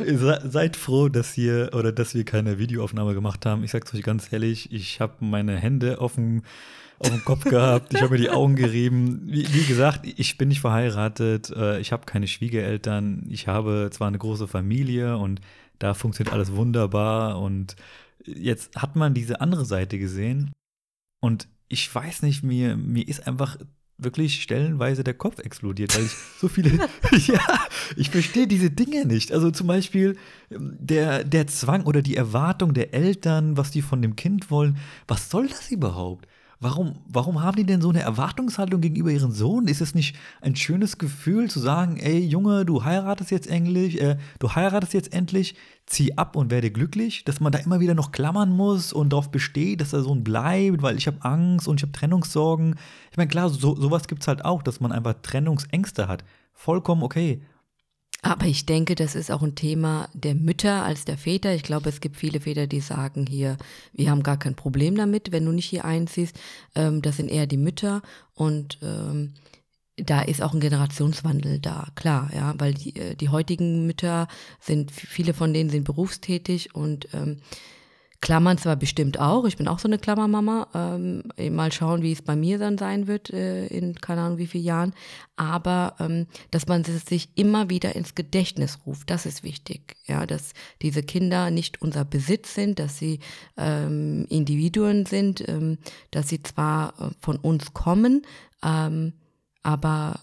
seid 0.49 0.77
froh, 0.77 1.11
dass 1.11 1.37
ihr 1.37 1.71
oder 1.75 1.93
dass 1.93 2.15
wir 2.15 2.25
keine 2.25 2.59
Videoaufnahme 2.59 3.13
gemacht 3.13 3.45
haben. 3.45 3.65
Ich 3.65 3.71
sag's 3.71 3.95
euch 3.95 4.03
ganz 4.03 4.33
ehrlich, 4.33 4.73
ich 4.73 4.99
habe 5.01 5.13
meine 5.21 5.57
Hände 5.57 6.01
auf 6.01 6.15
dem, 6.15 6.43
auf 6.99 7.11
dem 7.11 7.23
Kopf 7.23 7.45
gehabt, 7.45 7.93
ich 7.93 8.01
habe 8.01 8.13
mir 8.13 8.21
die 8.21 8.31
Augen 8.31 8.57
gerieben. 8.57 9.25
Wie, 9.27 9.47
wie, 9.53 9.67
gesagt, 9.67 10.07
ich 10.07 10.39
bin 10.39 10.49
nicht 10.49 10.63
verheiratet, 10.63 11.51
äh, 11.51 11.81
ich 11.81 11.93
habe 11.93 12.07
keine 12.07 12.29
Schwiegereltern, 12.29 13.27
ich 13.29 13.47
habe 13.47 13.91
zwar 13.93 14.09
eine 14.09 14.19
große 14.19 14.49
Familie 14.49 15.19
und 15.19 15.43
da 15.79 15.93
funktioniert 15.93 16.33
alles 16.33 16.57
wunderbar 16.57 17.39
und 17.39 17.77
jetzt 18.27 18.77
hat 18.77 18.97
man 18.97 19.15
diese 19.15 19.41
andere 19.41 19.65
Seite 19.65 19.99
gesehen 19.99 20.53
und 21.21 21.49
ich 21.69 21.93
weiß 21.93 22.23
nicht, 22.23 22.43
mir, 22.43 22.77
mir 22.77 23.07
ist 23.07 23.27
einfach 23.27 23.57
wirklich 23.99 24.43
stellenweise 24.43 25.05
der 25.05 25.15
Kopf 25.15 25.39
explodiert, 25.39 25.97
weil 25.97 26.05
ich 26.05 26.13
so 26.41 26.49
viele, 26.49 26.71
ja, 27.27 27.67
ich 27.97 28.11
verstehe 28.11 28.47
diese 28.47 28.71
Dinge 28.71 29.07
nicht. 29.07 29.33
Also 29.33 29.51
zum 29.51 29.67
Beispiel 29.67 30.17
ähm, 30.51 30.77
der, 30.79 31.25
der 31.25 31.47
Zwang 31.47 31.85
oder 31.85 32.03
die 32.03 32.17
Erwartung 32.17 32.75
der 32.75 32.93
Eltern, 32.93 33.57
was 33.57 33.71
die 33.71 33.83
von 33.83 34.03
dem 34.03 34.17
Kind 34.17 34.51
wollen, 34.51 34.79
was 35.09 35.31
soll 35.31 35.49
das 35.49 35.71
überhaupt? 35.71 36.29
Warum, 36.59 36.95
warum 37.07 37.43
haben 37.43 37.57
die 37.57 37.67
denn 37.67 37.83
so 37.83 37.91
eine 37.91 38.01
Erwartungshaltung 38.01 38.81
gegenüber 38.81 39.11
ihrem 39.11 39.31
Sohn? 39.31 39.69
Ist 39.69 39.83
es 39.83 39.95
nicht 39.95 40.17
ein 40.41 40.57
schönes 40.57 40.97
Gefühl 40.97 41.51
zu 41.51 41.61
sagen, 41.61 41.99
ey 41.99 42.19
Junge, 42.19 42.65
du 42.65 42.83
heiratest 42.83 43.31
jetzt 43.31 43.47
endlich, 43.47 44.01
äh, 44.01 44.17
du 44.39 44.55
heiratest 44.55 44.95
jetzt 44.95 45.13
endlich, 45.13 45.55
zieh 45.85 46.17
ab 46.17 46.35
und 46.35 46.51
werde 46.51 46.71
glücklich, 46.71 47.25
dass 47.25 47.41
man 47.41 47.53
da 47.53 47.59
immer 47.59 47.81
wieder 47.81 47.95
noch 47.95 48.11
klammern 48.11 48.57
muss 48.57 48.95
und 48.95 49.13
darauf 49.13 49.31
besteht, 49.31 49.83
dass 49.83 49.91
der 49.91 50.01
Sohn 50.01 50.25
bleibt, 50.25 50.81
weil 50.81 50.97
ich 50.97 51.07
habe 51.07 51.19
Angst 51.21 51.69
und 51.69 51.79
ich 51.79 51.83
habe 51.83 51.93
Trennungssorgen. 51.93 52.77
Ich 53.11 53.19
meine, 53.19 53.29
klar, 53.29 53.51
so, 53.51 53.77
sowas 53.77 54.09
gibt 54.09 54.23
es 54.23 54.29
halt 54.29 54.43
auch, 54.43 54.63
dass 54.63 54.81
man 54.81 54.93
einfach 54.93 55.15
Trennungsängste 55.21 56.09
hat. 56.09 56.25
Vollkommen 56.55 57.03
okay. 57.03 57.43
Aber 58.27 58.47
ich 58.47 58.67
denke, 58.67 58.97
das 58.97 59.15
ist 59.15 59.31
auch 59.31 59.43
ein 59.43 59.55
Thema 59.55 60.09
der 60.13 60.35
Mütter 60.35 60.85
als 60.85 61.05
der 61.05 61.17
Väter. 61.17 61.55
Ich 61.55 61.63
glaube, 61.63 61.89
es 61.89 62.01
gibt 62.01 62.17
viele 62.17 62.41
Väter, 62.41 62.67
die 62.67 62.81
sagen 62.81 63.25
hier, 63.25 63.57
wir 63.93 64.11
haben 64.11 64.25
gar 64.25 64.37
kein 64.37 64.57
Problem 64.57 64.97
damit, 64.97 65.31
wenn 65.31 65.45
du 65.45 65.53
nicht 65.53 65.67
hier 65.67 65.85
einziehst. 65.85 66.37
Ähm, 66.75 67.03
das 67.03 67.19
sind 67.19 67.29
eher 67.29 67.47
die 67.47 67.57
Mütter 67.57 68.03
und 68.35 68.79
ähm, 68.83 69.35
da 69.95 70.23
ist 70.23 70.43
auch 70.43 70.53
ein 70.53 70.61
Generationswandel 70.61 71.61
da, 71.61 71.87
klar, 71.95 72.29
ja, 72.35 72.53
weil 72.59 72.75
die, 72.75 72.97
äh, 72.97 73.15
die 73.15 73.29
heutigen 73.29 73.87
Mütter 73.87 74.27
sind, 74.59 74.91
viele 74.91 75.33
von 75.33 75.55
denen 75.55 75.71
sind 75.71 75.85
berufstätig 75.85 76.75
und 76.75 77.07
ähm, 77.15 77.37
Klammern 78.21 78.59
zwar 78.59 78.77
bestimmt 78.77 79.21
auch, 79.21 79.45
ich 79.45 79.57
bin 79.57 79.69
auch 79.69 79.79
so 79.79 79.89
eine 79.89 79.99
Klammermama, 79.99 80.69
ähm, 80.75 81.55
mal 81.55 81.71
schauen, 81.73 82.03
wie 82.03 82.13
es 82.13 82.23
bei 82.23 82.35
mir 82.35 82.59
dann 82.59 82.79
sein 82.79 83.07
wird 83.07 83.31
äh, 83.31 83.67
in 83.67 83.95
keine 83.95 84.23
Ahnung 84.23 84.39
wie 84.39 84.47
vielen 84.47 84.65
Jahren, 84.65 84.95
aber 85.37 85.97
ähm, 86.01 86.27
dass 86.51 86.67
man 86.67 86.85
sich 86.85 87.29
immer 87.35 87.69
wieder 87.69 87.95
ins 87.95 88.15
Gedächtnis 88.15 88.79
ruft, 88.87 89.11
das 89.11 89.27
ist 89.27 89.43
wichtig, 89.43 89.97
ja, 90.07 90.27
dass 90.27 90.53
diese 90.83 91.03
Kinder 91.03 91.51
nicht 91.51 91.83
unser 91.83 92.05
Besitz 92.05 92.55
sind, 92.55 92.79
dass 92.79 92.99
sie 92.99 93.21
ähm, 93.57 94.27
Individuen 94.29 95.07
sind, 95.07 95.47
ähm, 95.49 95.79
dass 96.11 96.29
sie 96.29 96.43
zwar 96.43 96.95
äh, 96.99 97.11
von 97.21 97.37
uns 97.37 97.75
kommen, 97.75 98.23
ähm, 98.63 99.13
aber 99.63 100.21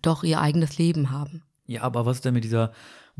doch 0.00 0.24
ihr 0.24 0.40
eigenes 0.40 0.78
Leben 0.78 1.10
haben. 1.10 1.42
Ja, 1.66 1.82
aber 1.82 2.06
was 2.06 2.18
ist 2.18 2.24
denn 2.24 2.34
mit 2.34 2.44
dieser 2.44 2.72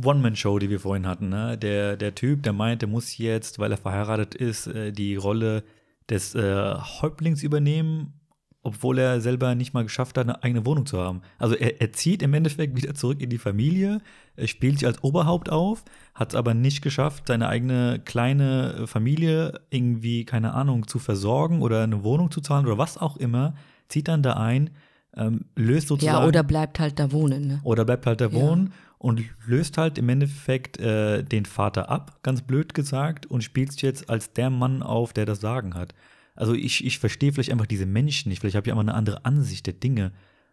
One-Man-Show, 0.02 0.58
die 0.58 0.70
wir 0.70 0.80
vorhin 0.80 1.06
hatten? 1.06 1.28
Ne? 1.28 1.56
Der, 1.58 1.96
der 1.96 2.14
Typ, 2.14 2.42
der 2.42 2.52
meint, 2.52 2.82
der 2.82 2.88
muss 2.88 3.16
jetzt, 3.18 3.58
weil 3.58 3.70
er 3.70 3.78
verheiratet 3.78 4.34
ist, 4.34 4.66
äh, 4.66 4.92
die 4.92 5.16
Rolle 5.16 5.64
des 6.08 6.34
äh, 6.34 6.74
Häuptlings 6.74 7.42
übernehmen, 7.42 8.20
obwohl 8.62 8.98
er 8.98 9.20
selber 9.20 9.54
nicht 9.54 9.74
mal 9.74 9.84
geschafft 9.84 10.16
hat, 10.18 10.26
eine 10.26 10.42
eigene 10.42 10.66
Wohnung 10.66 10.86
zu 10.86 10.98
haben. 10.98 11.20
Also 11.38 11.54
er, 11.54 11.80
er 11.80 11.92
zieht 11.92 12.22
im 12.22 12.34
Endeffekt 12.34 12.76
wieder 12.76 12.94
zurück 12.94 13.20
in 13.20 13.30
die 13.30 13.38
Familie, 13.38 14.00
er 14.36 14.48
spielt 14.48 14.78
sich 14.78 14.86
als 14.86 15.04
Oberhaupt 15.04 15.50
auf, 15.50 15.84
hat 16.14 16.30
es 16.30 16.34
aber 16.34 16.54
nicht 16.54 16.82
geschafft, 16.82 17.24
seine 17.28 17.48
eigene 17.48 18.00
kleine 18.04 18.86
Familie 18.86 19.60
irgendwie, 19.70 20.24
keine 20.24 20.54
Ahnung, 20.54 20.88
zu 20.88 20.98
versorgen 20.98 21.62
oder 21.62 21.82
eine 21.82 22.02
Wohnung 22.02 22.30
zu 22.30 22.40
zahlen 22.40 22.66
oder 22.66 22.78
was 22.78 22.98
auch 22.98 23.16
immer, 23.18 23.54
zieht 23.88 24.08
dann 24.08 24.22
da 24.22 24.34
ein 24.34 24.70
ähm, 25.16 25.44
löst 25.54 25.88
sozusagen. 25.88 26.22
Ja, 26.22 26.26
oder 26.26 26.42
bleibt 26.42 26.80
halt 26.80 26.98
da 26.98 27.12
wohnen. 27.12 27.46
Ne? 27.46 27.60
Oder 27.62 27.84
bleibt 27.84 28.06
halt 28.06 28.20
da 28.20 28.32
wohnen 28.32 28.66
ja. 28.66 28.72
Und 29.04 29.22
löst 29.46 29.76
halt 29.76 29.98
im 29.98 30.08
Endeffekt 30.08 30.80
äh, 30.80 31.22
den 31.22 31.44
Vater 31.44 31.90
ab, 31.90 32.20
ganz 32.22 32.40
blöd 32.40 32.72
gesagt, 32.72 33.26
und 33.26 33.44
spielt 33.44 33.82
jetzt 33.82 34.08
als 34.08 34.32
der 34.32 34.48
Mann 34.48 34.82
auf, 34.82 35.12
der 35.12 35.26
das 35.26 35.42
Sagen 35.42 35.74
hat. 35.74 35.94
Also 36.34 36.54
ich, 36.54 36.82
ich 36.86 36.98
verstehe 36.98 37.30
vielleicht 37.30 37.52
einfach 37.52 37.66
diese 37.66 37.84
Menschen 37.84 38.30
nicht, 38.30 38.40
vielleicht 38.40 38.56
habe 38.56 38.66
ich 38.66 38.72
einfach 38.72 38.80
eine 38.80 38.94
andere 38.94 39.26
Ansicht 39.26 39.66
der 39.66 39.74
Dinge. 39.74 40.12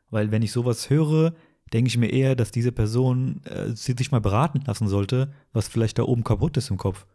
Weil 0.10 0.32
wenn 0.32 0.42
ich 0.42 0.52
sowas 0.52 0.90
höre, 0.90 1.34
denke 1.72 1.88
ich 1.88 1.98
mir 1.98 2.10
eher, 2.12 2.36
dass 2.36 2.52
diese 2.52 2.74
Person 2.74 3.42
äh, 3.46 3.70
sich 3.74 4.12
mal 4.12 4.20
beraten 4.20 4.62
lassen 4.68 4.90
sollte, 4.90 5.32
was 5.54 5.70
vielleicht 5.70 5.98
da 5.98 6.04
oben 6.04 6.26
kaputt 6.26 6.58
ist 6.58 6.72
im 6.72 6.78
Kopf. 6.78 7.06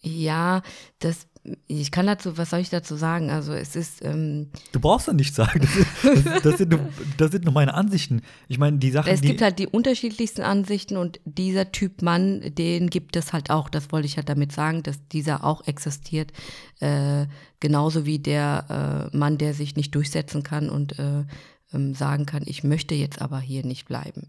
Ja, 0.00 0.62
das 1.00 1.26
ich 1.66 1.90
kann 1.90 2.06
dazu, 2.06 2.38
was 2.38 2.50
soll 2.50 2.60
ich 2.60 2.70
dazu 2.70 2.94
sagen? 2.94 3.30
Also 3.30 3.52
es 3.52 3.74
ist. 3.74 4.04
Ähm, 4.04 4.48
du 4.70 4.78
brauchst 4.78 5.08
ja 5.08 5.12
nichts 5.12 5.34
sagen. 5.34 5.60
Das, 6.02 6.24
das, 6.24 6.42
das, 6.42 6.58
sind 6.58 6.70
nur, 6.70 6.80
das 7.16 7.32
sind 7.32 7.44
nur 7.44 7.52
meine 7.52 7.74
Ansichten. 7.74 8.22
Ich 8.46 8.58
meine, 8.58 8.78
die 8.78 8.90
Sachen. 8.90 9.12
Es 9.12 9.22
gibt 9.22 9.42
halt 9.42 9.58
die 9.58 9.66
unterschiedlichsten 9.66 10.42
Ansichten 10.42 10.96
und 10.96 11.20
dieser 11.24 11.72
Typ 11.72 12.00
Mann, 12.02 12.54
den 12.54 12.90
gibt 12.90 13.16
es 13.16 13.32
halt 13.32 13.50
auch. 13.50 13.68
Das 13.68 13.90
wollte 13.90 14.06
ich 14.06 14.16
halt 14.16 14.28
damit 14.28 14.52
sagen, 14.52 14.84
dass 14.84 15.08
dieser 15.08 15.44
auch 15.44 15.66
existiert. 15.66 16.32
Äh, 16.78 17.26
genauso 17.58 18.06
wie 18.06 18.20
der 18.20 19.10
äh, 19.12 19.16
Mann, 19.16 19.36
der 19.36 19.54
sich 19.54 19.74
nicht 19.74 19.94
durchsetzen 19.96 20.44
kann 20.44 20.70
und 20.70 20.98
äh, 21.00 21.24
ähm, 21.72 21.94
sagen 21.94 22.24
kann, 22.24 22.42
ich 22.46 22.62
möchte 22.62 22.94
jetzt 22.94 23.20
aber 23.20 23.40
hier 23.40 23.64
nicht 23.64 23.86
bleiben. 23.86 24.28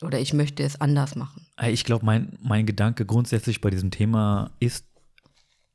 Oder 0.00 0.18
ich 0.18 0.32
möchte 0.32 0.62
es 0.62 0.80
anders 0.80 1.14
machen. 1.14 1.46
Ich 1.68 1.84
glaube, 1.84 2.04
mein, 2.04 2.36
mein 2.42 2.66
Gedanke 2.66 3.06
grundsätzlich 3.06 3.60
bei 3.60 3.70
diesem 3.70 3.90
Thema 3.90 4.50
ist, 4.58 4.84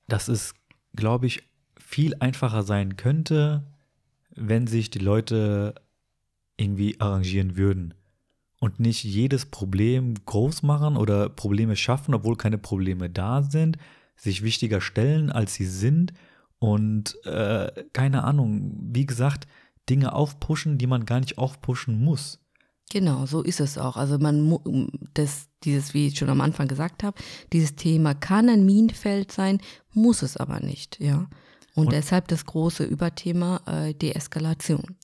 dass 0.08 0.28
es, 0.28 0.54
glaube 0.96 1.28
ich, 1.28 1.44
viel 1.80 2.16
einfacher 2.20 2.64
sein 2.64 2.98
könnte, 2.98 3.64
wenn 4.36 4.68
sich 4.68 4.90
die 4.90 5.00
Leute 5.00 5.76
irgendwie 6.58 7.00
arrangieren 7.00 7.56
würden 7.56 7.94
und 8.60 8.80
nicht 8.80 9.04
jedes 9.04 9.46
Problem 9.46 10.16
groß 10.26 10.64
machen 10.64 10.98
oder 10.98 11.30
Probleme 11.30 11.76
schaffen, 11.76 12.14
obwohl 12.14 12.36
keine 12.36 12.58
Probleme 12.58 13.10
da 13.10 13.44
sind, 13.44 13.78
sich 14.16 14.42
wichtiger 14.42 14.82
stellen, 14.82 15.32
als 15.32 15.54
sie 15.54 15.66
sind 15.66 16.14
und 16.60 17.24
äh, 17.26 17.86
keine 17.94 18.24
Ahnung, 18.24 18.76
wie 18.92 19.06
gesagt, 19.06 19.48
Dinge 19.90 20.14
aufpushen, 20.14 20.78
die 20.78 20.88
man 20.88 21.06
gar 21.06 21.20
nicht 21.20 21.38
aufpushen 21.38 22.04
muss. 22.04 22.40
Genau, 22.90 23.26
so 23.26 23.42
ist 23.42 23.60
es 23.60 23.78
auch. 23.78 23.98
Also 23.98 24.18
man 24.18 24.60
das, 25.14 25.50
dieses, 25.64 25.94
wie 25.94 26.08
ich 26.08 26.18
schon 26.18 26.30
am 26.30 26.40
Anfang 26.40 26.68
gesagt 26.68 27.04
habe, 27.04 27.18
dieses 27.52 27.76
Thema 27.76 28.14
kann 28.14 28.48
ein 28.50 28.66
Minenfeld 28.66 29.32
sein, 29.32 29.60
muss 29.94 30.22
es 30.22 30.38
aber 30.38 30.62
nicht, 30.62 31.00
ja. 31.00 31.28
Und, 31.76 31.88
und 31.88 31.92
deshalb 31.92 32.28
das 32.30 32.46
große 32.46 32.84
Überthema 32.86 33.62
äh, 33.68 33.94
Deeskalation. 33.94 34.96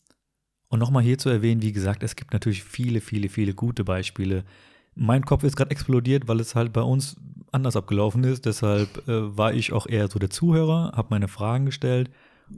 Und 0.70 0.80
nochmal 0.80 1.04
hier 1.04 1.18
zu 1.18 1.30
erwähnen, 1.30 1.62
wie 1.62 1.74
gesagt, 1.74 2.02
es 2.04 2.16
gibt 2.16 2.34
natürlich 2.34 2.64
viele, 2.64 3.02
viele, 3.02 3.30
viele 3.30 3.54
gute 3.54 3.84
Beispiele. 3.84 4.44
Mein 4.96 5.24
Kopf 5.24 5.44
ist 5.44 5.56
gerade 5.56 5.72
explodiert, 5.72 6.28
weil 6.28 6.40
es 6.40 6.56
halt 6.56 6.74
bei 6.74 6.82
uns 6.82 7.18
anders 7.52 7.76
abgelaufen 7.76 8.24
ist. 8.24 8.46
Deshalb 8.46 9.08
äh, 9.08 9.38
war 9.38 9.54
ich 9.54 9.74
auch 9.74 9.86
eher 9.86 10.08
so 10.08 10.18
der 10.20 10.30
Zuhörer, 10.30 10.94
habe 10.96 11.10
meine 11.12 11.28
Fragen 11.28 11.66
gestellt 11.66 12.10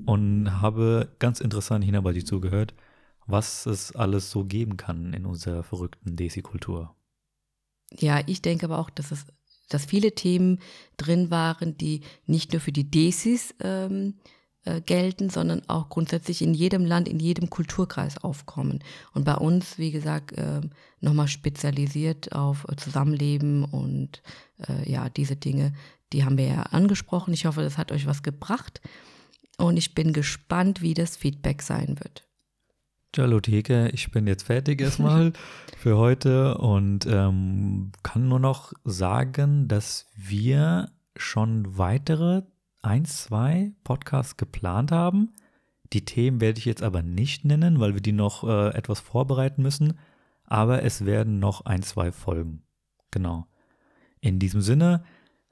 und 0.05 0.61
habe 0.61 1.09
ganz 1.19 1.41
interessant 1.41 1.84
Hinabadi 1.84 2.23
zugehört 2.23 2.73
was 3.26 3.65
es 3.65 3.95
alles 3.95 4.32
so 4.32 4.45
geben 4.45 4.78
kann 4.78 5.13
in 5.13 5.26
unserer 5.26 5.63
verrückten 5.63 6.15
Desi-Kultur. 6.15 6.95
Ja, 7.91 8.21
ich 8.26 8.41
denke 8.41 8.65
aber 8.65 8.80
auch, 8.80 8.89
dass 8.89 9.11
es 9.11 9.26
dass 9.69 9.86
viele 9.86 10.13
Themen 10.13 10.59
drin 10.97 11.32
waren, 11.32 11.78
die 11.78 12.01
nicht 12.26 12.53
nur 12.53 12.61
für 12.61 12.71
die 12.71 12.89
Desis 12.89 13.55
ähm, 13.61 14.15
äh, 14.63 14.82
gelten, 14.82 15.30
sondern 15.30 15.61
auch 15.67 15.89
grundsätzlich 15.89 16.41
in 16.41 16.53
jedem 16.53 16.86
Land, 16.86 17.07
in 17.07 17.19
jedem 17.19 17.49
Kulturkreis 17.49 18.23
aufkommen. 18.23 18.84
Und 19.13 19.23
bei 19.23 19.36
uns, 19.36 19.78
wie 19.78 19.91
gesagt, 19.91 20.34
äh, 20.34 20.61
nochmal 21.01 21.28
spezialisiert 21.28 22.32
auf 22.32 22.65
Zusammenleben 22.78 23.63
und 23.63 24.21
äh, 24.67 24.89
ja, 24.89 25.09
diese 25.09 25.36
Dinge, 25.36 25.73
die 26.13 26.23
haben 26.23 26.38
wir 26.38 26.47
ja 26.47 26.61
angesprochen. 26.63 27.34
Ich 27.34 27.45
hoffe, 27.45 27.61
das 27.61 27.78
hat 27.78 27.91
euch 27.91 28.05
was 28.05 28.23
gebracht. 28.23 28.82
Und 29.57 29.78
ich 29.78 29.95
bin 29.95 30.13
gespannt, 30.13 30.82
wie 30.82 30.93
das 30.93 31.15
Feedback 31.15 31.61
sein 31.61 31.97
wird. 31.99 32.28
Theke, 33.16 33.89
ich 33.93 34.11
bin 34.11 34.28
jetzt 34.28 34.43
fertig 34.43 34.82
erstmal 34.82 35.32
für 35.78 35.97
heute 35.97 36.57
und 36.57 37.05
ähm, 37.05 37.93
kann 38.03 38.28
nur 38.28 38.39
noch 38.39 38.74
sagen, 38.84 39.70
dass 39.70 40.07
wir 40.18 40.91
schon 41.16 41.78
weitere 41.78 42.41
ein, 42.82 43.05
zwei 43.05 43.72
Podcasts 43.86 44.36
geplant 44.36 44.91
haben. 44.91 45.34
Die 45.93 46.03
Themen 46.03 46.41
werde 46.41 46.59
ich 46.59 46.66
jetzt 46.66 46.84
aber 46.84 47.03
nicht 47.03 47.45
nennen, 47.45 47.80
weil 47.80 47.93
wir 47.93 48.01
die 48.01 48.11
noch 48.11 48.43
äh, 48.43 48.76
etwas 48.76 48.99
vorbereiten 48.99 49.61
müssen. 49.61 49.97
Aber 50.43 50.84
es 50.84 51.05
werden 51.05 51.39
noch 51.39 51.61
ein, 51.66 51.84
zwei 51.84 52.11
Folgen. 52.11 52.63
Genau. 53.11 53.47
In 54.20 54.39
diesem 54.39 54.59
Sinne 54.59 55.05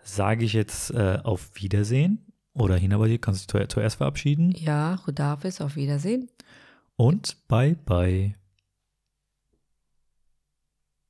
sage 0.04 0.44
ich 0.44 0.52
jetzt 0.52 0.92
äh, 0.92 1.20
auf 1.24 1.52
Wiedersehen. 1.54 2.26
Oder 2.54 2.76
Hinabadi, 2.76 3.20
kannst 3.20 3.52
du 3.54 3.58
dich 3.58 3.70
zuerst 3.70 3.96
verabschieden? 3.96 4.52
Ja, 4.52 4.96
Rudafis, 4.96 5.62
auf 5.62 5.76
Wiedersehen 5.76 6.30
und 6.98 7.48
bye 7.48 7.76
bye. 7.76 8.36